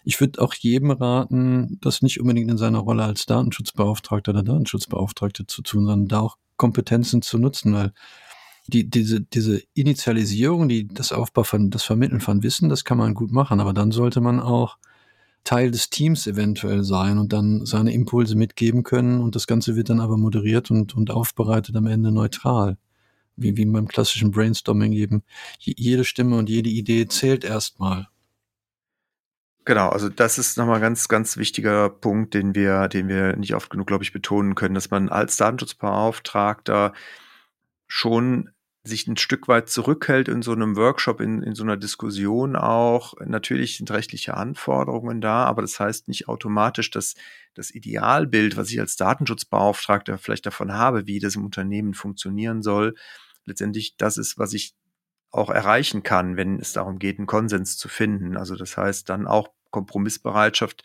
ich 0.06 0.22
würde 0.22 0.42
auch 0.42 0.54
jedem 0.54 0.92
raten, 0.92 1.78
das 1.82 2.02
nicht 2.02 2.22
unbedingt 2.22 2.50
in 2.50 2.58
seiner 2.58 2.80
Rolle 2.80 3.04
als 3.04 3.26
Datenschutzbeauftragter 3.26 4.32
oder 4.32 4.44
Datenschutzbeauftragte 4.44 5.46
zu 5.48 5.62
tun, 5.62 5.86
sondern 5.86 6.08
da 6.08 6.20
auch 6.22 6.38
Kompetenzen 6.58 7.22
zu 7.22 7.38
nutzen, 7.38 7.74
weil 7.74 7.92
die, 8.68 8.90
diese, 8.90 9.22
diese 9.22 9.62
Initialisierung, 9.74 10.70
die, 10.70 10.88
das 10.88 11.12
Aufbau 11.12 11.44
von, 11.44 11.70
das 11.70 11.84
Vermitteln 11.84 12.22
von 12.22 12.44
Wissen, 12.44 12.70
das 12.70 12.84
kann 12.84 12.98
man 12.98 13.14
gut 13.14 13.32
machen, 13.32 13.60
aber 13.60 13.74
dann 13.74 13.92
sollte 13.92 14.22
man 14.22 14.40
auch 14.40 14.78
Teil 15.46 15.72
des 15.72 15.90
Teams 15.90 16.28
eventuell 16.28 16.84
sein 16.84 17.18
und 17.18 17.32
dann 17.32 17.66
seine 17.66 17.94
Impulse 17.94 18.36
mitgeben 18.36 18.84
können 18.84 19.22
und 19.22 19.36
das 19.36 19.48
Ganze 19.48 19.76
wird 19.78 19.90
dann 19.90 20.02
aber 20.02 20.18
moderiert 20.18 20.70
und, 20.72 20.96
und 20.96 21.12
aufbereitet 21.12 21.76
am 21.76 21.88
Ende 21.88 22.12
neutral. 22.12 22.78
Wie, 23.38 23.56
wie 23.58 23.66
beim 23.66 23.88
klassischen 23.88 24.32
Brainstorming 24.32 24.94
eben. 24.94 25.24
Jede 25.60 26.06
Stimme 26.06 26.38
und 26.38 26.50
jede 26.50 26.70
Idee 26.70 27.08
zählt 27.08 27.44
erstmal. 27.44 28.08
Genau, 29.66 29.90
also 29.90 30.10
das 30.10 30.38
ist 30.38 30.58
nochmal 30.58 30.76
ein 30.76 30.82
ganz, 30.82 31.08
ganz 31.08 31.38
wichtiger 31.38 31.90
Punkt, 31.90 32.34
den 32.34 32.54
wir, 32.54 32.88
den 32.88 33.08
wir 33.08 33.36
nicht 33.36 33.56
oft 33.56 33.70
genug, 33.70 33.88
glaube 33.88 34.04
ich, 34.04 34.14
betonen 34.14 34.56
können, 34.56 34.76
dass 34.76 34.92
man 34.92 35.10
als 35.10 35.38
Datenschutzbeauftragter 35.38 36.94
schon 37.88 38.52
sich 38.86 39.08
ein 39.08 39.18
Stück 39.18 39.48
weit 39.48 39.70
zurückhält 39.70 40.28
in 40.28 40.44
so 40.44 40.52
einem 40.52 40.76
Workshop, 40.76 41.20
in, 41.20 41.42
in 41.42 41.56
so 41.56 41.64
einer 41.64 41.76
Diskussion 41.76 42.56
auch. 42.56 43.16
Natürlich 43.26 43.78
sind 43.78 43.90
rechtliche 43.90 44.36
Anforderungen 44.36 45.22
da, 45.22 45.46
aber 45.46 45.64
das 45.64 45.80
heißt 45.80 46.08
nicht 46.08 46.28
automatisch, 46.28 46.92
dass 46.92 47.16
das 47.56 47.72
Idealbild, 47.72 48.58
was 48.58 48.70
ich 48.70 48.80
als 48.80 48.96
Datenschutzbeauftragter 48.96 50.18
vielleicht 50.18 50.46
davon 50.46 50.74
habe, 50.74 51.08
wie 51.08 51.20
das 51.20 51.36
im 51.36 51.46
Unternehmen 51.46 51.96
funktionieren 51.96 52.62
soll, 52.62 52.96
letztendlich 53.46 53.98
das 53.98 54.18
ist, 54.18 54.38
was 54.38 54.54
ich 54.54 54.76
auch 55.32 55.50
erreichen 55.50 56.04
kann, 56.04 56.38
wenn 56.38 56.60
es 56.60 56.74
darum 56.74 57.00
geht, 57.00 57.18
einen 57.18 57.28
Konsens 57.28 57.78
zu 57.78 57.90
finden. 57.90 58.38
Also 58.38 58.56
das 58.56 58.78
heißt 58.78 59.10
dann 59.10 59.26
auch 59.26 59.50
Kompromissbereitschaft 59.72 60.84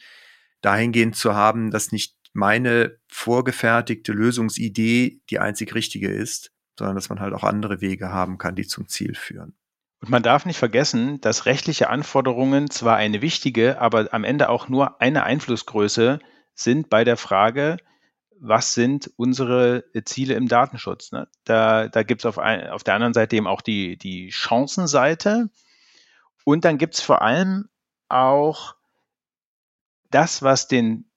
dahingehend 0.62 1.16
zu 1.16 1.34
haben, 1.34 1.70
dass 1.70 1.92
nicht 1.92 2.16
meine 2.32 2.96
vorgefertigte 3.08 4.12
Lösungsidee 4.12 5.20
die 5.28 5.38
einzig 5.38 5.74
richtige 5.74 6.08
ist, 6.08 6.52
sondern 6.80 6.96
dass 6.96 7.10
man 7.10 7.20
halt 7.20 7.34
auch 7.34 7.44
andere 7.44 7.82
Wege 7.82 8.10
haben 8.10 8.38
kann, 8.38 8.56
die 8.56 8.66
zum 8.66 8.88
Ziel 8.88 9.14
führen. 9.14 9.54
Und 10.00 10.08
man 10.08 10.22
darf 10.22 10.46
nicht 10.46 10.56
vergessen, 10.56 11.20
dass 11.20 11.44
rechtliche 11.44 11.90
Anforderungen 11.90 12.70
zwar 12.70 12.96
eine 12.96 13.20
wichtige, 13.20 13.78
aber 13.82 14.08
am 14.12 14.24
Ende 14.24 14.48
auch 14.48 14.70
nur 14.70 14.98
eine 15.02 15.24
Einflussgröße 15.24 16.20
sind 16.54 16.88
bei 16.88 17.04
der 17.04 17.18
Frage, 17.18 17.76
was 18.40 18.72
sind 18.72 19.12
unsere 19.16 19.84
Ziele 20.06 20.32
im 20.34 20.48
Datenschutz. 20.48 21.12
Ne? 21.12 21.28
Da, 21.44 21.88
da 21.88 22.02
gibt 22.02 22.22
es 22.22 22.26
auf, 22.26 22.38
auf 22.38 22.82
der 22.82 22.94
anderen 22.94 23.12
Seite 23.12 23.36
eben 23.36 23.46
auch 23.46 23.60
die, 23.60 23.98
die 23.98 24.32
Chancenseite. 24.32 25.50
Und 26.44 26.64
dann 26.64 26.78
gibt 26.78 26.94
es 26.94 27.02
vor 27.02 27.20
allem 27.20 27.68
auch 28.08 28.74
das, 30.10 30.42
was 30.42 30.66
den 30.66 31.10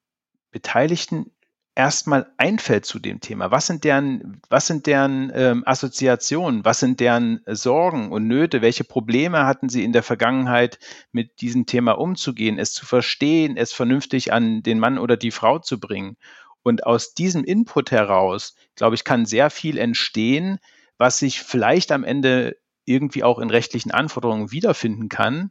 Beteiligten 0.52 1.32
erstmal 1.76 2.32
einfällt 2.38 2.86
zu 2.86 3.00
dem 3.00 3.20
Thema. 3.20 3.52
Was 3.52 3.68
sind 3.68 3.84
deren, 3.84 4.42
was 4.50 4.68
sind 4.68 4.86
deren 4.86 5.32
ähm, 5.34 5.64
Assoziationen? 5.66 6.64
Was 6.66 6.80
sind 6.80 7.00
deren 7.00 7.42
Sorgen 7.48 8.12
und 8.12 8.28
Nöte? 8.28 8.62
Welche 8.62 8.84
Probleme 8.84 9.46
hatten 9.46 9.70
sie 9.70 9.84
in 9.84 9.94
der 9.94 10.04
Vergangenheit, 10.04 10.80
mit 11.12 11.42
diesem 11.42 11.66
Thema 11.66 11.94
umzugehen, 11.94 12.60
es 12.60 12.74
zu 12.74 12.86
verstehen, 12.86 13.58
es 13.58 13.74
vernünftig 13.74 14.32
an 14.32 14.62
den 14.62 14.80
Mann 14.80 14.98
oder 14.98 15.18
die 15.18 15.32
Frau 15.32 15.60
zu 15.60 15.80
bringen? 15.80 16.18
Und 16.62 16.86
aus 16.86 17.14
diesem 17.14 17.44
Input 17.44 17.92
heraus, 17.92 18.56
glaube 18.76 18.96
ich, 18.96 19.04
kann 19.04 19.26
sehr 19.26 19.50
viel 19.50 19.78
entstehen, 19.78 20.60
was 20.98 21.20
sich 21.20 21.42
vielleicht 21.42 21.92
am 21.92 22.04
Ende 22.04 22.56
irgendwie 22.86 23.24
auch 23.24 23.40
in 23.40 23.50
rechtlichen 23.50 23.92
Anforderungen 23.92 24.52
wiederfinden 24.52 25.10
kann, 25.10 25.50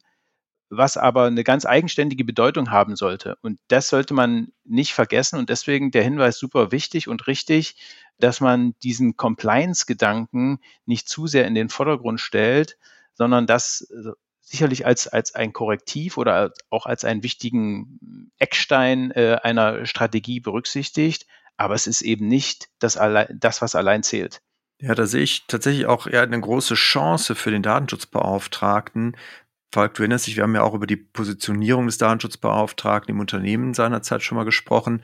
was 0.76 0.96
aber 0.96 1.24
eine 1.24 1.44
ganz 1.44 1.66
eigenständige 1.66 2.24
Bedeutung 2.24 2.70
haben 2.70 2.96
sollte. 2.96 3.36
Und 3.42 3.60
das 3.68 3.88
sollte 3.88 4.14
man 4.14 4.48
nicht 4.64 4.94
vergessen. 4.94 5.38
Und 5.38 5.50
deswegen 5.50 5.90
der 5.90 6.02
Hinweis 6.02 6.38
super 6.38 6.72
wichtig 6.72 7.08
und 7.08 7.26
richtig, 7.26 7.76
dass 8.18 8.40
man 8.40 8.74
diesen 8.82 9.16
Compliance-Gedanken 9.16 10.60
nicht 10.86 11.08
zu 11.08 11.26
sehr 11.26 11.46
in 11.46 11.54
den 11.54 11.68
Vordergrund 11.68 12.20
stellt, 12.20 12.78
sondern 13.14 13.46
das 13.46 13.82
äh, 13.90 14.12
sicherlich 14.40 14.86
als, 14.86 15.08
als 15.08 15.34
ein 15.34 15.52
Korrektiv 15.52 16.16
oder 16.16 16.52
auch 16.70 16.86
als 16.86 17.04
einen 17.04 17.22
wichtigen 17.22 18.30
Eckstein 18.38 19.10
äh, 19.10 19.38
einer 19.42 19.84
Strategie 19.84 20.40
berücksichtigt. 20.40 21.26
Aber 21.58 21.74
es 21.74 21.86
ist 21.86 22.00
eben 22.00 22.28
nicht 22.28 22.70
das, 22.78 22.96
allein, 22.96 23.28
das, 23.38 23.60
was 23.60 23.74
allein 23.74 24.02
zählt. 24.02 24.40
Ja, 24.82 24.96
da 24.96 25.06
sehe 25.06 25.22
ich 25.22 25.46
tatsächlich 25.46 25.86
auch 25.86 26.08
eher 26.08 26.22
eine 26.22 26.40
große 26.40 26.74
Chance 26.74 27.36
für 27.36 27.52
den 27.52 27.62
Datenschutzbeauftragten, 27.62 29.16
Falk, 29.72 29.94
du 29.94 30.02
erinnerst 30.02 30.26
dich, 30.26 30.36
wir 30.36 30.42
haben 30.42 30.54
ja 30.54 30.62
auch 30.62 30.74
über 30.74 30.86
die 30.86 30.96
Positionierung 30.96 31.86
des 31.86 31.96
Datenschutzbeauftragten 31.96 33.14
im 33.14 33.20
Unternehmen 33.20 33.72
seinerzeit 33.72 34.22
schon 34.22 34.36
mal 34.36 34.44
gesprochen. 34.44 35.02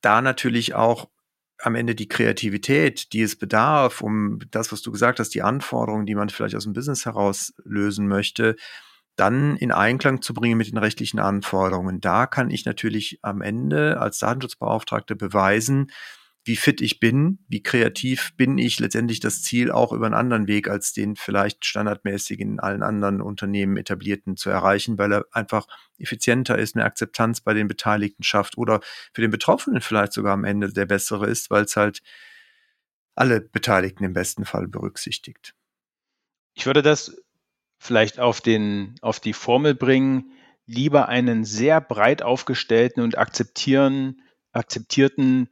Da 0.00 0.20
natürlich 0.20 0.74
auch 0.74 1.08
am 1.62 1.76
Ende 1.76 1.94
die 1.94 2.08
Kreativität, 2.08 3.12
die 3.12 3.22
es 3.22 3.36
bedarf, 3.36 4.00
um 4.02 4.40
das, 4.50 4.72
was 4.72 4.82
du 4.82 4.90
gesagt 4.90 5.20
hast, 5.20 5.30
die 5.30 5.42
Anforderungen, 5.42 6.06
die 6.06 6.16
man 6.16 6.28
vielleicht 6.28 6.56
aus 6.56 6.64
dem 6.64 6.72
Business 6.72 7.06
heraus 7.06 7.54
lösen 7.64 8.08
möchte, 8.08 8.56
dann 9.14 9.56
in 9.56 9.70
Einklang 9.70 10.22
zu 10.22 10.34
bringen 10.34 10.58
mit 10.58 10.66
den 10.68 10.78
rechtlichen 10.78 11.20
Anforderungen. 11.20 12.00
Da 12.00 12.26
kann 12.26 12.50
ich 12.50 12.64
natürlich 12.64 13.20
am 13.22 13.42
Ende 13.42 14.00
als 14.00 14.18
Datenschutzbeauftragter 14.18 15.14
beweisen, 15.14 15.92
wie 16.44 16.56
fit 16.56 16.82
ich 16.82 17.00
bin, 17.00 17.38
wie 17.48 17.62
kreativ 17.62 18.34
bin 18.36 18.58
ich, 18.58 18.78
letztendlich 18.78 19.18
das 19.18 19.42
Ziel 19.42 19.70
auch 19.70 19.92
über 19.92 20.04
einen 20.06 20.14
anderen 20.14 20.46
Weg 20.46 20.68
als 20.68 20.92
den 20.92 21.16
vielleicht 21.16 21.64
standardmäßig 21.64 22.38
in 22.38 22.60
allen 22.60 22.82
anderen 22.82 23.22
Unternehmen 23.22 23.78
etablierten 23.78 24.36
zu 24.36 24.50
erreichen, 24.50 24.98
weil 24.98 25.12
er 25.12 25.26
einfach 25.32 25.66
effizienter 25.98 26.58
ist, 26.58 26.76
eine 26.76 26.84
Akzeptanz 26.84 27.40
bei 27.40 27.54
den 27.54 27.66
Beteiligten 27.66 28.22
schafft 28.22 28.58
oder 28.58 28.80
für 29.14 29.22
den 29.22 29.30
Betroffenen 29.30 29.80
vielleicht 29.80 30.12
sogar 30.12 30.34
am 30.34 30.44
Ende 30.44 30.70
der 30.70 30.86
bessere 30.86 31.26
ist, 31.26 31.50
weil 31.50 31.64
es 31.64 31.76
halt 31.76 32.02
alle 33.14 33.40
Beteiligten 33.40 34.04
im 34.04 34.12
besten 34.12 34.44
Fall 34.44 34.68
berücksichtigt. 34.68 35.54
Ich 36.54 36.66
würde 36.66 36.82
das 36.82 37.16
vielleicht 37.78 38.18
auf 38.18 38.40
den, 38.40 38.96
auf 39.00 39.18
die 39.18 39.32
Formel 39.32 39.74
bringen, 39.74 40.32
lieber 40.66 41.08
einen 41.08 41.44
sehr 41.44 41.80
breit 41.80 42.22
aufgestellten 42.22 43.02
und 43.02 43.16
akzeptieren, 43.16 44.20
akzeptierten 44.52 45.48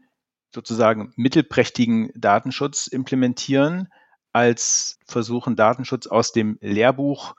sozusagen 0.55 1.13
mittelprächtigen 1.17 2.11
Datenschutz 2.15 2.87
implementieren, 2.87 3.89
als 4.33 4.99
versuchen, 5.07 5.57
Datenschutz 5.57 6.07
aus 6.07 6.33
dem 6.33 6.59
Lehrbuch 6.61 7.35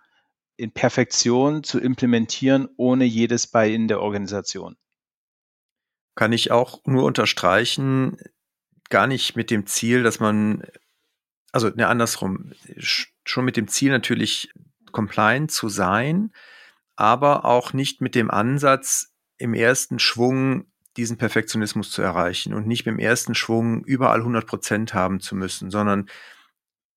in 0.55 0.71
Perfektion 0.71 1.63
zu 1.63 1.79
implementieren, 1.79 2.69
ohne 2.77 3.05
jedes 3.05 3.47
bei 3.47 3.71
in 3.71 3.87
der 3.87 4.01
Organisation. 4.01 4.77
Kann 6.15 6.31
ich 6.31 6.51
auch 6.51 6.81
nur 6.85 7.05
unterstreichen, 7.05 8.17
gar 8.89 9.07
nicht 9.07 9.35
mit 9.35 9.49
dem 9.49 9.65
Ziel, 9.65 10.03
dass 10.03 10.19
man, 10.19 10.63
also 11.51 11.69
ne, 11.69 11.87
andersrum, 11.87 12.53
schon 12.77 13.45
mit 13.45 13.57
dem 13.57 13.67
Ziel 13.67 13.91
natürlich 13.91 14.53
compliant 14.91 15.49
zu 15.49 15.69
sein, 15.69 16.31
aber 16.95 17.45
auch 17.45 17.73
nicht 17.73 18.01
mit 18.01 18.13
dem 18.13 18.29
Ansatz, 18.29 19.13
im 19.37 19.55
ersten 19.55 19.97
Schwung 19.97 20.67
diesen 20.97 21.17
Perfektionismus 21.17 21.91
zu 21.91 22.01
erreichen 22.01 22.53
und 22.53 22.67
nicht 22.67 22.85
dem 22.85 22.99
ersten 22.99 23.35
Schwung 23.35 23.83
überall 23.83 24.19
100 24.19 24.45
Prozent 24.45 24.93
haben 24.93 25.19
zu 25.19 25.35
müssen, 25.35 25.71
sondern 25.71 26.07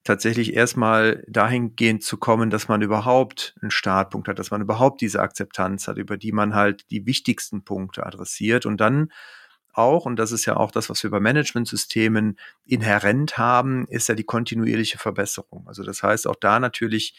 tatsächlich 0.04 0.54
erstmal 0.54 1.24
dahingehend 1.28 2.02
zu 2.02 2.16
kommen, 2.16 2.48
dass 2.48 2.68
man 2.68 2.80
überhaupt 2.80 3.56
einen 3.60 3.70
Startpunkt 3.70 4.28
hat, 4.28 4.38
dass 4.38 4.50
man 4.50 4.60
überhaupt 4.60 5.00
diese 5.00 5.20
Akzeptanz 5.20 5.88
hat, 5.88 5.96
über 5.96 6.16
die 6.16 6.32
man 6.32 6.54
halt 6.54 6.90
die 6.90 7.06
wichtigsten 7.06 7.64
Punkte 7.64 8.06
adressiert 8.06 8.66
und 8.66 8.80
dann 8.80 9.10
auch, 9.72 10.06
und 10.06 10.16
das 10.16 10.32
ist 10.32 10.46
ja 10.46 10.56
auch 10.56 10.70
das, 10.70 10.88
was 10.88 11.02
wir 11.02 11.10
bei 11.10 11.20
Managementsystemen 11.20 12.38
inhärent 12.64 13.36
haben, 13.36 13.86
ist 13.88 14.08
ja 14.08 14.14
die 14.14 14.24
kontinuierliche 14.24 14.96
Verbesserung. 14.96 15.66
Also 15.68 15.82
das 15.82 16.02
heißt 16.02 16.26
auch 16.26 16.36
da 16.36 16.60
natürlich 16.60 17.18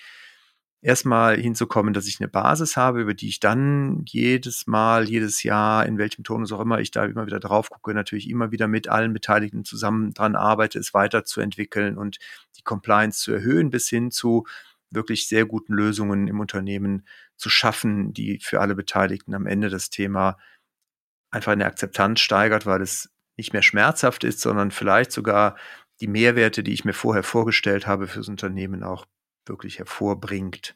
erstmal 0.82 1.38
hinzukommen, 1.38 1.94
dass 1.94 2.08
ich 2.08 2.20
eine 2.20 2.28
Basis 2.28 2.78
habe, 2.78 3.02
über 3.02 3.14
die 3.14 3.30
ich 3.30 3.40
dann 3.40 4.04
jedes 4.06 4.68
Mal, 4.68 5.10
jedes 5.10 5.44
Jahr, 5.44 5.86
in 5.86 5.98
welchem 5.98 6.24
Tonus 6.24 6.52
auch 6.52 6.60
immer 6.60 6.80
ich 6.80 6.92
da 6.92 7.06
immer 7.06 7.26
wieder 7.26 7.40
drauf 7.40 7.70
gucke, 7.70 7.94
natürlich 7.94 8.30
immer 8.30 8.52
wieder 8.52 8.68
mit 8.68 8.88
allen 8.88 9.14
Beteiligten 9.14 9.66
zusammen 9.66 10.14
dran 10.14 10.36
arbeite, 10.36 10.80
es 10.80 10.94
weiterzuentwickeln 10.94 11.98
und 11.98 12.20
die 12.58 12.64
Compliance 12.64 13.20
zu 13.20 13.32
erhöhen, 13.32 13.70
bis 13.70 13.88
hin 13.90 14.12
zu 14.12 14.46
wirklich 14.90 15.28
sehr 15.28 15.46
guten 15.46 15.74
Lösungen 15.74 16.28
im 16.28 16.40
Unternehmen 16.40 17.06
zu 17.36 17.50
schaffen, 17.50 18.14
die 18.14 18.40
für 18.42 18.62
alle 18.62 18.76
Beteiligten 18.76 19.34
am 19.34 19.48
Ende 19.48 19.70
das 19.70 19.90
Thema 19.90 20.38
einfach 21.32 21.52
eine 21.52 21.66
Akzeptanz 21.66 22.20
steigert, 22.22 22.66
weil 22.66 22.82
es 22.82 23.10
nicht 23.36 23.54
mehr 23.54 23.62
schmerzhaft 23.62 24.24
ist, 24.24 24.40
sondern 24.40 24.72
vielleicht 24.72 25.12
sogar 25.12 25.58
die 26.00 26.08
Mehrwerte, 26.08 26.64
die 26.64 26.74
ich 26.74 26.86
mir 26.86 26.94
vorher 26.94 27.24
vorgestellt 27.24 27.88
habe 27.88 28.08
fürs 28.08 28.30
Unternehmen 28.30 28.84
auch 28.84 29.06
wirklich 29.50 29.80
hervorbringt. 29.80 30.76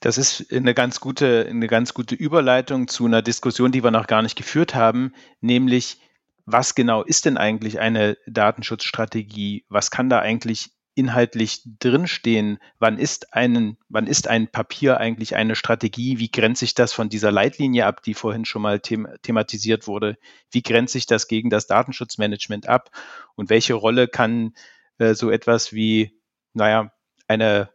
Das 0.00 0.18
ist 0.18 0.52
eine 0.52 0.74
ganz 0.74 1.00
gute, 1.00 1.46
eine 1.48 1.66
ganz 1.66 1.94
gute 1.94 2.14
Überleitung 2.14 2.88
zu 2.88 3.06
einer 3.06 3.22
Diskussion, 3.22 3.72
die 3.72 3.82
wir 3.82 3.90
noch 3.90 4.06
gar 4.06 4.22
nicht 4.22 4.36
geführt 4.36 4.74
haben, 4.74 5.14
nämlich 5.40 5.98
was 6.46 6.74
genau 6.74 7.02
ist 7.02 7.24
denn 7.24 7.38
eigentlich 7.38 7.80
eine 7.80 8.18
Datenschutzstrategie? 8.26 9.64
Was 9.68 9.90
kann 9.90 10.10
da 10.10 10.18
eigentlich 10.18 10.72
inhaltlich 10.94 11.62
drinstehen? 11.80 12.58
Wann 12.78 12.98
ist 12.98 13.32
ein, 13.34 13.78
wann 13.88 14.06
ist 14.06 14.28
ein 14.28 14.48
Papier 14.48 14.98
eigentlich 14.98 15.36
eine 15.36 15.56
Strategie? 15.56 16.18
Wie 16.18 16.30
grenzt 16.30 16.60
sich 16.60 16.74
das 16.74 16.92
von 16.92 17.08
dieser 17.08 17.32
Leitlinie 17.32 17.86
ab, 17.86 18.02
die 18.02 18.14
vorhin 18.14 18.44
schon 18.44 18.62
mal 18.62 18.80
them 18.80 19.08
thematisiert 19.22 19.86
wurde? 19.86 20.18
Wie 20.50 20.62
grenzt 20.62 20.92
sich 20.92 21.06
das 21.06 21.28
gegen 21.28 21.50
das 21.50 21.66
Datenschutzmanagement 21.66 22.68
ab? 22.68 22.90
Und 23.34 23.50
welche 23.50 23.74
Rolle 23.74 24.06
kann 24.06 24.54
äh, 24.98 25.14
so 25.14 25.30
etwas 25.30 25.72
wie, 25.72 26.20
naja, 26.52 26.92
eine 27.28 27.70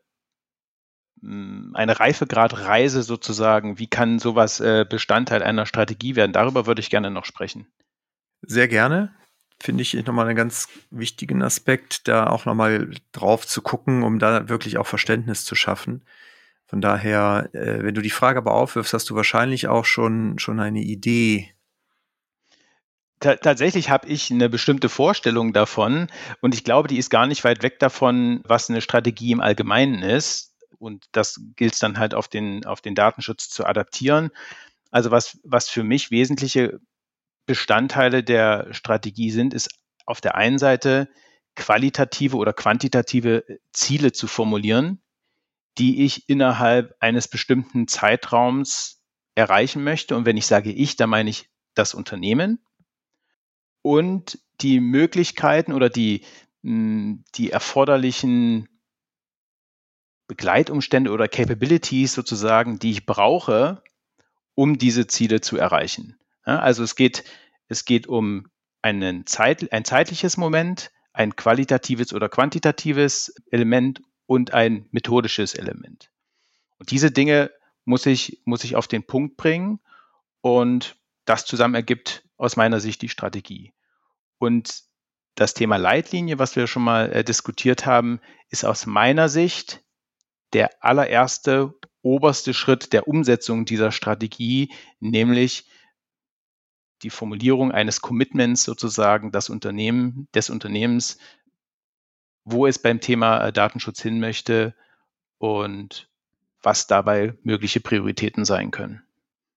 hm, 1.22 1.72
eine 1.74 2.00
Reifegradreise 2.00 3.04
sozusagen, 3.04 3.80
wie 3.80 3.88
kann 3.88 4.20
sowas 4.20 4.60
äh, 4.60 4.86
Bestandteil 4.90 5.44
einer 5.44 5.66
Strategie 5.66 6.16
werden? 6.16 6.34
Darüber 6.34 6.66
würde 6.66 6.82
ich 6.82 6.90
gerne 6.90 7.12
noch 7.12 7.26
sprechen. 7.26 7.68
Sehr 8.42 8.68
gerne. 8.68 9.14
Finde 9.62 9.82
ich 9.82 9.94
nochmal 10.06 10.28
einen 10.28 10.38
ganz 10.38 10.70
wichtigen 10.90 11.42
Aspekt, 11.42 12.08
da 12.08 12.28
auch 12.28 12.46
nochmal 12.46 12.92
drauf 13.12 13.46
zu 13.46 13.62
gucken, 13.62 14.04
um 14.04 14.18
da 14.18 14.48
wirklich 14.48 14.78
auch 14.78 14.88
Verständnis 14.88 15.44
zu 15.44 15.56
schaffen. 15.56 16.06
Von 16.66 16.80
daher, 16.80 17.50
äh, 17.54 17.84
wenn 17.84 17.96
du 17.96 18.02
die 18.02 18.10
Frage 18.10 18.38
aber 18.38 18.54
aufwirfst, 18.54 18.94
hast 18.94 19.10
du 19.10 19.16
wahrscheinlich 19.16 19.68
auch 19.68 19.86
schon, 19.86 20.40
schon 20.40 20.60
eine 20.60 20.82
Idee. 20.82 21.54
Tatsächlich 23.20 23.90
habe 23.90 24.08
ich 24.08 24.32
eine 24.32 24.50
bestimmte 24.50 24.90
Vorstellung 24.90 25.54
davon 25.54 26.08
und 26.42 26.54
ich 26.54 26.64
glaube, 26.64 26.88
die 26.88 26.98
ist 26.98 27.10
gar 27.10 27.28
nicht 27.28 27.44
weit 27.44 27.64
weg 27.64 27.80
davon, 27.80 28.42
was 28.46 28.70
eine 28.70 28.82
Strategie 28.82 29.32
im 29.32 29.42
Allgemeinen 29.42 30.02
ist. 30.02 30.56
Und 30.78 31.06
das 31.12 31.42
gilt 31.56 31.74
es 31.74 31.80
dann 31.80 31.98
halt 31.98 32.14
auf 32.14 32.30
den, 32.30 32.66
auf 32.66 32.82
den 32.82 32.96
Datenschutz 32.96 33.50
zu 33.50 33.66
adaptieren. 33.66 34.30
Also 34.92 35.12
was, 35.12 35.38
was 35.44 35.70
für 35.70 35.84
mich 35.84 36.12
wesentliche 36.12 36.80
Bestandteile 37.46 38.24
der 38.24 38.74
Strategie 38.74 39.32
sind, 39.32 39.54
ist 39.54 39.70
auf 40.06 40.22
der 40.22 40.36
einen 40.36 40.58
Seite 40.58 41.10
qualitative 41.56 42.38
oder 42.38 42.54
quantitative 42.54 43.44
Ziele 43.74 44.14
zu 44.14 44.28
formulieren, 44.28 45.02
die 45.78 46.06
ich 46.06 46.30
innerhalb 46.30 46.96
eines 47.00 47.28
bestimmten 47.28 47.88
Zeitraums 47.88 49.04
erreichen 49.36 49.84
möchte. 49.84 50.16
Und 50.16 50.26
wenn 50.26 50.38
ich 50.38 50.48
sage 50.48 50.72
ich, 50.72 50.96
dann 50.96 51.10
meine 51.10 51.30
ich 51.30 51.50
das 51.76 51.94
Unternehmen 51.94 52.64
und 53.82 54.40
die 54.62 54.80
Möglichkeiten 54.80 55.74
oder 55.74 55.90
die, 55.90 56.26
hm, 56.64 57.24
die 57.36 57.52
erforderlichen 57.52 58.68
Begleitumstände 60.28 61.12
oder 61.12 61.28
Capabilities 61.28 62.14
sozusagen, 62.14 62.78
die 62.80 62.92
ich 62.92 63.06
brauche, 63.06 63.82
um 64.54 64.78
diese 64.78 65.08
Ziele 65.08 65.42
zu 65.42 65.58
erreichen. 65.58 66.20
Also 66.44 66.84
es 66.84 66.96
geht, 66.96 67.24
es 67.68 67.86
geht 67.86 68.08
um 68.08 68.48
einen 68.82 69.26
Zeit, 69.26 69.72
ein 69.72 69.86
zeitliches 69.86 70.38
Moment, 70.38 70.92
ein 71.14 71.36
qualitatives 71.36 72.14
oder 72.14 72.30
quantitatives 72.30 73.34
Element 73.52 74.02
und 74.26 74.54
ein 74.54 74.88
methodisches 74.92 75.56
Element. 75.56 76.12
Und 76.78 76.92
diese 76.92 77.12
Dinge 77.12 77.52
muss 77.86 78.06
ich, 78.06 78.42
muss 78.46 78.64
ich 78.64 78.76
auf 78.76 78.88
den 78.88 79.04
Punkt 79.04 79.36
bringen 79.38 79.80
und 80.42 80.96
das 81.26 81.46
zusammen 81.46 81.76
ergibt 81.76 82.29
aus 82.40 82.56
meiner 82.56 82.80
Sicht 82.80 83.04
die 83.04 83.10
Strategie. 83.10 83.74
Und 84.40 84.84
das 85.36 85.54
Thema 85.54 85.78
Leitlinie, 85.78 86.40
was 86.40 86.56
wir 86.56 86.66
schon 86.66 86.84
mal 86.84 87.12
äh, 87.12 87.24
diskutiert 87.24 87.86
haben, 87.86 88.20
ist 88.50 88.66
aus 88.66 88.88
meiner 88.88 89.30
Sicht 89.30 89.84
der 90.54 90.84
allererste 90.84 91.76
oberste 92.02 92.54
Schritt 92.54 92.94
der 92.94 93.08
Umsetzung 93.08 93.66
dieser 93.66 93.92
Strategie, 93.92 94.74
nämlich 95.00 95.70
die 97.04 97.10
Formulierung 97.12 97.72
eines 97.72 98.02
Commitments 98.02 98.64
sozusagen 98.64 99.32
das 99.32 99.50
Unternehmen, 99.50 100.28
des 100.34 100.50
Unternehmens 100.50 101.20
wo 102.52 102.68
es 102.68 102.80
beim 102.80 103.00
Thema 103.00 103.46
äh, 103.48 103.54
Datenschutz 103.54 104.02
hin 104.02 104.20
möchte 104.20 104.76
und 105.38 106.10
was 106.62 106.88
dabei 106.88 107.38
mögliche 107.44 107.80
Prioritäten 107.80 108.46
sein 108.46 108.72
können. 108.72 109.04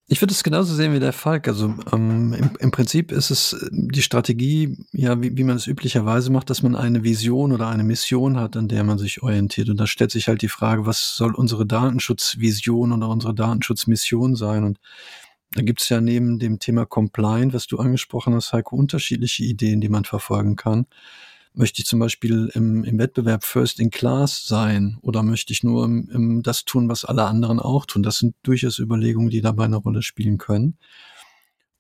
Ich 0.09 0.21
würde 0.21 0.33
es 0.33 0.43
genauso 0.43 0.75
sehen 0.75 0.93
wie 0.93 1.01
der 1.01 1.13
Falk. 1.13 1.49
Also 1.49 1.75
ähm, 1.93 2.33
im, 2.33 2.51
im, 2.59 2.71
Prinzip 2.71 3.13
ist 3.13 3.31
es 3.31 3.53
äh, 3.55 3.69
die 3.71 4.03
Strategie, 4.03 4.77
ja, 4.93 5.21
wie, 5.23 5.37
wie 5.37 5.45
man 5.45 5.57
es 5.57 5.67
üblicherweise 5.67 6.31
macht, 6.31 6.51
dass 6.51 6.63
man 6.63 6.77
eine 6.77 7.03
Vision 7.05 7.53
oder 7.53 7.69
eine 7.69 7.85
Mission 7.85 8.39
hat, 8.39 8.57
an 8.57 8.69
der 8.69 8.85
man 8.85 8.99
sich 8.99 9.23
orientiert. 9.23 9.69
Und 9.69 9.79
da 9.79 9.87
stellt 9.87 10.11
sich 10.11 10.29
halt 10.29 10.43
die 10.43 10.49
Frage, 10.49 10.87
was 10.87 11.17
soll 11.17 11.35
unsere 11.35 11.67
Datenschutzvision 11.67 12.93
oder 12.93 13.09
unsere 13.09 13.35
Datenschutzmission 13.35 14.35
sein? 14.35 14.65
Und 14.65 14.81
da 15.55 15.63
gibt 15.63 15.81
es 15.81 15.89
ja 15.89 16.01
neben 16.01 16.39
dem 16.39 16.59
Thema 16.59 16.85
Compliant, 16.85 17.55
was 17.55 17.67
du 17.67 17.79
angesprochen 17.79 18.35
hast, 18.35 18.53
Heiko, 18.53 18.77
unterschiedliche 18.77 19.45
Ideen, 19.45 19.81
die 19.81 19.89
man 19.89 20.05
verfolgen 20.05 20.57
kann. 20.57 20.87
Möchte 21.55 21.81
ich 21.81 21.87
zum 21.87 21.99
Beispiel 21.99 22.51
im, 22.55 22.85
im 22.85 22.99
Wettbewerb 22.99 23.45
First 23.45 23.79
in 23.79 23.91
Class 23.91 24.47
sein 24.47 24.99
oder 25.03 25.23
möchte 25.23 25.53
ich 25.53 25.63
nur 25.63 25.85
im, 25.85 26.09
im 26.11 26.43
das 26.43 26.65
tun, 26.65 26.89
was 26.89 27.05
alle 27.05 27.25
anderen 27.25 27.61
auch 27.61 27.85
tun? 27.85 28.03
Das 28.03 28.19
sind 28.19 28.35
durchaus 28.43 28.79
Überlegungen, 28.79 29.31
die 29.31 29.43
dabei 29.43 29.65
eine 29.65 29.77
Rolle 29.77 30.03
spielen 30.03 30.39
können. 30.39 30.79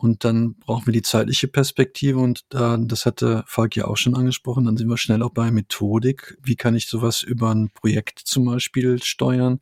Und 0.02 0.24
dann 0.24 0.56
brauchen 0.56 0.86
wir 0.86 0.92
die 0.92 1.02
zeitliche 1.02 1.46
Perspektive 1.46 2.18
und 2.18 2.44
da, 2.48 2.76
das 2.76 3.06
hatte 3.06 3.44
Falk 3.46 3.76
ja 3.76 3.86
auch 3.86 3.96
schon 3.96 4.16
angesprochen, 4.16 4.64
dann 4.64 4.76
sind 4.76 4.88
wir 4.88 4.96
schnell 4.96 5.22
auch 5.22 5.30
bei 5.30 5.52
Methodik. 5.52 6.36
Wie 6.42 6.56
kann 6.56 6.74
ich 6.74 6.88
sowas 6.88 7.22
über 7.22 7.54
ein 7.54 7.70
Projekt 7.70 8.18
zum 8.18 8.46
Beispiel 8.46 9.00
steuern? 9.00 9.60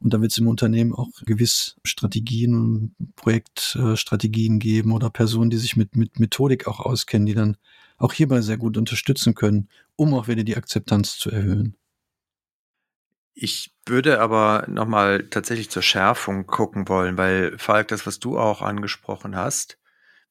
Und 0.00 0.12
da 0.12 0.20
wird 0.20 0.32
es 0.32 0.38
im 0.38 0.48
Unternehmen 0.48 0.92
auch 0.92 1.08
gewiss 1.24 1.76
Strategien 1.84 2.96
Projektstrategien 3.14 4.58
geben 4.58 4.90
oder 4.90 5.08
Personen, 5.08 5.50
die 5.50 5.56
sich 5.56 5.76
mit, 5.76 5.94
mit 5.94 6.18
Methodik 6.18 6.66
auch 6.66 6.80
auskennen, 6.80 7.26
die 7.26 7.34
dann 7.34 7.56
auch 7.98 8.12
hierbei 8.12 8.40
sehr 8.40 8.56
gut 8.56 8.76
unterstützen 8.76 9.34
können, 9.34 9.68
um 9.96 10.14
auch 10.14 10.28
wieder 10.28 10.44
die 10.44 10.56
Akzeptanz 10.56 11.18
zu 11.18 11.30
erhöhen. 11.30 11.76
Ich 13.34 13.74
würde 13.84 14.20
aber 14.20 14.64
nochmal 14.66 15.28
tatsächlich 15.28 15.68
zur 15.68 15.82
Schärfung 15.82 16.46
gucken 16.46 16.88
wollen, 16.88 17.18
weil 17.18 17.58
Falk, 17.58 17.88
das, 17.88 18.06
was 18.06 18.18
du 18.18 18.38
auch 18.38 18.62
angesprochen 18.62 19.36
hast, 19.36 19.78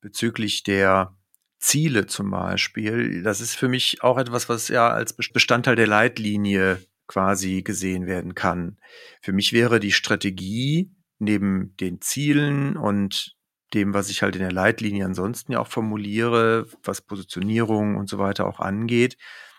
bezüglich 0.01 0.63
der 0.63 1.15
Ziele 1.59 2.07
zum 2.07 2.31
Beispiel, 2.31 3.21
das 3.21 3.41
ist 3.41 3.55
für 3.55 3.67
mich 3.67 4.01
auch 4.01 4.17
etwas, 4.17 4.49
was 4.49 4.67
ja 4.67 4.89
als 4.89 5.13
Bestandteil 5.13 5.75
der 5.75 5.87
Leitlinie 5.87 6.79
quasi 7.07 7.61
gesehen 7.61 8.07
werden 8.07 8.33
kann. 8.33 8.77
Für 9.21 9.33
mich 9.33 9.53
wäre 9.53 9.79
die 9.79 9.91
Strategie 9.91 10.91
neben 11.19 11.75
den 11.77 12.01
Zielen 12.01 12.75
und 12.77 13.34
dem, 13.73 13.93
was 13.93 14.09
ich 14.09 14.21
halt 14.21 14.35
in 14.35 14.41
der 14.41 14.51
Leitlinie 14.51 15.05
ansonsten 15.05 15.53
ja 15.53 15.59
auch 15.59 15.67
formuliere, 15.67 16.67
was 16.83 17.01
Positionierung 17.01 17.95
und 17.97 18.09
so 18.09 18.19
weiter 18.19 18.47
auch 18.47 18.59
angeht, 18.59 19.17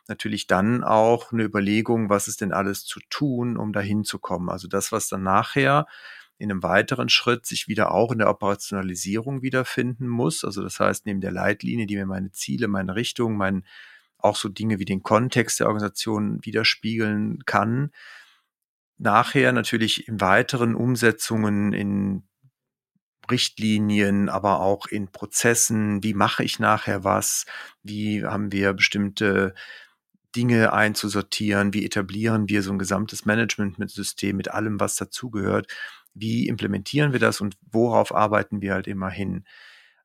natürlich 0.09 0.47
dann 0.47 0.85
auch 0.85 1.33
eine 1.33 1.45
Überlegung, 1.45 2.09
was 2.09 2.29
ist 2.29 2.41
denn 2.41 2.53
alles 2.53 2.85
zu 2.85 3.01
tun, 3.11 3.57
um 3.57 3.73
dahin 3.73 4.05
zu 4.05 4.19
kommen. 4.19 4.49
Also 4.49 4.69
das, 4.69 4.93
was 4.93 5.09
dann 5.09 5.23
nachher 5.23 5.87
in 6.39 6.51
einem 6.51 6.63
weiteren 6.63 7.09
Schritt 7.09 7.47
sich 7.47 7.67
wieder 7.67 7.93
auch 7.93 8.13
in 8.13 8.19
der 8.19 8.29
Operationalisierung 8.29 9.43
wiederfinden 9.43 10.07
muss. 10.07 10.45
Also 10.45 10.63
das 10.63 10.79
heißt, 10.79 11.07
neben 11.07 11.21
der 11.21 11.33
Leitlinie, 11.33 11.87
die 11.87 11.97
mir 11.97 12.07
meine 12.07 12.31
Ziele, 12.31 12.69
meine 12.69 12.95
Richtung, 12.95 13.37
mein, 13.37 13.65
auch 14.19 14.37
so 14.37 14.49
Dinge 14.49 14.79
wie 14.79 14.85
den 14.85 15.03
Kontext 15.03 15.61
der 15.61 15.67
Organisation 15.67 16.45
widerspiegeln 16.45 17.45
kann, 17.47 17.91
nachher 18.99 19.53
natürlich 19.53 20.09
in 20.09 20.21
weiteren 20.21 20.75
Umsetzungen 20.75 21.73
in 21.73 22.29
Richtlinien, 23.31 24.29
aber 24.29 24.61
auch 24.61 24.87
in 24.87 25.09
Prozessen. 25.09 26.03
Wie 26.03 26.15
mache 26.15 26.45
ich 26.45 26.59
nachher 26.59 27.05
was? 27.05 27.47
Wie 27.83 28.25
haben 28.25 28.53
wir 28.53 28.73
bestimmte 28.73 29.55
Dinge 30.35 30.73
einzusortieren? 30.73 31.73
Wie 31.73 31.85
etablieren 31.85 32.49
wir 32.49 32.63
so 32.63 32.73
ein 32.73 32.79
gesamtes 32.79 33.25
Management 33.25 33.79
mit 33.79 33.91
System, 33.91 34.37
mit 34.37 34.51
allem, 34.51 34.79
was 34.79 34.97
dazugehört? 34.97 35.73
Wie 36.15 36.49
implementieren 36.49 37.13
wir 37.13 37.21
das 37.21 37.41
und 37.41 37.57
worauf 37.71 38.15
arbeiten 38.15 38.61
wir 38.61 38.75
halt 38.75 38.87
immer 38.87 39.11
hin? 39.11 39.45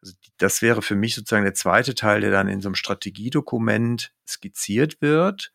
Also 0.02 0.14
das 0.38 0.62
wäre 0.62 0.82
für 0.82 0.96
mich 0.96 1.16
sozusagen 1.16 1.46
der 1.46 1.54
zweite 1.54 1.96
Teil, 1.96 2.22
der 2.22 2.32
dann 2.32 2.48
in 2.48 2.62
so 2.62 2.70
einem 2.70 2.76
Strategiedokument 2.76 4.14
skizziert 4.28 5.02
wird, 5.02 5.54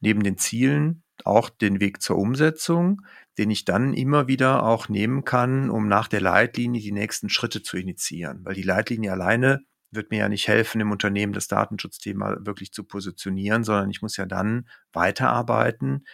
neben 0.00 0.22
den 0.22 0.38
Zielen 0.38 1.02
auch 1.24 1.50
den 1.50 1.80
Weg 1.80 2.02
zur 2.02 2.16
Umsetzung, 2.16 3.02
den 3.38 3.50
ich 3.50 3.64
dann 3.64 3.94
immer 3.94 4.28
wieder 4.28 4.62
auch 4.64 4.88
nehmen 4.88 5.24
kann, 5.24 5.70
um 5.70 5.88
nach 5.88 6.08
der 6.08 6.20
Leitlinie 6.20 6.80
die 6.80 6.92
nächsten 6.92 7.28
Schritte 7.28 7.62
zu 7.62 7.76
initiieren. 7.76 8.44
Weil 8.44 8.54
die 8.54 8.62
Leitlinie 8.62 9.12
alleine 9.12 9.60
wird 9.90 10.10
mir 10.10 10.18
ja 10.18 10.28
nicht 10.28 10.48
helfen, 10.48 10.80
im 10.80 10.90
Unternehmen 10.90 11.32
das 11.32 11.48
Datenschutzthema 11.48 12.38
wirklich 12.40 12.72
zu 12.72 12.84
positionieren, 12.84 13.64
sondern 13.64 13.90
ich 13.90 14.02
muss 14.02 14.16
ja 14.16 14.26
dann 14.26 14.68
weiterarbeiten. 14.92 16.04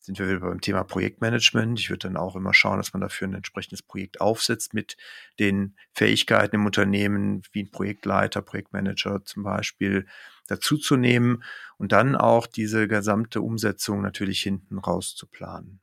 Sind 0.00 0.18
wir 0.18 0.28
wieder 0.28 0.40
beim 0.40 0.60
Thema 0.60 0.84
Projektmanagement. 0.84 1.80
Ich 1.80 1.90
würde 1.90 2.06
dann 2.08 2.16
auch 2.16 2.36
immer 2.36 2.54
schauen, 2.54 2.78
dass 2.78 2.92
man 2.92 3.00
dafür 3.00 3.26
ein 3.26 3.34
entsprechendes 3.34 3.82
Projekt 3.82 4.20
aufsetzt 4.20 4.72
mit 4.72 4.96
den 5.40 5.76
Fähigkeiten 5.92 6.56
im 6.56 6.66
Unternehmen, 6.66 7.42
wie 7.52 7.64
ein 7.64 7.70
Projektleiter, 7.70 8.40
Projektmanager 8.40 9.24
zum 9.24 9.42
Beispiel, 9.42 10.06
dazuzunehmen 10.46 11.42
und 11.76 11.90
dann 11.90 12.14
auch 12.14 12.46
diese 12.46 12.86
gesamte 12.86 13.40
Umsetzung 13.40 14.00
natürlich 14.00 14.42
hinten 14.42 14.78
raus 14.78 15.16
zu 15.16 15.26
planen. 15.26 15.80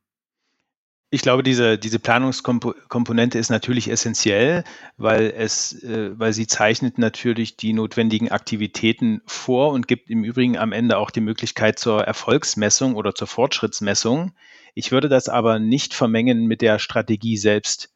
Ich 1.10 1.22
glaube, 1.22 1.44
diese, 1.44 1.78
diese 1.78 2.00
Planungskomponente 2.00 3.38
ist 3.38 3.50
natürlich 3.50 3.88
essentiell, 3.88 4.64
weil 4.96 5.32
es, 5.36 5.82
äh, 5.84 6.18
weil 6.18 6.32
sie 6.32 6.48
zeichnet 6.48 6.98
natürlich 6.98 7.56
die 7.56 7.72
notwendigen 7.72 8.30
Aktivitäten 8.30 9.22
vor 9.24 9.70
und 9.70 9.86
gibt 9.86 10.10
im 10.10 10.24
Übrigen 10.24 10.58
am 10.58 10.72
Ende 10.72 10.98
auch 10.98 11.10
die 11.10 11.20
Möglichkeit 11.20 11.78
zur 11.78 12.02
Erfolgsmessung 12.02 12.96
oder 12.96 13.14
zur 13.14 13.28
Fortschrittsmessung. 13.28 14.32
Ich 14.74 14.90
würde 14.90 15.08
das 15.08 15.28
aber 15.28 15.60
nicht 15.60 15.94
vermengen 15.94 16.46
mit 16.46 16.62
der 16.62 16.80
Strategie 16.80 17.36
selbst. 17.36 17.92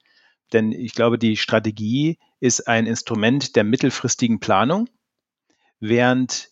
Denn 0.53 0.73
ich 0.73 0.95
glaube, 0.95 1.19
die 1.19 1.37
Strategie 1.37 2.19
ist 2.41 2.69
ein 2.69 2.87
Instrument 2.87 3.57
der 3.57 3.65
mittelfristigen 3.65 4.39
Planung, 4.39 4.89
während 5.81 6.51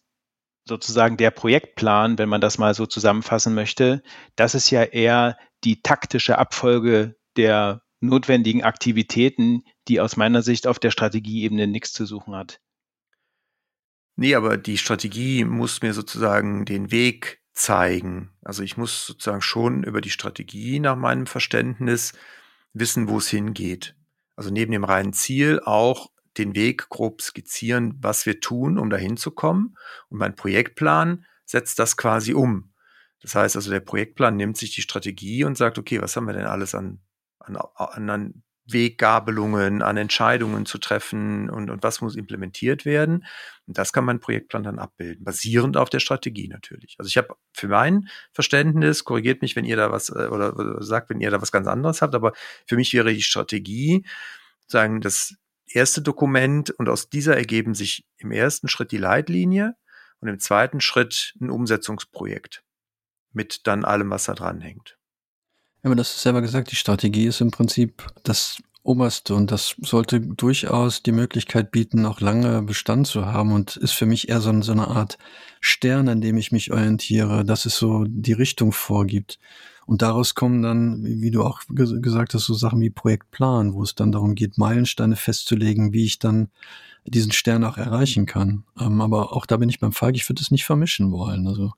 sozusagen 0.66 1.16
der 1.16 1.30
Projektplan, 1.30 2.18
wenn 2.18 2.28
man 2.28 2.40
das 2.40 2.58
mal 2.58 2.74
so 2.74 2.86
zusammenfassen 2.86 3.54
möchte, 3.54 4.02
das 4.34 4.54
ist 4.54 4.70
ja 4.70 4.82
eher 4.82 5.38
die 5.64 5.82
taktische 5.82 6.38
Abfolge 6.38 7.16
der 7.36 7.82
notwendigen 8.00 8.62
Aktivitäten, 8.62 9.64
die 9.88 10.00
aus 10.00 10.16
meiner 10.16 10.42
Sicht 10.42 10.66
auf 10.66 10.78
der 10.78 10.90
Strategieebene 10.90 11.66
nichts 11.66 11.92
zu 11.92 12.06
suchen 12.06 12.34
hat. 12.34 12.60
Nee, 14.16 14.34
aber 14.34 14.56
die 14.56 14.78
Strategie 14.78 15.44
muss 15.44 15.82
mir 15.82 15.92
sozusagen 15.92 16.64
den 16.64 16.90
Weg 16.90 17.42
zeigen. 17.52 18.30
Also 18.42 18.62
ich 18.62 18.76
muss 18.76 19.06
sozusagen 19.06 19.42
schon 19.42 19.82
über 19.82 20.00
die 20.00 20.10
Strategie 20.10 20.80
nach 20.80 20.96
meinem 20.96 21.26
Verständnis 21.26 22.12
wissen, 22.72 23.08
wo 23.08 23.18
es 23.18 23.28
hingeht. 23.28 23.94
Also 24.34 24.50
neben 24.50 24.72
dem 24.72 24.84
reinen 24.84 25.12
Ziel 25.12 25.60
auch 25.60 26.10
den 26.38 26.54
Weg 26.54 26.88
grob 26.90 27.22
skizzieren, 27.22 27.96
was 28.00 28.26
wir 28.26 28.40
tun, 28.40 28.78
um 28.78 28.90
dahin 28.90 29.16
zu 29.16 29.30
kommen. 29.30 29.76
Und 30.08 30.18
mein 30.18 30.36
Projektplan 30.36 31.24
setzt 31.44 31.78
das 31.78 31.96
quasi 31.96 32.34
um. 32.34 32.72
Das 33.26 33.34
heißt 33.34 33.56
also, 33.56 33.72
der 33.72 33.80
Projektplan 33.80 34.36
nimmt 34.36 34.56
sich 34.56 34.72
die 34.72 34.82
Strategie 34.82 35.42
und 35.42 35.58
sagt, 35.58 35.78
okay, 35.78 36.00
was 36.00 36.14
haben 36.14 36.26
wir 36.26 36.32
denn 36.32 36.46
alles 36.46 36.76
an, 36.76 37.00
an, 37.40 37.56
an 38.08 38.42
Weggabelungen, 38.68 39.82
an 39.82 39.96
Entscheidungen 39.96 40.64
zu 40.64 40.78
treffen 40.78 41.50
und, 41.50 41.68
und 41.68 41.82
was 41.82 42.00
muss 42.00 42.14
implementiert 42.14 42.84
werden. 42.84 43.26
Und 43.66 43.78
das 43.78 43.92
kann 43.92 44.04
mein 44.04 44.20
Projektplan 44.20 44.62
dann 44.62 44.78
abbilden, 44.78 45.24
basierend 45.24 45.76
auf 45.76 45.90
der 45.90 45.98
Strategie 45.98 46.46
natürlich. 46.46 46.94
Also 47.00 47.08
ich 47.08 47.16
habe 47.16 47.34
für 47.52 47.66
mein 47.66 48.08
Verständnis, 48.32 49.02
korrigiert 49.02 49.42
mich, 49.42 49.56
wenn 49.56 49.64
ihr 49.64 49.76
da 49.76 49.90
was 49.90 50.08
äh, 50.10 50.28
oder, 50.28 50.56
oder 50.56 50.80
sagt, 50.84 51.10
wenn 51.10 51.20
ihr 51.20 51.32
da 51.32 51.42
was 51.42 51.50
ganz 51.50 51.66
anderes 51.66 52.02
habt, 52.02 52.14
aber 52.14 52.32
für 52.68 52.76
mich 52.76 52.94
wäre 52.94 53.12
die 53.12 53.22
Strategie 53.22 54.06
sagen 54.68 55.00
das 55.00 55.34
erste 55.66 56.00
Dokument 56.00 56.70
und 56.70 56.88
aus 56.88 57.10
dieser 57.10 57.36
ergeben 57.36 57.74
sich 57.74 58.06
im 58.18 58.30
ersten 58.30 58.68
Schritt 58.68 58.92
die 58.92 58.98
Leitlinie 58.98 59.74
und 60.20 60.28
im 60.28 60.38
zweiten 60.38 60.80
Schritt 60.80 61.34
ein 61.40 61.50
Umsetzungsprojekt 61.50 62.62
mit 63.36 63.66
dann 63.66 63.84
allem, 63.84 64.10
was 64.10 64.24
da 64.24 64.34
dran 64.34 64.60
hängt. 64.60 64.96
Ja, 65.82 65.88
aber 65.88 65.94
das 65.94 66.16
ist 66.16 66.22
selber 66.22 66.40
gesagt, 66.40 66.72
die 66.72 66.76
Strategie 66.76 67.26
ist 67.26 67.40
im 67.40 67.52
Prinzip 67.52 68.04
das 68.24 68.58
Oberste 68.82 69.34
und 69.34 69.50
das 69.50 69.74
sollte 69.82 70.20
durchaus 70.20 71.02
die 71.02 71.12
Möglichkeit 71.12 71.72
bieten, 71.72 72.06
auch 72.06 72.20
lange 72.20 72.62
Bestand 72.62 73.08
zu 73.08 73.26
haben 73.26 73.52
und 73.52 73.76
ist 73.76 73.92
für 73.92 74.06
mich 74.06 74.28
eher 74.28 74.40
so, 74.40 74.62
so 74.62 74.72
eine 74.72 74.88
Art 74.88 75.18
Stern, 75.60 76.08
an 76.08 76.20
dem 76.20 76.36
ich 76.36 76.52
mich 76.52 76.72
orientiere, 76.72 77.44
dass 77.44 77.66
es 77.66 77.76
so 77.76 78.04
die 78.06 78.32
Richtung 78.32 78.72
vorgibt. 78.72 79.38
Und 79.86 80.02
daraus 80.02 80.34
kommen 80.34 80.62
dann, 80.62 81.04
wie 81.04 81.30
du 81.30 81.42
auch 81.42 81.62
gesagt 81.68 82.34
hast, 82.34 82.46
so 82.46 82.54
Sachen 82.54 82.80
wie 82.80 82.90
Projektplan, 82.90 83.74
wo 83.74 83.82
es 83.82 83.94
dann 83.94 84.12
darum 84.12 84.34
geht, 84.34 84.58
Meilensteine 84.58 85.16
festzulegen, 85.16 85.92
wie 85.92 86.04
ich 86.04 86.18
dann 86.18 86.48
diesen 87.04 87.32
Stern 87.32 87.64
auch 87.64 87.78
erreichen 87.78 88.26
kann. 88.26 88.64
Ähm, 88.80 89.00
aber 89.00 89.32
auch 89.32 89.46
da 89.46 89.56
bin 89.56 89.68
ich 89.68 89.80
beim 89.80 89.92
Falk, 89.92 90.16
ich 90.16 90.28
würde 90.28 90.42
es 90.42 90.50
nicht 90.50 90.64
vermischen 90.64 91.12
wollen, 91.12 91.46
also, 91.46 91.72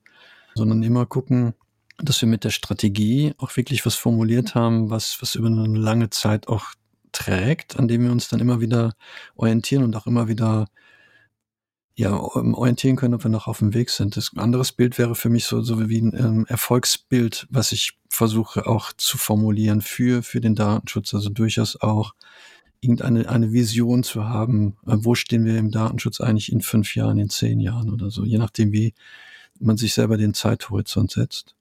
sondern 0.59 0.83
immer 0.83 1.05
gucken, 1.05 1.53
dass 1.97 2.21
wir 2.21 2.29
mit 2.29 2.43
der 2.43 2.51
Strategie 2.51 3.33
auch 3.37 3.55
wirklich 3.57 3.85
was 3.85 3.95
formuliert 3.95 4.55
haben, 4.55 4.89
was, 4.89 5.17
was 5.21 5.35
über 5.35 5.47
eine 5.47 5.65
lange 5.65 6.09
Zeit 6.09 6.47
auch 6.47 6.65
trägt, 7.11 7.77
an 7.77 7.87
dem 7.87 8.03
wir 8.03 8.11
uns 8.11 8.27
dann 8.27 8.39
immer 8.39 8.61
wieder 8.61 8.93
orientieren 9.35 9.83
und 9.83 9.95
auch 9.95 10.07
immer 10.07 10.27
wieder 10.27 10.67
ja, 11.95 12.17
orientieren 12.17 12.95
können, 12.95 13.13
ob 13.13 13.23
wir 13.23 13.29
noch 13.29 13.47
auf 13.47 13.59
dem 13.59 13.73
Weg 13.73 13.89
sind. 13.89 14.15
Das 14.15 14.31
anderes 14.37 14.71
Bild 14.71 14.97
wäre 14.97 15.15
für 15.15 15.27
mich 15.27 15.45
so, 15.45 15.61
so 15.61 15.89
wie 15.89 15.99
ein 15.99 16.13
ähm, 16.17 16.45
Erfolgsbild, 16.47 17.45
was 17.49 17.73
ich 17.73 17.99
versuche 18.07 18.67
auch 18.67 18.93
zu 18.93 19.17
formulieren 19.17 19.81
für, 19.81 20.23
für 20.23 20.39
den 20.39 20.55
Datenschutz. 20.55 21.13
Also 21.13 21.29
durchaus 21.29 21.81
auch 21.81 22.13
irgendeine 22.79 23.27
eine 23.27 23.51
Vision 23.51 24.03
zu 24.03 24.29
haben, 24.29 24.77
äh, 24.87 24.95
wo 24.95 25.15
stehen 25.15 25.43
wir 25.43 25.57
im 25.57 25.71
Datenschutz 25.71 26.21
eigentlich 26.21 26.51
in 26.51 26.61
fünf 26.61 26.95
Jahren, 26.95 27.17
in 27.17 27.29
zehn 27.29 27.59
Jahren 27.59 27.91
oder 27.91 28.09
so, 28.11 28.23
je 28.23 28.37
nachdem, 28.37 28.71
wie 28.71 28.93
man 29.59 29.77
sich 29.77 29.93
selber 29.93 30.17
den 30.17 30.33
Zeithorizont 30.33 31.11
setzt. 31.11 31.55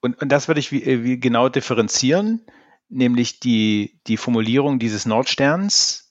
Und, 0.00 0.20
und 0.20 0.28
das 0.30 0.48
würde 0.48 0.60
ich 0.60 0.72
wie, 0.72 0.82
äh, 0.82 1.02
wie 1.02 1.18
genau 1.18 1.48
differenzieren, 1.48 2.42
nämlich 2.88 3.40
die, 3.40 3.98
die 4.06 4.16
Formulierung 4.16 4.78
dieses 4.78 5.06
Nordsterns 5.06 6.04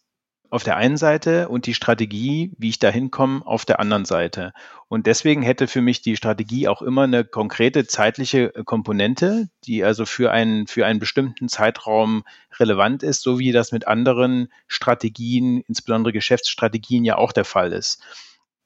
auf 0.53 0.63
der 0.63 0.77
einen 0.77 0.97
Seite 0.97 1.49
und 1.49 1.65
die 1.65 1.73
Strategie, 1.73 2.51
wie 2.59 2.69
ich 2.69 2.77
da 2.77 2.89
hinkomme, 2.89 3.41
auf 3.43 3.65
der 3.65 3.79
anderen 3.79 4.05
Seite. 4.05 4.53
Und 4.87 5.07
deswegen 5.07 5.41
hätte 5.41 5.67
für 5.67 5.81
mich 5.81 6.03
die 6.03 6.15
Strategie 6.15 6.67
auch 6.67 6.83
immer 6.83 7.03
eine 7.03 7.25
konkrete 7.25 7.87
zeitliche 7.87 8.53
äh, 8.53 8.63
Komponente, 8.63 9.49
die 9.63 9.83
also 9.83 10.05
für 10.05 10.31
einen, 10.31 10.67
für 10.67 10.85
einen 10.85 10.99
bestimmten 10.99 11.49
Zeitraum 11.49 12.23
relevant 12.59 13.01
ist, 13.01 13.23
so 13.23 13.39
wie 13.39 13.51
das 13.51 13.71
mit 13.71 13.87
anderen 13.87 14.49
Strategien, 14.67 15.63
insbesondere 15.67 16.13
Geschäftsstrategien 16.13 17.03
ja 17.03 17.17
auch 17.17 17.31
der 17.31 17.45
Fall 17.45 17.73
ist. 17.73 18.03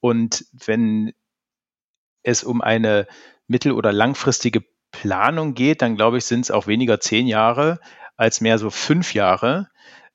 Und 0.00 0.44
wenn 0.52 1.14
es 2.28 2.44
um 2.44 2.60
eine 2.60 3.06
mittel- 3.46 3.72
oder 3.72 3.92
langfristige 3.92 4.62
Planung 4.90 5.54
geht, 5.54 5.82
dann 5.82 5.96
glaube 5.96 6.18
ich, 6.18 6.24
sind 6.24 6.40
es 6.40 6.50
auch 6.50 6.66
weniger 6.66 7.00
zehn 7.00 7.26
Jahre 7.26 7.80
als 8.16 8.40
mehr 8.40 8.58
so 8.58 8.70
fünf 8.70 9.14
Jahre. 9.14 9.68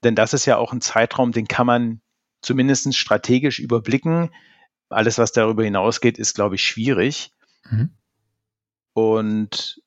Denn 0.04 0.16
das 0.16 0.34
ist 0.34 0.46
ja 0.46 0.58
auch 0.58 0.74
ein 0.74 0.82
Zeitraum, 0.82 1.32
den 1.32 1.48
kann 1.48 1.66
man 1.66 2.02
zumindest 2.42 2.96
strategisch 2.96 3.60
überblicken. 3.60 4.30
Alles, 4.90 5.18
was 5.18 5.32
darüber 5.32 5.64
hinausgeht, 5.64 6.18
ist, 6.18 6.36
glaube 6.36 6.56
ich, 6.56 6.64
schwierig. 6.64 7.32
Mhm. 7.70 7.96
Und 8.94 9.82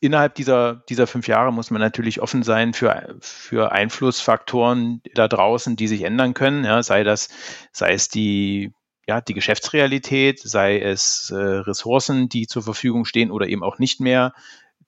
innerhalb 0.00 0.34
dieser, 0.34 0.76
dieser 0.88 1.06
fünf 1.06 1.28
Jahre 1.28 1.52
muss 1.52 1.70
man 1.70 1.80
natürlich 1.80 2.20
offen 2.20 2.42
sein 2.42 2.72
für, 2.72 3.16
für 3.20 3.70
Einflussfaktoren 3.70 5.02
da 5.14 5.28
draußen, 5.28 5.76
die 5.76 5.88
sich 5.88 6.02
ändern 6.02 6.34
können. 6.34 6.64
Ja, 6.64 6.82
sei 6.82 7.04
das, 7.04 7.28
sei 7.72 7.92
es 7.92 8.08
die 8.08 8.72
ja, 9.06 9.20
die 9.20 9.34
Geschäftsrealität, 9.34 10.40
sei 10.40 10.80
es 10.80 11.30
äh, 11.30 11.36
Ressourcen, 11.36 12.28
die 12.28 12.46
zur 12.46 12.62
Verfügung 12.62 13.04
stehen 13.04 13.30
oder 13.30 13.48
eben 13.48 13.62
auch 13.62 13.78
nicht 13.78 14.00
mehr, 14.00 14.34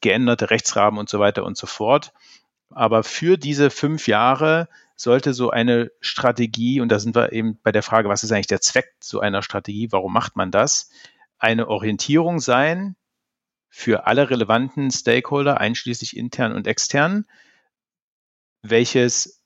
geänderte 0.00 0.50
Rechtsrahmen 0.50 0.98
und 0.98 1.08
so 1.08 1.18
weiter 1.18 1.44
und 1.44 1.56
so 1.56 1.66
fort. 1.66 2.12
Aber 2.70 3.02
für 3.02 3.36
diese 3.36 3.70
fünf 3.70 4.08
Jahre 4.08 4.68
sollte 4.96 5.34
so 5.34 5.50
eine 5.50 5.90
Strategie, 6.00 6.80
und 6.80 6.88
da 6.90 6.98
sind 6.98 7.14
wir 7.16 7.32
eben 7.32 7.58
bei 7.62 7.72
der 7.72 7.82
Frage, 7.82 8.08
was 8.08 8.24
ist 8.24 8.32
eigentlich 8.32 8.46
der 8.46 8.60
Zweck 8.60 8.94
so 9.00 9.20
einer 9.20 9.42
Strategie, 9.42 9.90
warum 9.90 10.12
macht 10.12 10.36
man 10.36 10.50
das, 10.50 10.90
eine 11.38 11.68
Orientierung 11.68 12.38
sein 12.38 12.96
für 13.68 14.06
alle 14.06 14.30
relevanten 14.30 14.90
Stakeholder, 14.90 15.58
einschließlich 15.58 16.16
intern 16.16 16.52
und 16.52 16.66
extern, 16.66 17.26
welches 18.62 19.41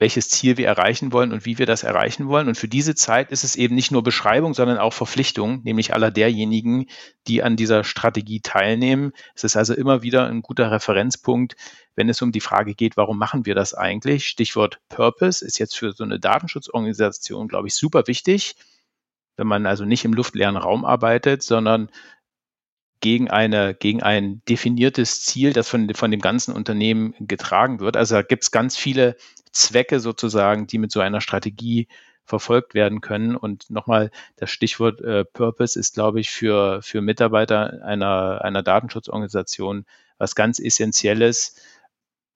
welches 0.00 0.30
Ziel 0.30 0.56
wir 0.56 0.66
erreichen 0.66 1.12
wollen 1.12 1.30
und 1.30 1.44
wie 1.44 1.58
wir 1.58 1.66
das 1.66 1.82
erreichen 1.82 2.26
wollen. 2.26 2.48
Und 2.48 2.56
für 2.56 2.68
diese 2.68 2.94
Zeit 2.94 3.30
ist 3.30 3.44
es 3.44 3.54
eben 3.54 3.74
nicht 3.74 3.92
nur 3.92 4.02
Beschreibung, 4.02 4.54
sondern 4.54 4.78
auch 4.78 4.94
Verpflichtung, 4.94 5.60
nämlich 5.62 5.92
aller 5.92 6.10
derjenigen, 6.10 6.86
die 7.28 7.42
an 7.42 7.54
dieser 7.54 7.84
Strategie 7.84 8.40
teilnehmen. 8.40 9.12
Es 9.34 9.44
ist 9.44 9.56
also 9.56 9.74
immer 9.74 10.02
wieder 10.02 10.26
ein 10.26 10.40
guter 10.40 10.70
Referenzpunkt, 10.70 11.54
wenn 11.96 12.08
es 12.08 12.22
um 12.22 12.32
die 12.32 12.40
Frage 12.40 12.74
geht, 12.74 12.96
warum 12.96 13.18
machen 13.18 13.44
wir 13.44 13.54
das 13.54 13.74
eigentlich? 13.74 14.26
Stichwort 14.26 14.80
Purpose 14.88 15.44
ist 15.44 15.58
jetzt 15.58 15.76
für 15.76 15.92
so 15.92 16.02
eine 16.02 16.18
Datenschutzorganisation, 16.18 17.46
glaube 17.46 17.68
ich, 17.68 17.74
super 17.74 18.06
wichtig, 18.06 18.56
wenn 19.36 19.46
man 19.46 19.66
also 19.66 19.84
nicht 19.84 20.06
im 20.06 20.14
luftleeren 20.14 20.56
Raum 20.56 20.86
arbeitet, 20.86 21.42
sondern 21.42 21.90
gegen 23.00 23.30
eine, 23.30 23.74
gegen 23.74 24.02
ein 24.02 24.42
definiertes 24.48 25.22
Ziel, 25.22 25.52
das 25.52 25.68
von, 25.68 25.92
von 25.94 26.10
dem 26.10 26.20
ganzen 26.20 26.54
Unternehmen 26.54 27.14
getragen 27.20 27.80
wird. 27.80 27.96
Also 27.96 28.16
da 28.16 28.22
gibt 28.22 28.44
es 28.44 28.50
ganz 28.50 28.76
viele 28.76 29.16
Zwecke 29.52 30.00
sozusagen, 30.00 30.66
die 30.66 30.78
mit 30.78 30.92
so 30.92 31.00
einer 31.00 31.20
Strategie 31.20 31.88
verfolgt 32.24 32.74
werden 32.74 33.00
können. 33.00 33.36
Und 33.36 33.70
nochmal, 33.70 34.10
das 34.36 34.50
Stichwort 34.50 35.00
äh, 35.00 35.24
Purpose 35.24 35.78
ist, 35.78 35.94
glaube 35.94 36.20
ich, 36.20 36.30
für, 36.30 36.80
für 36.82 37.00
Mitarbeiter 37.00 37.82
einer, 37.84 38.42
einer 38.44 38.62
Datenschutzorganisation 38.62 39.84
was 40.18 40.34
ganz 40.34 40.58
Essentielles, 40.58 41.56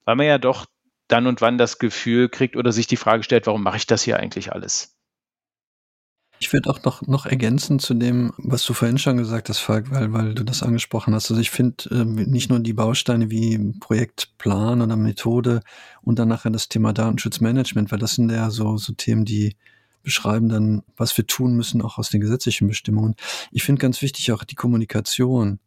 weil 0.05 0.17
man 0.17 0.27
ja 0.27 0.39
doch 0.39 0.67
dann 1.09 1.27
und 1.27 1.41
wann 1.41 1.59
das 1.59 1.79
Gefühl 1.79 2.29
kriegt 2.29 2.57
oder 2.57 2.73
sich 2.73 2.87
die 2.87 2.97
Frage 2.97 3.23
stellt, 3.23 3.47
warum 3.47 3.63
mache 3.63 3.77
ich 3.77 3.87
das 3.87 4.03
hier 4.03 4.19
eigentlich 4.19 4.53
alles? 4.53 4.94
Ich 6.45 6.53
würde 6.53 6.69
auch 6.69 6.83
noch, 6.83 7.01
noch 7.07 7.25
ergänzen 7.25 7.79
zu 7.79 7.95
dem, 7.95 8.35
was 8.37 8.67
du 8.67 8.75
vorhin 8.75 8.99
schon 8.99 9.17
gesagt 9.17 9.49
hast, 9.49 9.61
Falk, 9.61 9.91
weil, 9.91 10.13
weil 10.13 10.35
du 10.35 10.45
das 10.45 10.63
angesprochen 10.63 11.15
hast. 11.15 11.31
Also 11.31 11.41
ich 11.41 11.51
finde 11.51 11.89
äh, 11.91 12.05
nicht 12.05 12.51
nur 12.51 12.61
die 12.61 12.75
Bausteine 12.75 13.31
wie 13.31 13.73
Projektplan 13.81 14.83
oder 14.83 14.95
Methode 14.95 15.63
und 16.03 16.19
dann 16.19 16.29
nachher 16.29 16.51
das 16.51 16.69
Thema 16.69 16.93
Datenschutzmanagement, 16.93 17.91
weil 17.91 17.99
das 17.99 18.17
sind 18.17 18.31
ja 18.31 18.51
so, 18.51 18.77
so 18.77 18.93
Themen, 18.93 19.25
die 19.25 19.57
beschreiben 20.03 20.51
dann, 20.51 20.83
was 20.99 21.17
wir 21.17 21.27
tun 21.27 21.55
müssen, 21.57 21.81
auch 21.81 21.97
aus 21.97 22.11
den 22.11 22.21
gesetzlichen 22.21 22.69
Bestimmungen. 22.69 23.15
Ich 23.51 23.63
finde 23.63 23.81
ganz 23.81 24.03
wichtig 24.03 24.31
auch 24.31 24.45
die 24.45 24.55
Kommunikation. 24.55 25.61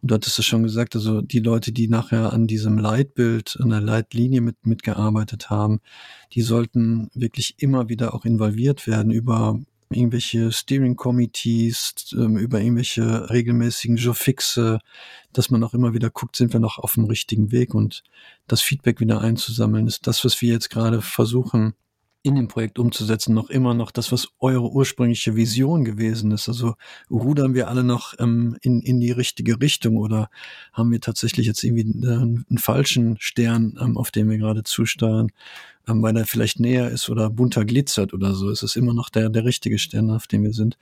Und 0.00 0.10
du 0.10 0.14
hattest 0.14 0.38
es 0.38 0.46
schon 0.46 0.62
gesagt, 0.62 0.96
also 0.96 1.20
die 1.20 1.40
Leute, 1.40 1.72
die 1.72 1.88
nachher 1.88 2.32
an 2.32 2.46
diesem 2.46 2.78
Leitbild, 2.78 3.58
an 3.60 3.68
der 3.68 3.82
Leitlinie 3.82 4.40
mit, 4.40 4.64
mitgearbeitet 4.64 5.50
haben, 5.50 5.80
die 6.32 6.40
sollten 6.40 7.10
wirklich 7.12 7.56
immer 7.58 7.90
wieder 7.90 8.14
auch 8.14 8.24
involviert 8.24 8.86
werden 8.86 9.12
über 9.12 9.60
irgendwelche 9.94 10.52
Steering 10.52 10.96
Committees, 10.96 11.94
ähm, 12.12 12.36
über 12.36 12.60
irgendwelche 12.60 13.30
regelmäßigen 13.30 13.96
Joe-Fixe, 13.96 14.80
dass 15.32 15.50
man 15.50 15.62
auch 15.64 15.74
immer 15.74 15.94
wieder 15.94 16.10
guckt, 16.10 16.36
sind 16.36 16.52
wir 16.52 16.60
noch 16.60 16.78
auf 16.78 16.94
dem 16.94 17.04
richtigen 17.04 17.52
Weg 17.52 17.74
und 17.74 18.02
das 18.46 18.60
Feedback 18.60 19.00
wieder 19.00 19.20
einzusammeln, 19.20 19.86
ist 19.86 20.06
das, 20.06 20.24
was 20.24 20.40
wir 20.40 20.52
jetzt 20.52 20.70
gerade 20.70 21.02
versuchen 21.02 21.74
in 22.22 22.36
dem 22.36 22.48
Projekt 22.48 22.78
umzusetzen, 22.78 23.34
noch 23.34 23.50
immer 23.50 23.74
noch 23.74 23.90
das, 23.90 24.12
was 24.12 24.28
eure 24.38 24.70
ursprüngliche 24.70 25.34
Vision 25.34 25.84
gewesen 25.84 26.30
ist. 26.30 26.48
Also 26.48 26.74
rudern 27.10 27.54
wir 27.54 27.68
alle 27.68 27.82
noch 27.82 28.14
ähm, 28.20 28.56
in, 28.62 28.80
in 28.80 29.00
die 29.00 29.10
richtige 29.10 29.60
Richtung 29.60 29.96
oder 29.96 30.30
haben 30.72 30.92
wir 30.92 31.00
tatsächlich 31.00 31.46
jetzt 31.46 31.64
irgendwie 31.64 31.82
einen, 31.82 32.46
einen 32.48 32.58
falschen 32.58 33.16
Stern, 33.18 33.76
ähm, 33.80 33.98
auf 33.98 34.12
dem 34.12 34.30
wir 34.30 34.38
gerade 34.38 34.62
zusteuern? 34.62 35.32
Ähm, 35.88 36.02
weil 36.02 36.16
er 36.16 36.26
vielleicht 36.26 36.60
näher 36.60 36.90
ist 36.90 37.08
oder 37.08 37.30
bunter 37.30 37.64
glitzert 37.64 38.14
oder 38.14 38.34
so. 38.34 38.50
Es 38.50 38.62
ist 38.62 38.76
immer 38.76 38.94
noch 38.94 39.10
der, 39.10 39.28
der 39.28 39.44
richtige 39.44 39.78
Stern, 39.78 40.10
auf 40.10 40.26
dem 40.26 40.44
wir 40.44 40.52
sind. 40.52 40.78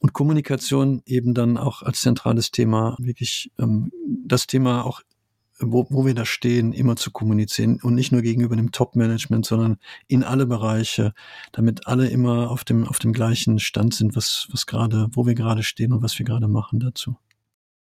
und 0.00 0.12
Kommunikation 0.12 1.02
eben 1.06 1.34
dann 1.34 1.56
auch 1.56 1.82
als 1.82 2.00
zentrales 2.00 2.50
Thema 2.50 2.96
wirklich 2.98 3.52
ähm, 3.58 3.90
das 4.26 4.46
Thema 4.46 4.84
auch 4.84 5.02
wo, 5.58 5.86
wo 5.90 6.04
wir 6.04 6.14
da 6.14 6.24
stehen, 6.24 6.72
immer 6.72 6.96
zu 6.96 7.10
kommunizieren 7.10 7.78
und 7.82 7.94
nicht 7.94 8.12
nur 8.12 8.22
gegenüber 8.22 8.56
dem 8.56 8.72
Top-Management, 8.72 9.46
sondern 9.46 9.78
in 10.08 10.24
alle 10.24 10.46
Bereiche, 10.46 11.14
damit 11.52 11.86
alle 11.86 12.08
immer 12.08 12.50
auf 12.50 12.64
dem, 12.64 12.86
auf 12.86 12.98
dem 12.98 13.12
gleichen 13.12 13.58
Stand 13.60 13.94
sind, 13.94 14.16
was, 14.16 14.48
was 14.50 14.66
gerade, 14.66 15.08
wo 15.12 15.26
wir 15.26 15.34
gerade 15.34 15.62
stehen 15.62 15.92
und 15.92 16.02
was 16.02 16.18
wir 16.18 16.26
gerade 16.26 16.48
machen 16.48 16.80
dazu. 16.80 17.16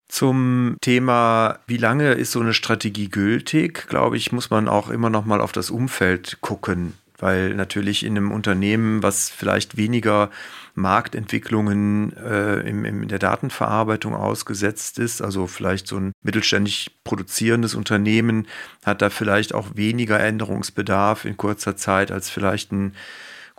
Zum 0.10 0.76
Thema, 0.82 1.60
wie 1.68 1.78
lange 1.78 2.14
ist 2.14 2.32
so 2.32 2.40
eine 2.40 2.56
Strategie 2.56 3.10
gültig, 3.10 3.88
glaube 3.88 4.18
ich, 4.18 4.32
muss 4.32 4.50
man 4.50 4.68
auch 4.68 4.90
immer 4.90 5.12
noch 5.12 5.24
mal 5.24 5.40
auf 5.40 5.52
das 5.52 5.70
Umfeld 5.70 6.40
gucken, 6.42 6.96
weil 7.20 7.54
natürlich 7.54 8.04
in 8.04 8.18
einem 8.18 8.32
Unternehmen, 8.32 9.04
was 9.04 9.30
vielleicht 9.30 9.78
weniger 9.78 10.32
Marktentwicklungen 10.74 12.18
äh, 12.18 12.62
im, 12.68 12.86
in 12.86 13.08
der 13.08 13.20
Datenverarbeitung 13.20 14.16
ausgesetzt 14.16 14.98
ist, 14.98 15.22
also 15.22 15.46
vielleicht 15.46 15.86
so 15.86 15.98
ein 15.98 16.12
mittelständig 16.24 16.98
produzierendes 17.04 17.76
Unternehmen 17.76 18.48
hat 18.84 19.04
da 19.04 19.12
vielleicht 19.12 19.54
auch 19.54 19.76
weniger 19.76 20.20
Änderungsbedarf 20.20 21.26
in 21.26 21.38
kurzer 21.38 21.78
Zeit 21.78 22.12
als 22.12 22.32
vielleicht 22.32 22.72
ein 22.72 22.96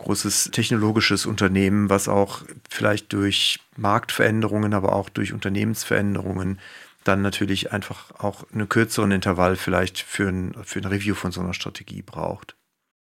großes 0.01 0.49
technologisches 0.51 1.25
Unternehmen, 1.25 1.89
was 1.89 2.07
auch 2.07 2.41
vielleicht 2.69 3.13
durch 3.13 3.59
Marktveränderungen, 3.77 4.73
aber 4.73 4.93
auch 4.93 5.09
durch 5.09 5.33
Unternehmensveränderungen 5.33 6.59
dann 7.03 7.21
natürlich 7.21 7.71
einfach 7.71 8.11
auch 8.19 8.43
einen 8.51 8.69
kürzeren 8.69 9.11
Intervall 9.11 9.55
vielleicht 9.55 9.99
für 9.99 10.29
ein, 10.29 10.53
für 10.63 10.79
ein 10.79 10.85
Review 10.85 11.15
von 11.15 11.31
so 11.31 11.41
einer 11.41 11.53
Strategie 11.53 12.01
braucht. 12.01 12.55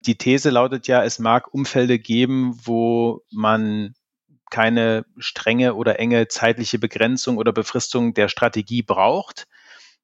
Die 0.06 0.16
These 0.16 0.50
lautet 0.50 0.86
ja, 0.86 1.02
es 1.02 1.18
mag 1.18 1.52
Umfelde 1.52 1.98
geben, 1.98 2.58
wo 2.64 3.22
man 3.30 3.94
keine 4.50 5.04
strenge 5.18 5.74
oder 5.74 5.98
enge 5.98 6.28
zeitliche 6.28 6.78
Begrenzung 6.78 7.36
oder 7.38 7.52
Befristung 7.52 8.14
der 8.14 8.28
Strategie 8.28 8.82
braucht. 8.82 9.46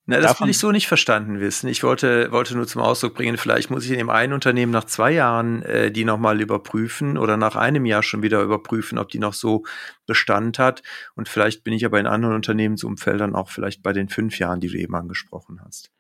Na, 0.05 0.19
das 0.19 0.41
will 0.41 0.49
ich 0.49 0.59
so 0.59 0.73
nicht 0.73 0.89
verstanden 0.89 1.39
wissen. 1.39 1.69
Ich 1.69 1.85
wollte, 1.85 2.33
wollte 2.33 2.57
nur 2.57 2.67
zum 2.67 2.83
Ausdruck 2.83 3.15
bringen, 3.15 3.37
vielleicht 3.39 3.71
muss 3.71 3.85
ich 3.85 3.93
in 3.93 3.99
dem 3.99 4.11
einen 4.11 4.33
Unternehmen 4.33 4.73
nach 4.73 4.85
zwei 4.85 5.13
Jahren 5.13 5.63
äh, 5.63 5.93
die 5.93 6.05
nochmal 6.05 6.41
überprüfen 6.41 7.17
oder 7.17 7.37
nach 7.37 7.55
einem 7.55 7.87
Jahr 7.87 8.03
schon 8.03 8.21
wieder 8.21 8.43
überprüfen, 8.43 8.99
ob 8.99 9.11
die 9.11 9.21
noch 9.21 9.33
so 9.33 9.63
Bestand 10.07 10.59
hat. 10.59 10.83
Und 11.15 11.29
vielleicht 11.29 11.63
bin 11.63 11.73
ich 11.73 11.85
aber 11.85 12.01
in 12.01 12.09
anderen 12.09 12.35
Unternehmensumfeldern 12.35 13.37
auch 13.37 13.49
vielleicht 13.49 13.85
bei 13.85 13.93
den 13.93 14.09
fünf 14.09 14.41
Jahren, 14.41 14.59
die 14.59 14.69
du 14.69 14.77
eben 14.77 14.97
angesprochen 14.97 15.61
hast. 15.65 15.93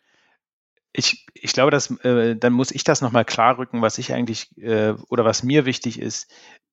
Ich, 0.92 1.24
ich 1.34 1.52
glaube, 1.52 1.70
dass, 1.70 1.90
äh, 2.00 2.34
dann 2.34 2.52
muss 2.52 2.72
ich 2.72 2.82
das 2.82 3.02
nochmal 3.02 3.24
klar 3.24 3.56
rücken, 3.56 3.82
was 3.82 3.98
ich 3.98 4.12
eigentlich 4.12 4.56
äh, 4.58 4.94
oder 5.10 5.24
was 5.24 5.44
mir 5.44 5.64
wichtig 5.64 6.00
ist. 6.00 6.28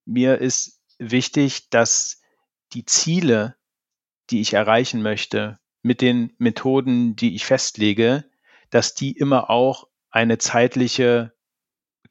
Mir 0.05 0.39
ist 0.39 0.81
wichtig, 0.97 1.69
dass 1.69 2.21
die 2.73 2.85
Ziele, 2.85 3.55
die 4.31 4.41
ich 4.41 4.53
erreichen 4.53 5.03
möchte, 5.03 5.59
mit 5.81 6.01
den 6.01 6.33
Methoden, 6.37 7.15
die 7.15 7.35
ich 7.35 7.45
festlege, 7.45 8.25
dass 8.69 8.93
die 8.95 9.11
immer 9.11 9.49
auch 9.49 9.87
eine 10.11 10.37
zeitliche 10.37 11.33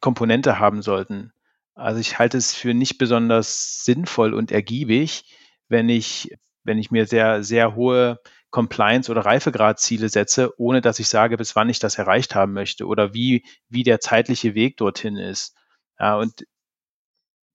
Komponente 0.00 0.58
haben 0.58 0.82
sollten. 0.82 1.32
Also 1.74 2.00
ich 2.00 2.18
halte 2.18 2.38
es 2.38 2.54
für 2.54 2.74
nicht 2.74 2.98
besonders 2.98 3.84
sinnvoll 3.84 4.34
und 4.34 4.50
ergiebig, 4.50 5.24
wenn 5.68 5.88
ich, 5.88 6.36
wenn 6.64 6.78
ich 6.78 6.90
mir 6.90 7.06
sehr, 7.06 7.42
sehr 7.44 7.74
hohe 7.74 8.20
Compliance- 8.50 9.10
oder 9.10 9.24
Reifegradziele 9.24 10.08
setze, 10.08 10.58
ohne 10.58 10.80
dass 10.80 10.98
ich 10.98 11.08
sage, 11.08 11.36
bis 11.36 11.54
wann 11.54 11.68
ich 11.68 11.78
das 11.78 11.98
erreicht 11.98 12.34
haben 12.34 12.52
möchte 12.52 12.86
oder 12.86 13.14
wie, 13.14 13.44
wie 13.68 13.82
der 13.82 14.00
zeitliche 14.00 14.54
Weg 14.54 14.76
dorthin 14.78 15.16
ist. 15.16 15.54
Ja, 15.98 16.16
und 16.16 16.44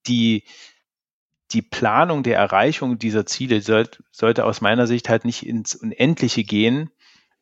die, 0.06 0.44
die 1.52 1.62
Planung 1.62 2.22
der 2.22 2.36
Erreichung 2.36 2.98
dieser 2.98 3.26
Ziele 3.26 3.60
soll, 3.60 3.88
sollte 4.10 4.44
aus 4.44 4.60
meiner 4.60 4.86
Sicht 4.86 5.08
halt 5.08 5.24
nicht 5.24 5.46
ins 5.46 5.74
Unendliche 5.74 6.44
gehen, 6.44 6.90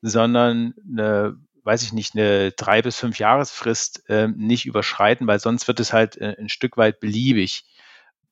sondern 0.00 0.74
eine, 0.86 1.36
weiß 1.64 1.82
ich 1.82 1.92
nicht, 1.92 2.14
eine 2.14 2.50
drei 2.52 2.82
bis 2.82 2.98
fünf 2.98 3.18
Jahresfrist 3.18 4.08
äh, 4.08 4.28
nicht 4.28 4.66
überschreiten, 4.66 5.26
weil 5.26 5.38
sonst 5.38 5.68
wird 5.68 5.80
es 5.80 5.92
halt 5.92 6.16
äh, 6.16 6.36
ein 6.38 6.48
Stück 6.48 6.76
weit 6.76 7.00
beliebig. 7.00 7.64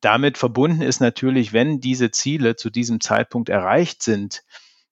Damit 0.01 0.39
verbunden 0.39 0.83
ist 0.83 1.01
natürlich, 1.01 1.53
wenn 1.53 1.81
diese 1.81 2.11
Ziele 2.11 2.57
zu 2.57 2.71
diesem 2.71 3.01
Zeitpunkt 3.01 3.49
erreicht 3.49 4.03
sind, 4.03 4.43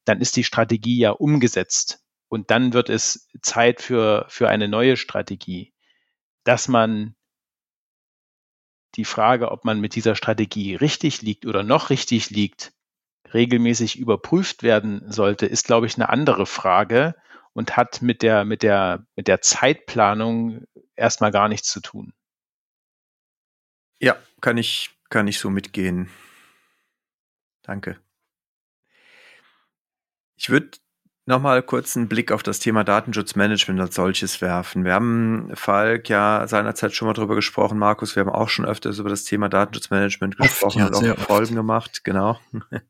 dann 0.05 0.21
ist 0.21 0.37
die 0.37 0.45
Strategie 0.45 0.99
ja 0.99 1.11
umgesetzt 1.11 2.05
und 2.29 2.51
dann 2.51 2.73
wird 2.73 2.89
es 2.89 3.29
Zeit 3.43 3.81
für, 3.81 4.27
für 4.29 4.49
eine 4.49 4.69
neue 4.69 4.97
Strategie. 4.97 5.73
Dass 6.45 6.69
man 6.69 7.15
die 8.95 9.05
Frage, 9.05 9.51
ob 9.51 9.65
man 9.65 9.81
mit 9.81 9.95
dieser 9.95 10.15
Strategie 10.15 10.75
richtig 10.75 11.23
liegt 11.23 11.47
oder 11.47 11.63
noch 11.63 11.91
richtig 11.91 12.31
liegt, 12.31 12.73
regelmäßig 13.33 13.99
überprüft 13.99 14.63
werden 14.63 15.11
sollte, 15.11 15.47
ist, 15.47 15.67
glaube 15.67 15.87
ich, 15.87 15.97
eine 15.97 16.09
andere 16.09 16.47
Frage 16.47 17.15
und 17.53 17.77
hat 17.77 18.03
mit 18.03 18.23
der, 18.23 18.45
mit 18.45 18.63
der, 18.63 19.07
mit 19.17 19.29
der 19.29 19.41
Zeitplanung 19.41 20.65
erstmal 20.97 21.31
gar 21.31 21.49
nichts 21.49 21.71
zu 21.71 21.81
tun. 21.81 22.13
Ja, 24.01 24.17
kann 24.41 24.59
ich, 24.59 24.91
kann 25.11 25.29
ich 25.29 25.39
so 25.39 25.51
mitgehen. 25.51 26.09
Danke. 27.63 28.01
Ich 30.37 30.51
würde 30.51 30.79
nochmal 31.29 31.63
kurz 31.63 31.97
einen 31.97 32.09
Blick 32.09 32.33
auf 32.33 32.43
das 32.43 32.59
Thema 32.59 32.83
Datenschutzmanagement 32.85 33.81
als 33.81 33.95
solches 33.95 34.41
werfen. 34.41 34.85
Wir 34.85 34.95
haben, 34.95 35.51
Falk, 35.55 36.09
ja 36.09 36.47
seinerzeit 36.49 36.95
schon 36.95 37.07
mal 37.07 37.13
drüber 37.13 37.35
gesprochen, 37.35 37.77
Markus, 37.79 38.17
wir 38.17 38.23
haben 38.23 38.31
auch 38.31 38.49
schon 38.49 38.65
öfters 38.65 38.99
über 38.99 39.11
das 39.11 39.25
Thema 39.25 39.51
Datenschutzmanagement 39.51 40.39
gesprochen 40.39 40.83
oft, 40.83 41.03
ja, 41.03 41.13
und 41.13 41.19
auch 41.19 41.27
Folgen 41.27 41.55
gemacht, 41.55 42.01
genau. 42.03 42.41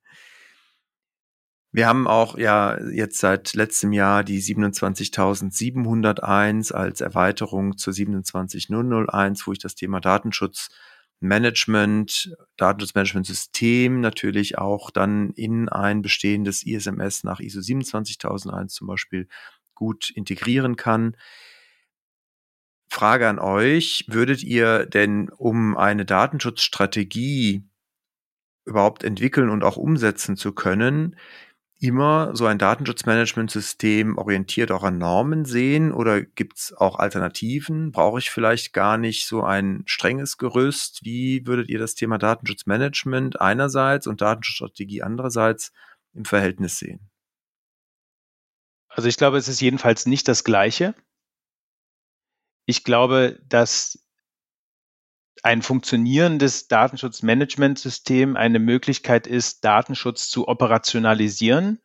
Wir 1.70 1.86
haben 1.86 2.09
auch 2.09 2.39
ja 2.39 2.80
jetzt 2.91 3.18
seit 3.18 3.53
letztem 3.53 3.93
Jahr 3.93 4.24
die 4.24 4.41
27.701 4.41 6.72
als 6.72 7.03
Erweiterung 7.03 7.76
zur 7.76 7.93
27001, 7.93 9.47
wo 9.47 9.53
ich 9.53 9.59
das 9.59 9.74
Thema 9.74 10.01
Datenschutz 10.01 10.70
Management, 11.21 12.33
Datenschutzmanagementsystem 12.57 14.01
natürlich 14.01 14.59
auch 14.59 14.91
dann 14.91 15.31
in 15.31 15.69
ein 15.69 16.03
bestehendes 16.03 16.64
ISMS 16.64 17.25
nach 17.25 17.41
ISO 17.41 17.61
27001 17.61 18.73
zum 18.73 18.87
Beispiel 18.87 19.29
gut 19.75 20.11
integrieren 20.11 20.77
kann. 20.77 21.16
Frage 22.89 23.29
an 23.29 23.39
euch, 23.39 24.05
würdet 24.09 24.43
ihr 24.43 24.87
denn 24.87 25.29
um 25.29 25.77
eine 25.77 26.05
Datenschutzstrategie 26.05 27.64
überhaupt 28.64 29.03
entwickeln 29.03 29.51
und 29.51 29.64
auch 29.64 29.77
umsetzen 29.77 30.37
zu 30.37 30.53
können, 30.53 31.16
immer 31.81 32.35
so 32.35 32.47
ein 32.47 32.59
Datenschutzmanagementsystem 32.59 34.18
orientiert 34.18 34.72
auch 34.72 34.83
an 34.83 34.99
Normen 34.99 35.45
sehen 35.45 35.93
oder 35.93 36.22
gibt 36.22 36.59
es 36.59 36.72
auch 36.72 36.99
Alternativen? 36.99 37.93
Brauche 37.93 38.18
ich 38.18 38.31
vielleicht 38.31 38.72
gar 38.72 38.99
nicht 38.99 39.26
so 39.26 39.45
ein 39.45 39.85
strenges 39.87 40.39
Gerüst? 40.39 41.05
Wie 41.05 41.47
würdet 41.47 41.68
ihr 41.68 41.79
das 41.79 41.95
Thema 41.95 42.18
Datenschutzmanagement 42.18 43.41
einerseits 43.41 44.07
und 44.07 44.20
Datenschutzstrategie 44.20 45.03
andererseits 45.03 45.72
im 46.14 46.24
Verhältnis 46.24 46.79
sehen? 46.79 47.11
Also 48.89 49.09
ich 49.09 49.16
glaube, 49.16 49.37
es 49.37 49.47
ist 49.47 49.61
jedenfalls 49.61 50.07
nicht 50.07 50.26
das 50.26 50.43
Gleiche. 50.43 50.95
Ich 52.66 52.83
glaube, 52.83 53.39
dass 53.47 54.05
ein 55.43 55.62
funktionierendes 55.62 56.68
Datenschutzmanagementsystem 56.68 58.36
eine 58.36 58.59
Möglichkeit 58.59 59.26
ist, 59.26 59.64
Datenschutz 59.64 60.28
zu 60.28 60.49
operationalisieren, 60.49 61.80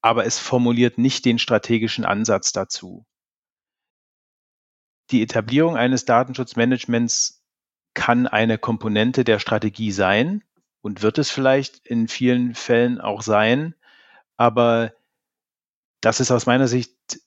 aber 0.00 0.26
es 0.26 0.38
formuliert 0.38 0.98
nicht 0.98 1.24
den 1.24 1.38
strategischen 1.38 2.04
Ansatz 2.04 2.52
dazu. 2.52 3.06
Die 5.10 5.22
Etablierung 5.22 5.76
eines 5.76 6.04
Datenschutzmanagements 6.04 7.44
kann 7.94 8.26
eine 8.26 8.58
Komponente 8.58 9.24
der 9.24 9.38
Strategie 9.38 9.92
sein 9.92 10.42
und 10.80 11.02
wird 11.02 11.18
es 11.18 11.30
vielleicht 11.30 11.86
in 11.86 12.08
vielen 12.08 12.54
Fällen 12.54 13.00
auch 13.00 13.22
sein, 13.22 13.74
aber 14.36 14.92
das 16.00 16.20
ist 16.20 16.30
aus 16.30 16.46
meiner 16.46 16.66
Sicht 16.66 17.20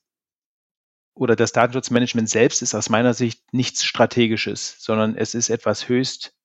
oder 1.15 1.35
das 1.35 1.53
Datenschutzmanagement 1.53 2.29
selbst 2.29 2.61
ist 2.61 2.75
aus 2.75 2.89
meiner 2.89 3.13
Sicht 3.13 3.53
nichts 3.53 3.85
Strategisches, 3.85 4.75
sondern 4.79 5.15
es 5.15 5.33
ist 5.33 5.49
etwas 5.49 5.87
höchst 5.87 6.35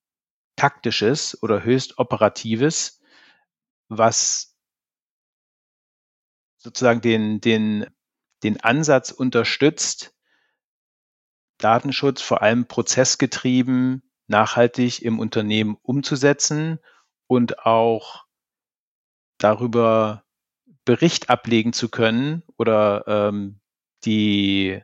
taktisches 0.56 1.42
oder 1.42 1.64
höchst 1.64 1.98
operatives, 1.98 3.00
was 3.88 4.56
sozusagen 6.58 7.00
den, 7.00 7.40
den, 7.40 7.86
den 8.42 8.60
Ansatz 8.60 9.10
unterstützt, 9.10 10.14
Datenschutz 11.58 12.22
vor 12.22 12.42
allem 12.42 12.66
prozessgetrieben, 12.66 14.02
nachhaltig 14.28 15.02
im 15.02 15.18
Unternehmen 15.18 15.76
umzusetzen 15.82 16.78
und 17.26 17.66
auch 17.66 18.26
darüber 19.38 20.24
Bericht 20.84 21.28
ablegen 21.28 21.72
zu 21.72 21.88
können 21.88 22.44
oder 22.56 23.04
ähm, 23.06 23.59
die 24.04 24.82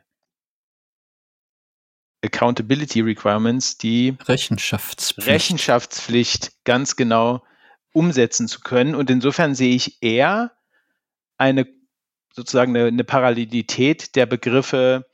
Accountability 2.23 3.01
Requirements, 3.01 3.77
die 3.77 4.17
Rechenschaftspflicht. 4.25 5.27
Rechenschaftspflicht 5.27 6.63
ganz 6.63 6.95
genau 6.95 7.43
umsetzen 7.93 8.47
zu 8.47 8.61
können. 8.61 8.95
Und 8.95 9.09
insofern 9.09 9.55
sehe 9.55 9.75
ich 9.75 10.01
eher 10.01 10.51
eine 11.37 11.67
sozusagen 12.33 12.75
eine, 12.75 12.87
eine 12.87 13.03
Parallelität 13.03 14.15
der 14.15 14.25
Begriffe 14.25 15.07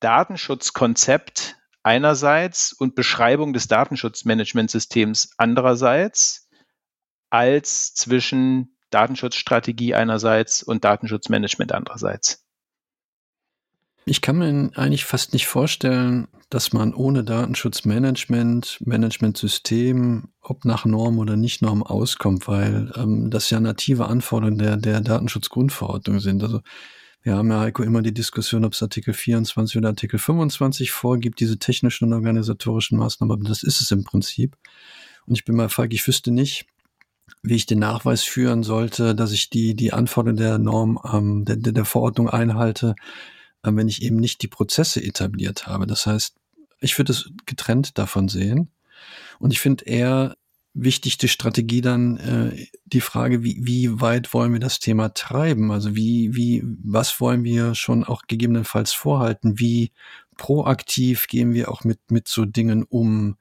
Datenschutzkonzept 0.00 1.56
einerseits 1.82 2.72
und 2.72 2.94
Beschreibung 2.94 3.52
des 3.52 3.68
Datenschutzmanagementsystems 3.68 5.30
andererseits 5.38 6.50
als 7.30 7.94
zwischen 7.94 8.76
Datenschutzstrategie 8.90 9.94
einerseits 9.94 10.62
und 10.62 10.84
Datenschutzmanagement 10.84 11.72
andererseits. 11.72 12.45
Ich 14.08 14.20
kann 14.20 14.38
mir 14.38 14.70
eigentlich 14.76 15.04
fast 15.04 15.32
nicht 15.32 15.48
vorstellen, 15.48 16.28
dass 16.48 16.72
man 16.72 16.94
ohne 16.94 17.24
Datenschutzmanagement, 17.24 18.78
Managementsystem, 18.84 20.28
ob 20.40 20.64
nach 20.64 20.84
Norm 20.84 21.18
oder 21.18 21.36
nicht 21.36 21.60
Norm 21.60 21.82
auskommt, 21.82 22.46
weil 22.46 22.92
ähm, 22.94 23.30
das 23.32 23.50
ja 23.50 23.58
native 23.58 24.06
Anforderungen 24.06 24.58
der, 24.58 24.76
der 24.76 25.00
Datenschutzgrundverordnung 25.00 26.20
sind. 26.20 26.44
Also 26.44 26.60
wir 27.22 27.34
haben 27.34 27.50
ja, 27.50 27.58
Heiko, 27.58 27.82
immer 27.82 28.00
die 28.00 28.14
Diskussion, 28.14 28.64
ob 28.64 28.74
es 28.74 28.82
Artikel 28.82 29.12
24 29.12 29.76
oder 29.76 29.88
Artikel 29.88 30.20
25 30.20 30.92
vorgibt, 30.92 31.40
diese 31.40 31.58
technischen 31.58 32.04
und 32.04 32.12
organisatorischen 32.12 32.98
Maßnahmen, 32.98 33.34
aber 33.34 33.48
das 33.48 33.64
ist 33.64 33.80
es 33.80 33.90
im 33.90 34.04
Prinzip. 34.04 34.56
Und 35.26 35.34
ich 35.34 35.44
bin 35.44 35.56
mal 35.56 35.68
frage, 35.68 35.96
ich 35.96 36.06
wüsste 36.06 36.30
nicht, 36.30 36.66
wie 37.42 37.56
ich 37.56 37.66
den 37.66 37.80
Nachweis 37.80 38.22
führen 38.22 38.62
sollte, 38.62 39.16
dass 39.16 39.32
ich 39.32 39.50
die, 39.50 39.74
die 39.74 39.92
Anforderungen 39.92 40.36
der 40.36 40.58
Norm, 40.58 41.00
ähm, 41.12 41.44
der, 41.44 41.56
der 41.56 41.84
Verordnung 41.84 42.30
einhalte, 42.30 42.94
wenn 43.74 43.88
ich 43.88 44.02
eben 44.02 44.16
nicht 44.16 44.42
die 44.42 44.48
Prozesse 44.48 45.02
etabliert 45.02 45.66
habe. 45.66 45.86
Das 45.86 46.06
heißt, 46.06 46.36
ich 46.80 46.98
würde 46.98 47.12
es 47.12 47.30
getrennt 47.46 47.98
davon 47.98 48.28
sehen. 48.28 48.70
Und 49.38 49.52
ich 49.52 49.60
finde 49.60 49.84
eher 49.86 50.36
wichtig 50.74 51.16
die 51.16 51.28
Strategie 51.28 51.80
dann 51.80 52.18
äh, 52.18 52.66
die 52.84 53.00
Frage, 53.00 53.42
wie, 53.42 53.58
wie 53.62 54.00
weit 54.00 54.34
wollen 54.34 54.52
wir 54.52 54.60
das 54.60 54.78
Thema 54.78 55.08
treiben? 55.14 55.72
Also 55.72 55.96
wie, 55.96 56.36
wie, 56.36 56.62
was 56.84 57.20
wollen 57.20 57.44
wir 57.44 57.74
schon 57.74 58.04
auch 58.04 58.22
gegebenenfalls 58.26 58.92
vorhalten? 58.92 59.58
Wie 59.58 59.90
proaktiv 60.36 61.28
gehen 61.28 61.54
wir 61.54 61.70
auch 61.70 61.84
mit, 61.84 62.10
mit 62.10 62.28
so 62.28 62.44
Dingen 62.44 62.84
um? 62.84 63.36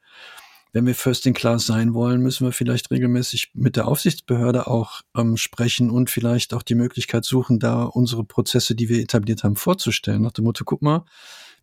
Wenn 0.75 0.85
wir 0.85 0.93
First 0.93 1.25
in 1.25 1.33
Class 1.33 1.65
sein 1.65 1.93
wollen, 1.93 2.19
müssen 2.19 2.45
wir 2.45 2.51
vielleicht 2.51 2.91
regelmäßig 2.91 3.51
mit 3.53 3.77
der 3.77 3.87
Aufsichtsbehörde 3.87 4.67
auch 4.67 5.03
ähm, 5.15 5.37
sprechen 5.37 5.89
und 5.89 6.09
vielleicht 6.09 6.53
auch 6.53 6.63
die 6.63 6.75
Möglichkeit 6.75 7.23
suchen, 7.23 7.59
da 7.59 7.83
unsere 7.83 8.25
Prozesse, 8.25 8.75
die 8.75 8.89
wir 8.89 8.99
etabliert 8.99 9.45
haben, 9.45 9.55
vorzustellen. 9.55 10.21
Nach 10.21 10.33
dem 10.33 10.43
Motto, 10.43 10.65
guck 10.65 10.81
mal, 10.81 11.05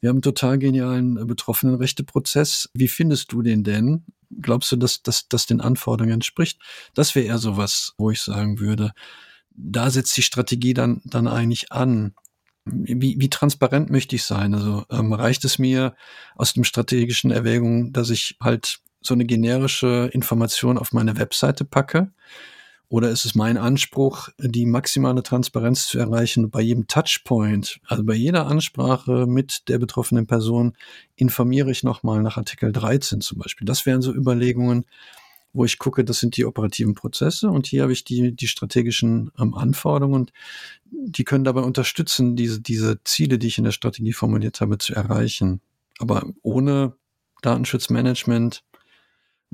wir 0.00 0.08
haben 0.08 0.16
einen 0.16 0.22
total 0.22 0.58
genialen 0.58 1.18
äh, 1.18 1.26
Betroffenenrechteprozess. 1.26 2.70
Wie 2.72 2.88
findest 2.88 3.30
du 3.32 3.42
den 3.42 3.64
denn? 3.64 4.06
Glaubst 4.40 4.72
du, 4.72 4.76
dass 4.76 5.02
das 5.02 5.44
den 5.44 5.60
Anforderungen 5.60 6.14
entspricht? 6.14 6.58
Das 6.94 7.14
wäre 7.14 7.26
eher 7.26 7.38
so 7.38 7.58
was, 7.58 7.92
wo 7.98 8.10
ich 8.10 8.22
sagen 8.22 8.60
würde, 8.60 8.92
da 9.50 9.90
setzt 9.90 10.16
die 10.16 10.22
Strategie 10.22 10.72
dann, 10.72 11.02
dann 11.04 11.28
eigentlich 11.28 11.70
an 11.70 12.14
wie, 12.64 13.16
wie 13.18 13.28
transparent 13.28 13.90
möchte 13.90 14.16
ich 14.16 14.22
sein? 14.22 14.54
Also 14.54 14.86
ähm, 14.88 15.12
reicht 15.12 15.44
es 15.44 15.58
mir 15.58 15.96
aus 16.36 16.54
dem 16.54 16.64
strategischen 16.64 17.30
Erwägung, 17.30 17.92
dass 17.92 18.08
ich 18.08 18.36
halt 18.40 18.78
so 19.02 19.14
eine 19.14 19.24
generische 19.24 20.10
Information 20.12 20.78
auf 20.78 20.92
meine 20.92 21.16
Webseite 21.18 21.64
packe? 21.64 22.12
Oder 22.92 23.08
ist 23.08 23.24
es 23.24 23.34
mein 23.34 23.56
Anspruch, 23.56 24.28
die 24.38 24.66
maximale 24.66 25.22
Transparenz 25.22 25.86
zu 25.86 25.98
erreichen 25.98 26.50
bei 26.50 26.60
jedem 26.60 26.88
Touchpoint, 26.88 27.80
also 27.86 28.04
bei 28.04 28.12
jeder 28.12 28.46
Ansprache 28.46 29.26
mit 29.26 29.66
der 29.68 29.78
betroffenen 29.78 30.26
Person, 30.26 30.74
informiere 31.16 31.70
ich 31.70 31.84
nochmal 31.84 32.20
nach 32.22 32.36
Artikel 32.36 32.70
13 32.70 33.22
zum 33.22 33.38
Beispiel. 33.38 33.64
Das 33.64 33.86
wären 33.86 34.02
so 34.02 34.12
Überlegungen, 34.12 34.84
wo 35.54 35.64
ich 35.64 35.78
gucke, 35.78 36.04
das 36.04 36.18
sind 36.18 36.36
die 36.36 36.44
operativen 36.44 36.94
Prozesse 36.94 37.48
und 37.48 37.66
hier 37.66 37.80
habe 37.82 37.94
ich 37.94 38.04
die, 38.04 38.36
die 38.36 38.48
strategischen 38.48 39.30
ähm, 39.38 39.54
Anforderungen 39.54 40.14
und 40.14 40.32
die 40.90 41.24
können 41.24 41.44
dabei 41.44 41.62
unterstützen, 41.62 42.36
diese, 42.36 42.60
diese 42.60 43.02
Ziele, 43.04 43.38
die 43.38 43.46
ich 43.46 43.56
in 43.56 43.64
der 43.64 43.72
Strategie 43.72 44.12
formuliert 44.12 44.60
habe, 44.60 44.76
zu 44.76 44.94
erreichen. 44.94 45.62
Aber 45.98 46.26
ohne 46.42 46.94
Datenschutzmanagement 47.40 48.64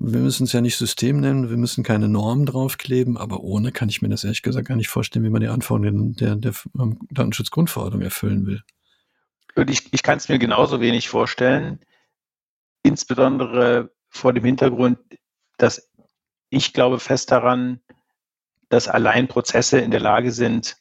wir 0.00 0.20
müssen 0.20 0.44
es 0.44 0.52
ja 0.52 0.60
nicht 0.60 0.76
System 0.76 1.20
nennen, 1.20 1.50
wir 1.50 1.56
müssen 1.56 1.82
keine 1.82 2.08
Normen 2.08 2.46
draufkleben, 2.46 3.16
aber 3.16 3.40
ohne 3.40 3.72
kann 3.72 3.88
ich 3.88 4.00
mir 4.00 4.08
das 4.08 4.22
ehrlich 4.22 4.42
gesagt 4.42 4.68
gar 4.68 4.76
nicht 4.76 4.88
vorstellen, 4.88 5.24
wie 5.24 5.30
man 5.30 5.40
die 5.40 5.48
Anforderungen 5.48 6.14
der, 6.14 6.36
der 6.36 6.52
ähm, 6.78 7.00
Datenschutzgrundverordnung 7.10 8.02
erfüllen 8.02 8.46
will. 8.46 8.62
Ich, 9.68 9.92
ich 9.92 10.02
kann 10.04 10.18
es 10.18 10.28
mir 10.28 10.38
genauso 10.38 10.80
wenig 10.80 11.08
vorstellen, 11.08 11.80
insbesondere 12.84 13.90
vor 14.08 14.32
dem 14.32 14.44
Hintergrund, 14.44 14.98
dass 15.56 15.90
ich 16.48 16.72
glaube 16.72 17.00
fest 17.00 17.32
daran, 17.32 17.80
dass 18.68 18.86
allein 18.86 19.26
Prozesse 19.26 19.80
in 19.80 19.90
der 19.90 20.00
Lage 20.00 20.30
sind, 20.30 20.76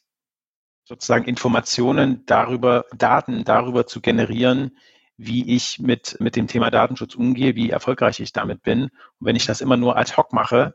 sozusagen 0.84 1.24
Informationen 1.24 2.24
darüber, 2.26 2.84
Daten 2.96 3.44
darüber 3.44 3.86
zu 3.86 4.00
generieren, 4.00 4.78
wie 5.18 5.54
ich 5.54 5.80
mit, 5.80 6.16
mit 6.20 6.36
dem 6.36 6.46
Thema 6.46 6.70
Datenschutz 6.70 7.14
umgehe, 7.14 7.56
wie 7.56 7.70
erfolgreich 7.70 8.20
ich 8.20 8.32
damit 8.32 8.62
bin. 8.62 8.84
Und 8.84 8.90
wenn 9.20 9.36
ich 9.36 9.46
das 9.46 9.60
immer 9.60 9.76
nur 9.76 9.98
ad 9.98 10.16
hoc 10.16 10.32
mache 10.32 10.74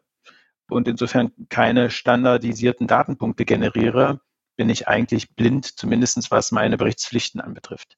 und 0.70 0.88
insofern 0.88 1.32
keine 1.50 1.90
standardisierten 1.90 2.86
Datenpunkte 2.86 3.46
generiere, 3.46 4.20
bin 4.56 4.70
ich 4.70 4.88
eigentlich 4.88 5.34
blind, 5.36 5.66
zumindest 5.66 6.30
was 6.30 6.52
meine 6.52 6.78
Berichtspflichten 6.78 7.42
anbetrifft. 7.42 7.98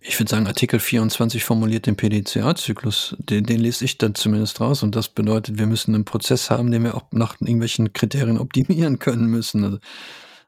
Ich 0.00 0.20
würde 0.20 0.30
sagen, 0.30 0.46
Artikel 0.46 0.78
24 0.78 1.42
formuliert 1.42 1.86
den 1.86 1.96
PDCA-Zyklus. 1.96 3.16
Den, 3.18 3.44
den 3.44 3.58
lese 3.58 3.84
ich 3.84 3.98
dann 3.98 4.14
zumindest 4.14 4.60
raus. 4.60 4.84
Und 4.84 4.94
das 4.94 5.08
bedeutet, 5.08 5.58
wir 5.58 5.66
müssen 5.66 5.94
einen 5.94 6.04
Prozess 6.04 6.50
haben, 6.50 6.70
den 6.70 6.84
wir 6.84 6.94
auch 6.94 7.10
nach 7.10 7.40
irgendwelchen 7.40 7.92
Kriterien 7.92 8.38
optimieren 8.38 9.00
können 9.00 9.26
müssen. 9.26 9.64
Also 9.64 9.78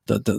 da, 0.07 0.19
da, 0.19 0.35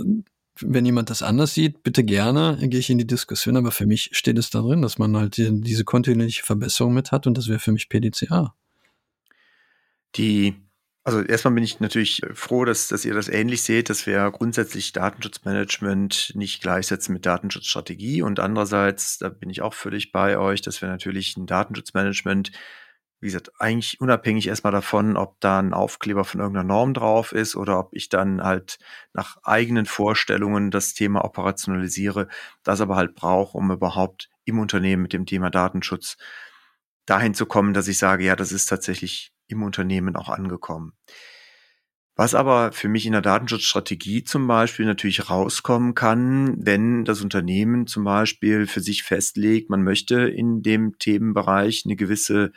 wenn 0.66 0.86
jemand 0.86 1.10
das 1.10 1.22
anders 1.22 1.54
sieht, 1.54 1.84
bitte 1.84 2.04
gerne, 2.04 2.58
gehe 2.62 2.80
ich 2.80 2.90
in 2.90 2.98
die 2.98 3.08
Diskussion, 3.08 3.58
aber 3.58 3.72
für 3.72 3.86
mich 3.86 4.10
steht 4.14 4.38
es 4.38 4.50
da 4.50 4.62
drin, 4.62 4.82
dass 4.82 4.98
man 4.98 5.16
halt 5.18 5.38
die, 5.38 5.62
diese 5.62 5.84
kontinuierliche 5.84 6.44
Verbesserung 6.44 6.94
mit 6.94 7.12
hat 7.12 7.28
und 7.28 7.38
das 7.38 7.48
wäre 7.48 7.60
für 7.60 7.72
mich 7.72 7.90
PDCA. 7.90 8.56
Die, 10.16 10.56
also 11.04 11.22
erstmal 11.22 11.54
bin 11.54 11.64
ich 11.64 11.80
natürlich 11.80 12.22
froh, 12.34 12.66
dass, 12.66 12.88
dass 12.88 13.06
ihr 13.06 13.14
das 13.14 13.30
ähnlich 13.30 13.64
seht, 13.64 13.90
dass 13.90 14.06
wir 14.06 14.30
grundsätzlich 14.32 14.92
Datenschutzmanagement 14.92 16.34
nicht 16.36 16.62
gleichsetzen 16.62 17.14
mit 17.14 17.26
Datenschutzstrategie 17.26 18.22
und 18.22 18.40
andererseits, 18.40 19.18
da 19.18 19.30
bin 19.30 19.50
ich 19.50 19.62
auch 19.62 19.74
völlig 19.74 20.12
bei 20.12 20.38
euch, 20.38 20.62
dass 20.62 20.82
wir 20.82 20.90
natürlich 20.90 21.38
ein 21.38 21.46
Datenschutzmanagement 21.46 22.52
wie 23.22 23.28
gesagt, 23.28 23.52
eigentlich 23.60 24.02
unabhängig 24.02 24.48
erstmal 24.48 24.74
davon, 24.74 25.16
ob 25.16 25.40
da 25.40 25.60
ein 25.60 25.74
Aufkleber 25.74 26.26
von 26.26 26.42
irgendeiner 26.42 26.68
Norm 26.68 26.96
drauf 26.96 27.32
ist 27.34 27.56
oder 27.56 27.78
ob 27.78 27.94
ich 27.94 28.10
dann 28.10 28.42
halt 28.44 28.80
nach 29.14 29.38
eigenen 29.44 29.86
Vorstellungen 29.86 30.72
das 30.72 30.96
Thema 30.96 31.24
operationalisiere, 31.24 32.28
das 32.64 32.82
aber 32.82 32.96
halt 32.96 33.14
brauche, 33.14 33.58
um 33.58 33.72
überhaupt 33.72 34.30
im 34.44 34.58
Unternehmen 34.58 35.04
mit 35.04 35.14
dem 35.14 35.28
Thema 35.28 35.52
Datenschutz 35.52 36.18
dahin 37.06 37.36
zu 37.36 37.46
kommen, 37.46 37.76
dass 37.76 37.88
ich 37.88 38.00
sage, 38.00 38.26
ja, 38.26 38.36
das 38.36 38.52
ist 38.52 38.66
tatsächlich 38.66 39.32
im 39.48 39.62
Unternehmen 39.62 40.16
auch 40.16 40.30
angekommen. 40.30 40.94
Was 42.16 42.34
aber 42.36 42.72
für 42.72 42.90
mich 42.90 43.06
in 43.06 43.14
der 43.14 43.22
Datenschutzstrategie 43.22 44.24
zum 44.24 44.48
Beispiel 44.48 44.86
natürlich 44.86 45.30
rauskommen 45.30 45.94
kann, 45.94 46.56
wenn 46.58 47.06
das 47.06 47.22
Unternehmen 47.22 47.88
zum 47.88 48.04
Beispiel 48.04 48.68
für 48.68 48.82
sich 48.82 49.04
festlegt, 49.04 49.70
man 49.70 49.84
möchte 49.84 50.22
in 50.22 50.62
dem 50.62 50.98
Themenbereich 50.98 51.84
eine 51.86 51.96
gewisse 51.96 52.52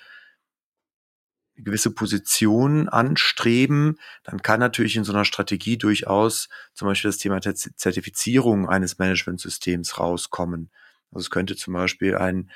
gewisse 1.57 1.91
Position 1.91 2.89
anstreben, 2.89 3.99
dann 4.25 4.43
kann 4.43 4.61
natürlich 4.61 4.97
in 4.97 5.05
so 5.05 5.13
einer 5.13 5.25
Strategie 5.25 5.79
durchaus 5.79 6.49
zum 6.73 6.89
Beispiel 6.89 7.11
das 7.11 7.19
Thema 7.19 7.41
Zertifizierung 7.41 8.69
eines 8.69 8.99
Managementsystems 8.99 9.99
rauskommen. 9.99 10.71
Also 11.13 11.27
es 11.27 11.31
könnte 11.31 11.57
zum 11.57 11.75
Beispiel 11.75 12.17
ein 12.17 12.51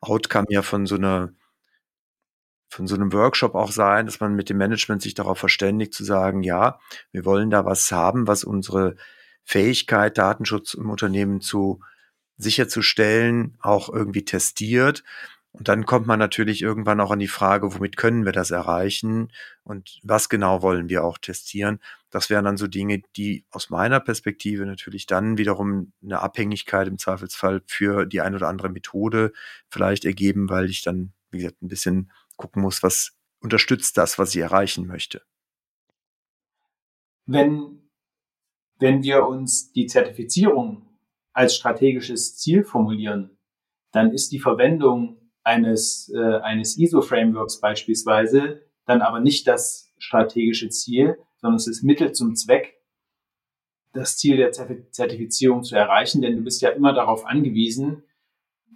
Outcome 0.00 0.46
ja 0.50 0.62
von 0.62 0.86
so 0.86 0.94
einer 0.94 1.32
von 2.68 2.86
so 2.88 2.96
einem 2.96 3.12
Workshop 3.12 3.54
auch 3.54 3.70
sein, 3.70 4.06
dass 4.06 4.18
man 4.18 4.34
mit 4.34 4.48
dem 4.48 4.56
Management 4.56 5.00
sich 5.00 5.14
darauf 5.14 5.38
verständigt 5.38 5.94
zu 5.94 6.02
sagen, 6.02 6.42
ja, 6.42 6.80
wir 7.12 7.24
wollen 7.24 7.48
da 7.48 7.64
was 7.64 7.90
haben, 7.92 8.26
was 8.26 8.42
unsere 8.42 8.96
Fähigkeit, 9.44 10.18
Datenschutz 10.18 10.74
im 10.74 10.90
Unternehmen 10.90 11.40
zu 11.40 11.80
sicherzustellen, 12.36 13.56
auch 13.60 13.88
irgendwie 13.88 14.24
testiert 14.24 15.04
und 15.56 15.68
dann 15.68 15.86
kommt 15.86 16.08
man 16.08 16.18
natürlich 16.18 16.62
irgendwann 16.62 17.00
auch 17.00 17.12
an 17.12 17.20
die 17.20 17.28
Frage, 17.28 17.72
womit 17.72 17.96
können 17.96 18.24
wir 18.24 18.32
das 18.32 18.50
erreichen 18.50 19.30
und 19.62 20.00
was 20.02 20.28
genau 20.28 20.62
wollen 20.62 20.88
wir 20.88 21.04
auch 21.04 21.16
testieren. 21.16 21.78
Das 22.10 22.28
wären 22.28 22.44
dann 22.44 22.56
so 22.56 22.66
Dinge, 22.66 23.02
die 23.16 23.44
aus 23.50 23.70
meiner 23.70 24.00
Perspektive 24.00 24.66
natürlich 24.66 25.06
dann 25.06 25.38
wiederum 25.38 25.92
eine 26.02 26.20
Abhängigkeit 26.20 26.88
im 26.88 26.98
Zweifelsfall 26.98 27.62
für 27.66 28.04
die 28.04 28.20
ein 28.20 28.34
oder 28.34 28.48
andere 28.48 28.68
Methode 28.68 29.32
vielleicht 29.68 30.04
ergeben, 30.04 30.50
weil 30.50 30.68
ich 30.68 30.82
dann, 30.82 31.12
wie 31.30 31.38
gesagt, 31.38 31.62
ein 31.62 31.68
bisschen 31.68 32.10
gucken 32.36 32.60
muss, 32.60 32.82
was 32.82 33.16
unterstützt 33.38 33.96
das, 33.96 34.18
was 34.18 34.34
ich 34.34 34.40
erreichen 34.40 34.88
möchte. 34.88 35.22
Wenn, 37.26 37.88
wenn 38.80 39.04
wir 39.04 39.24
uns 39.24 39.70
die 39.70 39.86
Zertifizierung 39.86 40.88
als 41.32 41.54
strategisches 41.54 42.36
Ziel 42.38 42.64
formulieren, 42.64 43.38
dann 43.92 44.10
ist 44.10 44.32
die 44.32 44.40
Verwendung 44.40 45.20
eines, 45.44 46.12
äh, 46.14 46.38
eines 46.38 46.78
ISO-Frameworks 46.78 47.60
beispielsweise 47.60 48.62
dann 48.86 49.02
aber 49.02 49.20
nicht 49.20 49.46
das 49.46 49.92
strategische 49.98 50.68
Ziel, 50.68 51.18
sondern 51.36 51.56
es 51.56 51.66
ist 51.66 51.82
Mittel 51.82 52.12
zum 52.12 52.34
Zweck, 52.34 52.74
das 53.92 54.16
Ziel 54.16 54.36
der 54.36 54.50
Zertifizierung 54.50 55.62
zu 55.62 55.76
erreichen, 55.76 56.20
denn 56.20 56.36
du 56.36 56.42
bist 56.42 56.60
ja 56.62 56.70
immer 56.70 56.92
darauf 56.92 57.26
angewiesen, 57.26 58.02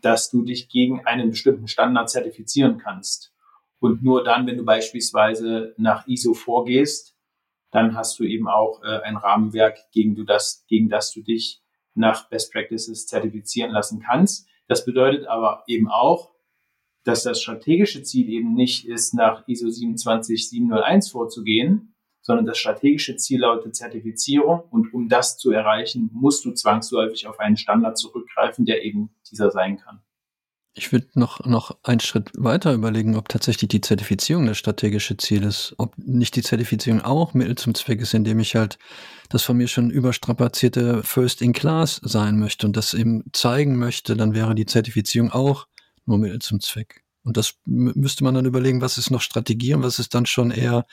dass 0.00 0.30
du 0.30 0.44
dich 0.44 0.68
gegen 0.68 1.04
einen 1.06 1.30
bestimmten 1.30 1.66
Standard 1.66 2.08
zertifizieren 2.08 2.78
kannst. 2.78 3.34
Und 3.80 4.02
nur 4.02 4.22
dann, 4.22 4.46
wenn 4.46 4.56
du 4.56 4.64
beispielsweise 4.64 5.74
nach 5.76 6.06
ISO 6.06 6.34
vorgehst, 6.34 7.16
dann 7.70 7.96
hast 7.96 8.18
du 8.18 8.24
eben 8.24 8.48
auch 8.48 8.82
äh, 8.82 9.00
ein 9.02 9.16
Rahmenwerk, 9.16 9.78
gegen, 9.92 10.14
du 10.14 10.24
das, 10.24 10.64
gegen 10.68 10.88
das 10.88 11.12
du 11.12 11.22
dich 11.22 11.62
nach 11.94 12.28
Best 12.28 12.52
Practices 12.52 13.06
zertifizieren 13.06 13.72
lassen 13.72 14.00
kannst. 14.00 14.48
Das 14.68 14.84
bedeutet 14.84 15.26
aber 15.26 15.64
eben 15.66 15.88
auch, 15.88 16.32
dass 17.04 17.22
das 17.22 17.40
strategische 17.40 18.02
Ziel 18.02 18.28
eben 18.28 18.54
nicht 18.54 18.86
ist, 18.86 19.14
nach 19.14 19.46
ISO 19.46 19.70
27701 19.70 21.10
vorzugehen, 21.10 21.94
sondern 22.20 22.44
das 22.44 22.58
strategische 22.58 23.16
Ziel 23.16 23.40
lautet 23.40 23.74
Zertifizierung 23.74 24.60
und 24.70 24.92
um 24.92 25.08
das 25.08 25.38
zu 25.38 25.50
erreichen, 25.50 26.10
musst 26.12 26.44
du 26.44 26.52
zwangsläufig 26.52 27.26
auf 27.26 27.40
einen 27.40 27.56
Standard 27.56 27.96
zurückgreifen, 27.96 28.66
der 28.66 28.84
eben 28.84 29.10
dieser 29.30 29.50
sein 29.50 29.78
kann. 29.78 30.02
Ich 30.78 30.92
würde 30.92 31.08
noch, 31.14 31.44
noch 31.44 31.76
einen 31.82 31.98
Schritt 32.00 32.30
weiter 32.34 32.72
überlegen, 32.72 33.16
ob 33.16 33.28
tatsächlich 33.28 33.68
die 33.68 33.80
Zertifizierung 33.80 34.46
das 34.46 34.58
strategische 34.58 35.16
Ziel 35.16 35.42
ist. 35.42 35.74
Ob 35.78 35.96
nicht 35.96 36.36
die 36.36 36.42
Zertifizierung 36.42 37.00
auch 37.00 37.34
Mittel 37.34 37.56
zum 37.56 37.74
Zweck 37.74 38.00
ist, 38.00 38.14
indem 38.14 38.38
ich 38.38 38.54
halt 38.54 38.78
das 39.28 39.42
von 39.42 39.56
mir 39.56 39.66
schon 39.66 39.90
überstrapazierte 39.90 41.02
First 41.02 41.42
in 41.42 41.52
Class 41.52 42.00
sein 42.04 42.38
möchte 42.38 42.66
und 42.66 42.76
das 42.76 42.94
eben 42.94 43.24
zeigen 43.32 43.76
möchte, 43.76 44.16
dann 44.16 44.34
wäre 44.34 44.54
die 44.54 44.66
Zertifizierung 44.66 45.32
auch 45.32 45.66
nur 46.08 46.18
Mittel 46.18 46.40
zum 46.40 46.60
Zweck. 46.60 47.04
Und 47.24 47.36
das 47.36 47.54
müsste 47.64 48.24
man 48.24 48.34
dann 48.34 48.46
überlegen, 48.46 48.80
was 48.80 48.98
ist 48.98 49.10
noch 49.10 49.20
Strategie 49.20 49.74
und 49.74 49.82
was 49.82 49.98
ist 49.98 50.14
dann 50.14 50.26
schon 50.26 50.50
eher 50.50 50.86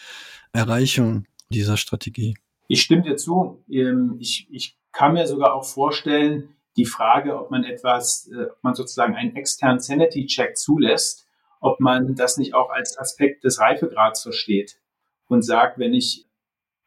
Erreichung 0.52 1.26
dieser 1.50 1.78
Strategie. 1.78 2.36
Ich 2.68 2.82
stimme 2.82 3.04
dir 3.04 3.16
zu. 3.16 3.64
Ähm, 3.70 4.18
ich, 4.20 4.48
ich 4.52 4.78
kann 4.92 5.14
mir 5.14 5.28
sogar 5.28 5.54
auch 5.54 5.66
vorstellen, 5.66 6.56
die 6.78 6.86
Frage, 6.86 7.40
ob 7.40 7.52
man 7.52 7.64
etwas, 7.64 8.30
äh, 8.32 8.46
ob 8.46 8.64
man 8.64 8.76
sozusagen 8.76 9.16
einen 9.16 9.36
externen 9.36 9.80
Sanity-Check 9.80 10.58
zulässt, 10.58 11.28
ob 11.62 11.80
man 11.80 12.16
das 12.16 12.38
nicht 12.38 12.54
auch 12.54 12.70
als 12.70 12.98
Aspekt 12.98 13.44
des 13.44 13.60
Reifegrads 13.60 14.24
versteht 14.24 14.80
und 15.28 15.44
sagt, 15.44 15.80
wenn 15.80 15.94
ich 15.94 16.28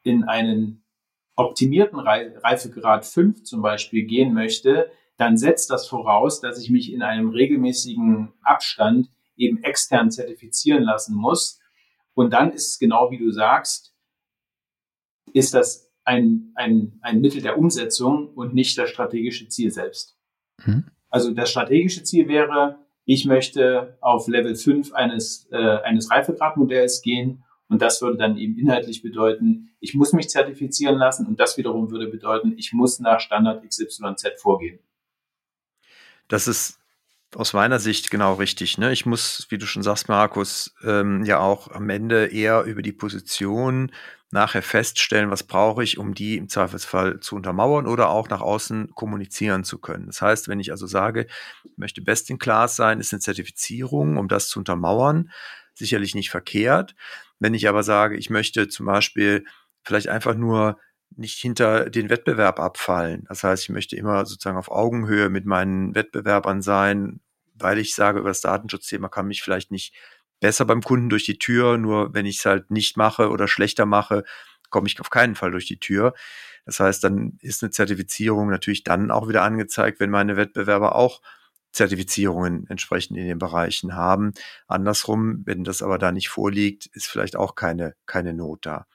in 0.03 0.23
einen 0.23 0.83
optimierten 1.35 1.99
Reifegrad 1.99 3.05
5 3.05 3.43
zum 3.43 3.61
Beispiel 3.61 4.03
gehen 4.03 4.33
möchte, 4.33 4.91
dann 5.19 5.35
setzt 5.35 5.69
das 5.69 5.85
voraus, 5.85 6.39
dass 6.39 6.57
ich 6.61 6.69
mich 6.69 6.93
in 6.93 7.01
einem 7.01 7.29
regelmäßigen 7.29 8.31
Abstand 8.41 9.11
eben 9.35 9.61
extern 9.63 10.11
zertifizieren 10.11 10.83
lassen 10.83 11.13
muss. 11.13 11.59
Und 12.13 12.31
dann 12.31 12.53
ist 12.53 12.71
es 12.71 12.79
genau 12.79 13.11
wie 13.11 13.17
du 13.17 13.29
sagst, 13.29 13.93
ist 15.33 15.53
das 15.53 15.91
ein, 16.05 16.53
ein, 16.55 16.99
ein 17.01 17.19
Mittel 17.19 17.41
der 17.41 17.57
Umsetzung 17.57 18.29
und 18.29 18.53
nicht 18.53 18.77
das 18.77 18.89
strategische 18.89 19.49
Ziel 19.49 19.71
selbst. 19.71 20.17
Mhm. 20.65 20.85
Also 21.09 21.33
das 21.33 21.51
strategische 21.51 22.03
Ziel 22.03 22.29
wäre, 22.29 22.79
ich 23.03 23.25
möchte 23.25 23.97
auf 23.99 24.29
Level 24.29 24.55
5 24.55 24.93
eines, 24.93 25.49
äh, 25.51 25.57
eines 25.57 26.09
Reifegradmodells 26.09 27.01
gehen 27.01 27.43
und 27.67 27.81
das 27.81 28.01
würde 28.01 28.17
dann 28.17 28.37
eben 28.37 28.57
inhaltlich 28.57 29.01
bedeuten, 29.01 29.71
ich 29.81 29.95
muss 29.95 30.13
mich 30.13 30.29
zertifizieren 30.29 30.97
lassen 30.97 31.27
und 31.27 31.41
das 31.41 31.57
wiederum 31.57 31.91
würde 31.91 32.07
bedeuten, 32.07 32.53
ich 32.57 32.71
muss 32.71 32.99
nach 32.99 33.19
Standard 33.19 33.67
XYZ 33.67 34.41
vorgehen. 34.41 34.79
Das 36.29 36.47
ist 36.47 36.79
aus 37.35 37.53
meiner 37.53 37.79
Sicht 37.79 38.09
genau 38.09 38.35
richtig. 38.35 38.77
Ne? 38.77 38.91
Ich 38.91 39.05
muss, 39.05 39.47
wie 39.49 39.57
du 39.57 39.67
schon 39.67 39.83
sagst, 39.83 40.07
Markus, 40.07 40.73
ähm, 40.83 41.23
ja 41.25 41.39
auch 41.39 41.69
am 41.69 41.89
Ende 41.89 42.27
eher 42.27 42.63
über 42.63 42.81
die 42.81 42.93
Position 42.93 43.91
nachher 44.31 44.61
feststellen, 44.61 45.31
was 45.31 45.43
brauche 45.43 45.83
ich, 45.83 45.97
um 45.97 46.13
die 46.13 46.37
im 46.37 46.49
Zweifelsfall 46.49 47.19
zu 47.19 47.35
untermauern 47.35 47.87
oder 47.87 48.09
auch 48.09 48.29
nach 48.29 48.41
außen 48.41 48.91
kommunizieren 48.93 49.63
zu 49.63 49.79
können. 49.79 50.05
Das 50.05 50.21
heißt, 50.21 50.47
wenn 50.47 50.59
ich 50.59 50.71
also 50.71 50.85
sage, 50.87 51.27
ich 51.63 51.77
möchte 51.77 52.01
Best 52.01 52.29
in 52.29 52.37
Class 52.37 52.75
sein, 52.75 52.99
ist 52.99 53.11
eine 53.11 53.21
Zertifizierung, 53.21 54.17
um 54.17 54.27
das 54.27 54.47
zu 54.47 54.59
untermauern, 54.59 55.31
sicherlich 55.73 56.13
nicht 56.13 56.29
verkehrt. 56.29 56.95
Wenn 57.39 57.55
ich 57.55 57.67
aber 57.67 57.83
sage, 57.83 58.17
ich 58.17 58.29
möchte 58.29 58.67
zum 58.67 58.85
Beispiel 58.85 59.45
vielleicht 59.83 60.09
einfach 60.09 60.35
nur 60.35 60.77
nicht 61.19 61.37
hinter 61.39 61.89
den 61.89 62.09
Wettbewerb 62.09 62.59
abfallen. 62.59 63.25
Das 63.27 63.43
heißt, 63.43 63.63
ich 63.63 63.69
möchte 63.69 63.95
immer 63.95 64.25
sozusagen 64.25 64.57
auf 64.57 64.71
Augenhöhe 64.71 65.29
mit 65.29 65.45
meinen 65.45 65.93
Wettbewerbern 65.93 66.61
sein, 66.61 67.19
weil 67.53 67.77
ich 67.77 67.93
sage, 67.93 68.19
über 68.19 68.29
das 68.29 68.41
Datenschutzthema 68.41 69.09
kann 69.09 69.27
mich 69.27 69.43
vielleicht 69.43 69.71
nicht 69.71 69.93
besser 70.39 70.65
beim 70.65 70.81
Kunden 70.81 71.09
durch 71.09 71.25
die 71.25 71.37
Tür. 71.37 71.77
Nur 71.77 72.13
wenn 72.13 72.25
ich 72.25 72.37
es 72.37 72.45
halt 72.45 72.71
nicht 72.71 72.97
mache 72.97 73.29
oder 73.29 73.47
schlechter 73.47 73.85
mache, 73.85 74.23
komme 74.69 74.87
ich 74.87 74.99
auf 74.99 75.09
keinen 75.09 75.35
Fall 75.35 75.51
durch 75.51 75.65
die 75.65 75.79
Tür. 75.79 76.13
Das 76.65 76.79
heißt, 76.79 77.03
dann 77.03 77.37
ist 77.41 77.63
eine 77.63 77.71
Zertifizierung 77.71 78.49
natürlich 78.49 78.83
dann 78.83 79.11
auch 79.11 79.27
wieder 79.27 79.43
angezeigt, 79.43 79.99
wenn 79.99 80.09
meine 80.09 80.37
Wettbewerber 80.37 80.95
auch 80.95 81.21
Zertifizierungen 81.71 82.65
entsprechend 82.67 83.17
in 83.17 83.27
den 83.27 83.39
Bereichen 83.39 83.95
haben. 83.95 84.33
Andersrum, 84.67 85.43
wenn 85.45 85.63
das 85.63 85.81
aber 85.81 85.97
da 85.97 86.11
nicht 86.11 86.29
vorliegt, 86.29 86.87
ist 86.87 87.07
vielleicht 87.07 87.35
auch 87.35 87.55
keine, 87.55 87.95
keine 88.05 88.33
Not 88.33 88.65
da. 88.65 88.87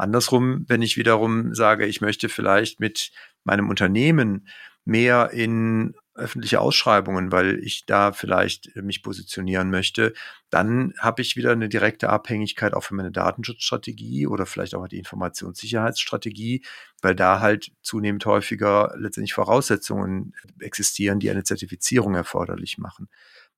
Andersrum, 0.00 0.64
wenn 0.68 0.82
ich 0.82 0.96
wiederum 0.96 1.54
sage, 1.54 1.86
ich 1.86 2.00
möchte 2.00 2.28
vielleicht 2.28 2.80
mit 2.80 3.12
meinem 3.44 3.68
Unternehmen 3.68 4.48
mehr 4.84 5.30
in 5.32 5.94
öffentliche 6.14 6.60
Ausschreibungen, 6.60 7.32
weil 7.32 7.58
ich 7.62 7.86
da 7.86 8.12
vielleicht 8.12 8.76
mich 8.76 9.02
positionieren 9.02 9.70
möchte, 9.70 10.12
dann 10.50 10.92
habe 10.98 11.22
ich 11.22 11.36
wieder 11.36 11.52
eine 11.52 11.68
direkte 11.68 12.10
Abhängigkeit 12.10 12.74
auch 12.74 12.82
für 12.82 12.94
meine 12.94 13.10
Datenschutzstrategie 13.10 14.26
oder 14.26 14.46
vielleicht 14.46 14.74
auch 14.74 14.86
die 14.86 14.98
Informationssicherheitsstrategie, 14.98 16.62
weil 17.00 17.14
da 17.14 17.40
halt 17.40 17.72
zunehmend 17.82 18.26
häufiger 18.26 18.94
letztendlich 18.98 19.32
Voraussetzungen 19.32 20.34
existieren, 20.60 21.20
die 21.20 21.30
eine 21.30 21.44
Zertifizierung 21.44 22.14
erforderlich 22.14 22.78
machen. 22.78 23.08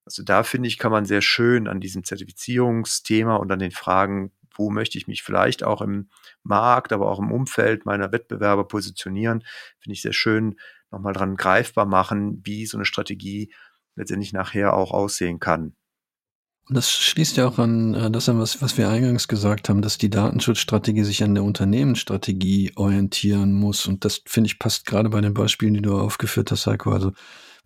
Also 0.05 0.23
da 0.23 0.43
finde 0.43 0.69
ich, 0.69 0.79
kann 0.79 0.93
man 0.93 1.05
sehr 1.05 1.23
schön 1.23 1.69
an 1.69 1.81
diesem 1.81 2.05
Zertifizierungsthema 2.05 3.37
und 3.37 3.51
an 3.51 3.59
den 3.59 3.71
Fragen, 3.71 4.33
wo 4.57 4.71
möchte 4.71 4.99
ich 4.99 5.07
mich 5.07 5.23
vielleicht 5.23 5.65
auch 5.65 5.81
im 5.83 6.09
Markt, 6.43 6.93
aber 6.93 7.11
auch 7.11 7.19
im 7.19 7.33
Umfeld 7.33 7.87
meiner 7.87 8.13
Wettbewerber 8.13 8.67
positionieren, 8.67 9.45
finde 9.79 9.95
ich 9.95 10.03
sehr 10.03 10.13
schön 10.13 10.57
nochmal 10.91 11.13
dran 11.13 11.37
greifbar 11.37 11.87
machen, 11.87 12.41
wie 12.45 12.67
so 12.67 12.77
eine 12.77 12.85
Strategie 12.85 13.53
letztendlich 13.97 14.33
nachher 14.33 14.75
auch 14.75 14.93
aussehen 14.93 15.41
kann. 15.41 15.75
Und 16.69 16.77
das 16.77 16.91
schließt 16.91 17.37
ja 17.37 17.49
auch 17.49 17.59
an 17.59 17.95
äh, 17.95 18.11
das 18.11 18.29
an, 18.29 18.39
was, 18.39 18.63
was 18.63 18.79
wir 18.79 18.89
eingangs 18.89 19.27
gesagt 19.27 19.69
haben, 19.69 19.83
dass 19.83 19.99
die 19.99 20.11
Datenschutzstrategie 20.11 21.03
sich 21.03 21.23
an 21.25 21.35
der 21.35 21.45
Unternehmensstrategie 21.45 22.73
orientieren 22.77 23.53
muss. 23.53 23.87
Und 23.87 24.05
das, 24.05 24.23
finde 24.27 24.47
ich, 24.47 24.59
passt 24.59 24.87
gerade 24.87 25.09
bei 25.09 25.21
den 25.21 25.35
Beispielen, 25.35 25.75
die 25.75 25.83
du 25.83 25.99
aufgeführt 25.99 26.53
hast, 26.53 26.67
Heiko. 26.67 26.93
Also, 26.93 27.13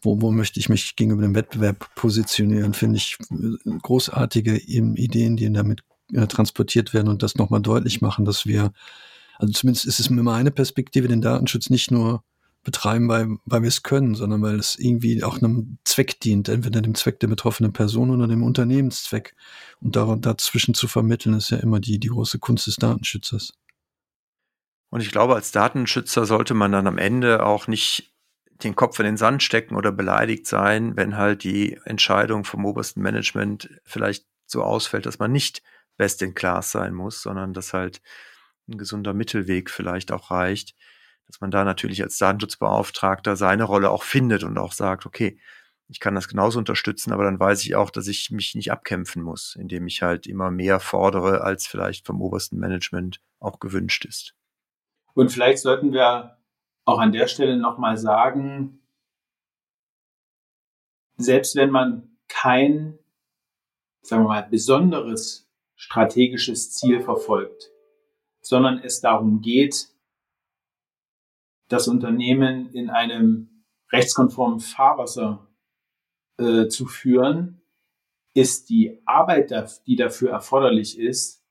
wo, 0.01 0.21
wo 0.23 0.31
möchte 0.31 0.61
ich 0.61 0.69
mich 0.69 0.97
gegenüber 0.97 1.23
dem 1.23 1.35
Wettbewerb 1.35 1.95
positionieren, 1.95 2.73
finde 2.73 2.97
ich 2.97 3.19
äh, 3.31 3.79
großartige 3.83 4.57
Ideen, 4.57 5.37
die 5.37 5.53
damit 5.53 5.83
äh, 6.13 6.27
transportiert 6.27 6.95
werden 6.95 7.09
und 7.09 7.23
das 7.23 7.37
nochmal 7.37 7.61
deutlich 7.61 8.01
machen, 8.01 8.25
dass 8.25 8.47
wir, 8.47 8.73
also 9.39 9.53
zumindest 9.53 9.87
ist 9.87 10.01
es 10.01 10.11
meine 10.11 10.51
Perspektive, 10.51 11.09
den 11.09 11.23
Datenschutz 11.23 11.71
nicht 11.71 11.91
nur 11.91 12.23
betreiben, 12.67 13.09
weil, 13.09 13.39
weil 13.45 13.63
wir 13.63 13.69
es 13.69 13.85
können, 13.85 14.17
sondern 14.17 14.43
weil 14.43 14.59
es 14.59 14.77
irgendwie 14.77 15.23
auch 15.23 15.39
einem 15.39 15.79
Zweck 15.85 16.19
dient, 16.21 16.49
entweder 16.49 16.83
dem 16.83 16.97
Zweck 16.97 17.21
der 17.21 17.29
betroffenen 17.29 17.73
Person 17.73 18.11
oder 18.11 18.27
dem 18.27 18.43
Unternehmenszweck. 18.43 19.37
Und 19.81 19.95
da, 19.95 20.17
dazwischen 20.17 20.75
zu 20.75 20.89
vermitteln, 20.89 21.35
ist 21.35 21.51
ja 21.51 21.59
immer 21.59 21.79
die, 21.79 22.01
die 22.01 22.09
große 22.09 22.41
Kunst 22.41 22.67
des 22.67 22.77
Datenschützers. 22.77 23.53
Und 24.91 25.01
ich 25.01 25.13
glaube, 25.13 25.37
als 25.37 25.53
Datenschützer 25.53 26.27
sollte 26.27 26.55
man 26.55 26.73
dann 26.73 26.89
am 26.89 26.99
Ende 26.99 27.47
auch 27.47 27.69
nicht 27.69 28.13
den 28.65 28.75
Kopf 28.75 28.99
in 28.99 29.07
den 29.07 29.17
Sand 29.17 29.45
stecken 29.45 29.77
oder 29.77 29.93
beleidigt 29.93 30.47
sein, 30.47 30.97
wenn 30.97 31.17
halt 31.17 31.45
die 31.45 31.79
Entscheidung 31.85 32.45
vom 32.45 32.65
obersten 32.65 33.01
Management 33.01 33.71
vielleicht 33.85 34.27
so 34.47 34.63
ausfällt, 34.63 35.07
dass 35.07 35.19
man 35.19 35.31
nicht 35.31 35.63
best 35.97 36.23
in 36.23 36.35
class 36.35 36.71
sein 36.71 36.95
muss, 36.95 37.23
sondern 37.23 37.53
dass 37.53 37.73
halt 37.73 38.01
ein 38.69 38.79
gesunder 38.79 39.15
Mittelweg 39.15 39.71
vielleicht 39.71 40.13
auch 40.13 40.31
reicht 40.31 40.75
dass 41.27 41.41
man 41.41 41.51
da 41.51 41.65
natürlich 41.65 42.03
als 42.03 42.19
Datenschutzbeauftragter 42.19 43.37
seine 43.37 43.65
Rolle 43.65 43.91
auch 43.91 44.03
findet 44.03 44.45
und 44.45 44.59
auch 44.59 44.73
sagt, 44.73 45.07
okay, 45.07 45.41
ich 45.89 46.01
kann 46.01 46.15
das 46.15 46.29
genauso 46.29 46.59
unterstützen, 46.59 47.13
aber 47.13 47.25
dann 47.25 47.39
weiß 47.39 47.65
ich 47.65 47.77
auch, 47.77 47.91
dass 47.91 48.09
ich 48.09 48.31
mich 48.31 48.55
nicht 48.55 48.73
abkämpfen 48.73 49.23
muss, 49.23 49.57
indem 49.57 49.87
ich 49.87 50.03
halt 50.03 50.27
immer 50.27 50.51
mehr 50.51 50.81
fordere, 50.81 51.43
als 51.43 51.67
vielleicht 51.67 52.07
vom 52.07 52.21
obersten 52.21 52.59
Management 52.59 53.21
auch 53.39 53.61
gewünscht 53.61 54.05
ist. 54.05 54.35
Und 55.15 55.31
vielleicht 55.31 55.59
sollten 55.59 55.93
wir 55.93 56.39
auch 56.85 56.99
an 56.99 57.13
der 57.13 57.29
Stelle 57.29 57.57
nochmal 57.57 57.97
sagen, 57.99 58.81
selbst 61.19 61.57
wenn 61.57 61.71
man 61.71 62.17
kein, 62.29 62.99
sagen 64.03 64.25
wir 64.25 64.29
mal, 64.29 64.43
besonderes 64.43 65.46
strategisches 65.77 66.73
Ziel 66.73 67.01
verfolgt, 67.01 67.71
sondern 68.41 68.79
es 68.79 69.01
darum 69.01 69.41
geht, 69.41 69.89
das 71.69 71.89
Unternehmen 71.89 72.71
in 72.73 72.91
einem 72.91 73.65
rechtskonformen 73.93 74.61
Fahrwasser 74.61 75.49
äh, 76.39 76.69
zu 76.69 76.87
führen, 76.87 77.63
ist 78.35 78.69
die 78.69 79.01
Arbeit, 79.07 79.53
die 79.87 79.97
dafür 79.97 80.31
erforderlich 80.31 80.99
ist, 80.99 81.43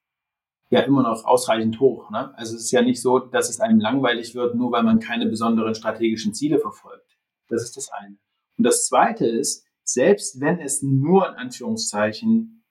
ja 0.70 0.82
immer 0.82 1.04
noch 1.04 1.26
ausreichend 1.26 1.80
hoch. 1.80 2.10
Ne? 2.10 2.36
Also 2.38 2.56
es 2.56 2.64
ist 2.64 2.72
ja 2.72 2.82
nicht 2.82 3.02
so, 3.02 3.20
dass 3.20 3.50
es 3.50 3.60
einem 3.60 3.80
langweilig 3.80 4.36
wird, 4.36 4.56
nur 4.56 4.72
weil 4.72 4.84
man 4.84 5.00
keine 5.00 5.28
besonderen 5.28 5.76
strategischen 5.76 6.34
Ziele 6.34 6.60
verfolgt. 6.60 7.18
Das 7.48 7.64
ist 7.64 7.78
das 7.78 7.92
eine. 7.92 8.18
Und 8.58 8.64
das 8.66 8.88
zweite 8.88 9.26
ist, 9.26 9.66
selbst 9.84 10.40
wenn 10.42 10.60
es 10.60 10.82
nur 10.82 11.30
in 11.30 11.36
Anführungszeichen 11.36 12.65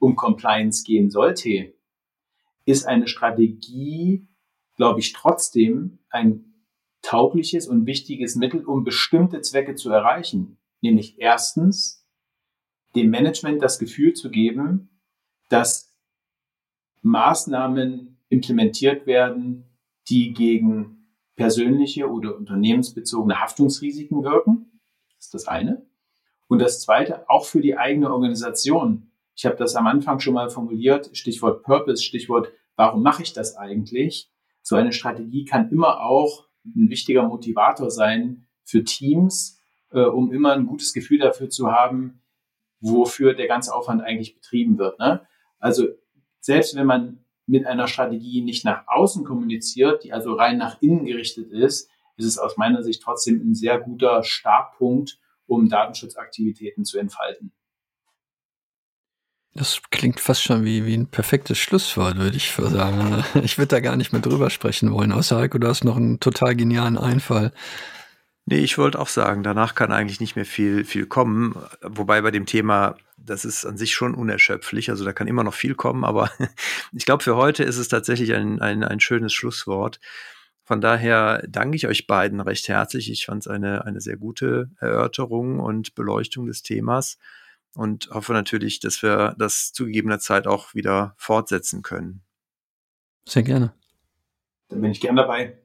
um 0.00 0.16
Compliance 0.16 0.82
gehen 0.82 1.10
sollte, 1.10 1.74
ist 2.64 2.86
eine 2.86 3.06
Strategie, 3.06 4.26
glaube 4.76 4.98
ich, 4.98 5.12
trotzdem 5.12 6.00
ein 6.10 6.50
taugliches 7.02 7.68
und 7.68 7.86
wichtiges 7.86 8.34
Mittel, 8.34 8.64
um 8.64 8.82
bestimmte 8.82 9.40
Zwecke 9.42 9.76
zu 9.76 9.90
erreichen. 9.90 10.58
Nämlich 10.80 11.20
erstens, 11.20 12.06
dem 12.96 13.10
Management 13.10 13.62
das 13.62 13.78
Gefühl 13.78 14.14
zu 14.14 14.30
geben, 14.30 14.90
dass 15.48 15.94
Maßnahmen 17.02 18.18
implementiert 18.28 19.06
werden, 19.06 19.64
die 20.08 20.32
gegen 20.32 21.14
persönliche 21.36 22.10
oder 22.10 22.36
unternehmensbezogene 22.36 23.40
Haftungsrisiken 23.40 24.22
wirken. 24.24 24.80
Das 25.16 25.26
ist 25.26 25.34
das 25.34 25.48
eine. 25.48 25.86
Und 26.48 26.58
das 26.60 26.80
zweite, 26.80 27.28
auch 27.30 27.44
für 27.44 27.60
die 27.60 27.78
eigene 27.78 28.12
Organisation. 28.12 29.09
Ich 29.34 29.46
habe 29.46 29.56
das 29.56 29.76
am 29.76 29.86
Anfang 29.86 30.20
schon 30.20 30.34
mal 30.34 30.50
formuliert, 30.50 31.10
Stichwort 31.16 31.62
Purpose, 31.62 32.02
Stichwort, 32.02 32.52
warum 32.76 33.02
mache 33.02 33.22
ich 33.22 33.32
das 33.32 33.56
eigentlich? 33.56 34.30
So 34.62 34.76
eine 34.76 34.92
Strategie 34.92 35.44
kann 35.44 35.70
immer 35.70 36.02
auch 36.02 36.48
ein 36.64 36.90
wichtiger 36.90 37.22
Motivator 37.22 37.90
sein 37.90 38.46
für 38.64 38.84
Teams, 38.84 39.58
äh, 39.90 40.00
um 40.00 40.32
immer 40.32 40.52
ein 40.52 40.66
gutes 40.66 40.92
Gefühl 40.92 41.18
dafür 41.18 41.48
zu 41.48 41.72
haben, 41.72 42.22
wofür 42.80 43.34
der 43.34 43.48
ganze 43.48 43.74
Aufwand 43.74 44.02
eigentlich 44.02 44.34
betrieben 44.34 44.78
wird. 44.78 44.98
Ne? 44.98 45.26
Also 45.58 45.88
selbst 46.40 46.74
wenn 46.76 46.86
man 46.86 47.24
mit 47.46 47.66
einer 47.66 47.88
Strategie 47.88 48.42
nicht 48.42 48.64
nach 48.64 48.84
außen 48.86 49.24
kommuniziert, 49.24 50.04
die 50.04 50.12
also 50.12 50.34
rein 50.34 50.56
nach 50.56 50.80
innen 50.80 51.04
gerichtet 51.04 51.50
ist, 51.50 51.90
ist 52.16 52.26
es 52.26 52.38
aus 52.38 52.56
meiner 52.56 52.82
Sicht 52.82 53.02
trotzdem 53.02 53.40
ein 53.40 53.54
sehr 53.54 53.78
guter 53.80 54.22
Startpunkt, 54.22 55.18
um 55.46 55.68
Datenschutzaktivitäten 55.68 56.84
zu 56.84 56.98
entfalten. 56.98 57.52
Das 59.54 59.80
klingt 59.90 60.20
fast 60.20 60.42
schon 60.42 60.64
wie, 60.64 60.86
wie 60.86 60.96
ein 60.96 61.08
perfektes 61.08 61.58
Schlusswort, 61.58 62.16
würde 62.16 62.36
ich 62.36 62.52
sagen. 62.52 63.24
Ich 63.42 63.58
würde 63.58 63.68
da 63.68 63.80
gar 63.80 63.96
nicht 63.96 64.12
mehr 64.12 64.22
drüber 64.22 64.48
sprechen 64.48 64.92
wollen. 64.92 65.12
Außer 65.12 65.38
Heiko, 65.38 65.58
du 65.58 65.66
hast 65.66 65.84
noch 65.84 65.96
einen 65.96 66.20
total 66.20 66.54
genialen 66.54 66.96
Einfall. 66.96 67.52
Nee, 68.46 68.58
ich 68.58 68.78
wollte 68.78 68.98
auch 68.98 69.08
sagen, 69.08 69.42
danach 69.42 69.74
kann 69.74 69.92
eigentlich 69.92 70.20
nicht 70.20 70.36
mehr 70.36 70.44
viel, 70.44 70.84
viel 70.84 71.06
kommen. 71.06 71.56
Wobei 71.82 72.20
bei 72.22 72.30
dem 72.30 72.46
Thema, 72.46 72.96
das 73.16 73.44
ist 73.44 73.64
an 73.64 73.76
sich 73.76 73.92
schon 73.92 74.14
unerschöpflich. 74.14 74.88
Also 74.90 75.04
da 75.04 75.12
kann 75.12 75.26
immer 75.26 75.44
noch 75.44 75.54
viel 75.54 75.74
kommen. 75.74 76.04
Aber 76.04 76.30
ich 76.92 77.04
glaube, 77.04 77.24
für 77.24 77.36
heute 77.36 77.64
ist 77.64 77.76
es 77.76 77.88
tatsächlich 77.88 78.34
ein, 78.34 78.60
ein, 78.60 78.84
ein 78.84 79.00
schönes 79.00 79.32
Schlusswort. 79.32 80.00
Von 80.64 80.80
daher 80.80 81.42
danke 81.48 81.74
ich 81.76 81.88
euch 81.88 82.06
beiden 82.06 82.40
recht 82.40 82.68
herzlich. 82.68 83.10
Ich 83.10 83.26
fand 83.26 83.42
es 83.42 83.48
eine, 83.48 83.84
eine 83.84 84.00
sehr 84.00 84.16
gute 84.16 84.70
Erörterung 84.78 85.58
und 85.58 85.96
Beleuchtung 85.96 86.46
des 86.46 86.62
Themas 86.62 87.18
und 87.74 88.10
hoffe 88.10 88.32
natürlich, 88.32 88.80
dass 88.80 89.02
wir 89.02 89.34
das 89.38 89.72
zu 89.72 89.86
gegebener 89.86 90.18
Zeit 90.18 90.46
auch 90.46 90.74
wieder 90.74 91.14
fortsetzen 91.16 91.82
können. 91.82 92.22
Sehr 93.26 93.42
gerne. 93.42 93.72
Dann 94.68 94.80
bin 94.80 94.90
ich 94.90 95.00
gern 95.00 95.16
dabei. 95.16 95.58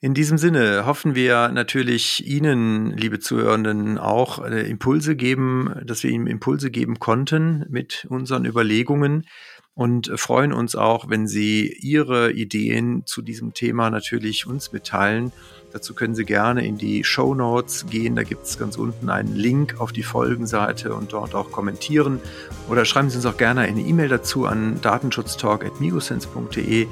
In 0.00 0.14
diesem 0.14 0.38
Sinne 0.38 0.86
hoffen 0.86 1.16
wir 1.16 1.48
natürlich 1.48 2.24
Ihnen, 2.24 2.96
liebe 2.96 3.18
Zuhörenden, 3.18 3.98
auch 3.98 4.44
äh, 4.44 4.68
Impulse 4.70 5.16
geben, 5.16 5.74
dass 5.84 6.04
wir 6.04 6.10
Ihnen 6.10 6.28
Impulse 6.28 6.70
geben 6.70 7.00
konnten 7.00 7.66
mit 7.68 8.06
unseren 8.08 8.44
Überlegungen 8.44 9.26
und 9.78 10.10
freuen 10.16 10.52
uns 10.52 10.74
auch, 10.74 11.08
wenn 11.08 11.28
Sie 11.28 11.72
Ihre 11.80 12.32
Ideen 12.32 13.06
zu 13.06 13.22
diesem 13.22 13.54
Thema 13.54 13.90
natürlich 13.90 14.44
uns 14.44 14.72
mitteilen. 14.72 15.30
Dazu 15.72 15.94
können 15.94 16.16
Sie 16.16 16.24
gerne 16.24 16.66
in 16.66 16.78
die 16.78 17.04
Show 17.04 17.32
Notes 17.32 17.86
gehen. 17.86 18.16
Da 18.16 18.24
gibt 18.24 18.44
es 18.44 18.58
ganz 18.58 18.76
unten 18.76 19.08
einen 19.08 19.36
Link 19.36 19.76
auf 19.78 19.92
die 19.92 20.02
Folgenseite 20.02 20.92
und 20.92 21.12
dort 21.12 21.36
auch 21.36 21.52
kommentieren. 21.52 22.18
Oder 22.68 22.84
schreiben 22.84 23.08
Sie 23.08 23.18
uns 23.18 23.26
auch 23.26 23.36
gerne 23.36 23.60
eine 23.60 23.80
E-Mail 23.80 24.08
dazu 24.08 24.46
an 24.46 24.80
datenschutztalk.migosense.de 24.82 26.88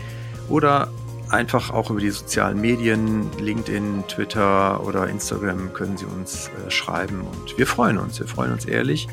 oder 0.49 0.89
einfach 1.28 1.72
auch 1.72 1.91
über 1.91 1.99
die 1.99 2.11
sozialen 2.11 2.61
Medien, 2.61 3.28
LinkedIn, 3.41 4.05
Twitter 4.07 4.87
oder 4.87 5.09
Instagram 5.09 5.72
können 5.72 5.97
Sie 5.97 6.07
uns 6.07 6.53
äh, 6.64 6.70
schreiben. 6.70 7.22
Und 7.22 7.59
wir 7.59 7.66
freuen 7.66 7.99
uns. 7.99 8.20
Wir 8.20 8.28
freuen 8.28 8.53
uns 8.53 8.64
ehrlich. 8.64 9.09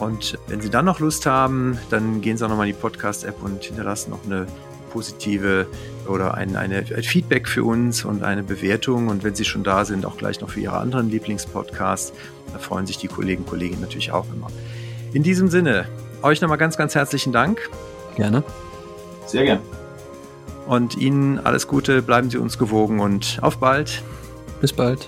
Und 0.00 0.38
wenn 0.48 0.60
Sie 0.60 0.70
dann 0.70 0.86
noch 0.86 0.98
Lust 0.98 1.26
haben, 1.26 1.78
dann 1.90 2.20
gehen 2.20 2.36
Sie 2.36 2.44
auch 2.44 2.48
nochmal 2.48 2.68
in 2.68 2.74
die 2.74 2.80
Podcast-App 2.80 3.42
und 3.42 3.62
hinterlassen 3.62 4.10
noch 4.10 4.24
eine 4.24 4.46
positive 4.90 5.66
oder 6.08 6.34
ein, 6.34 6.56
eine, 6.56 6.78
ein 6.78 7.02
Feedback 7.02 7.46
für 7.46 7.64
uns 7.64 8.04
und 8.04 8.24
eine 8.24 8.42
Bewertung. 8.42 9.08
Und 9.08 9.22
wenn 9.22 9.34
Sie 9.34 9.44
schon 9.44 9.62
da 9.62 9.84
sind, 9.84 10.04
auch 10.04 10.16
gleich 10.16 10.40
noch 10.40 10.50
für 10.50 10.60
Ihre 10.60 10.78
anderen 10.78 11.10
Lieblingspodcasts. 11.10 12.12
Da 12.52 12.58
freuen 12.58 12.86
sich 12.86 12.98
die 12.98 13.08
Kollegen 13.08 13.44
und 13.44 13.48
Kolleginnen 13.48 13.82
natürlich 13.82 14.10
auch 14.10 14.26
immer. 14.34 14.48
In 15.12 15.22
diesem 15.22 15.48
Sinne, 15.48 15.86
euch 16.22 16.40
nochmal 16.40 16.58
ganz, 16.58 16.76
ganz 16.76 16.94
herzlichen 16.94 17.32
Dank. 17.32 17.68
Gerne. 18.16 18.42
Sehr 19.26 19.44
gern. 19.44 19.60
Und 20.66 20.96
Ihnen 20.96 21.38
alles 21.38 21.66
Gute, 21.66 22.02
bleiben 22.02 22.30
Sie 22.30 22.38
uns 22.38 22.58
gewogen 22.58 23.00
und 23.00 23.38
auf 23.42 23.58
bald. 23.58 24.02
Bis 24.60 24.72
bald. 24.72 25.06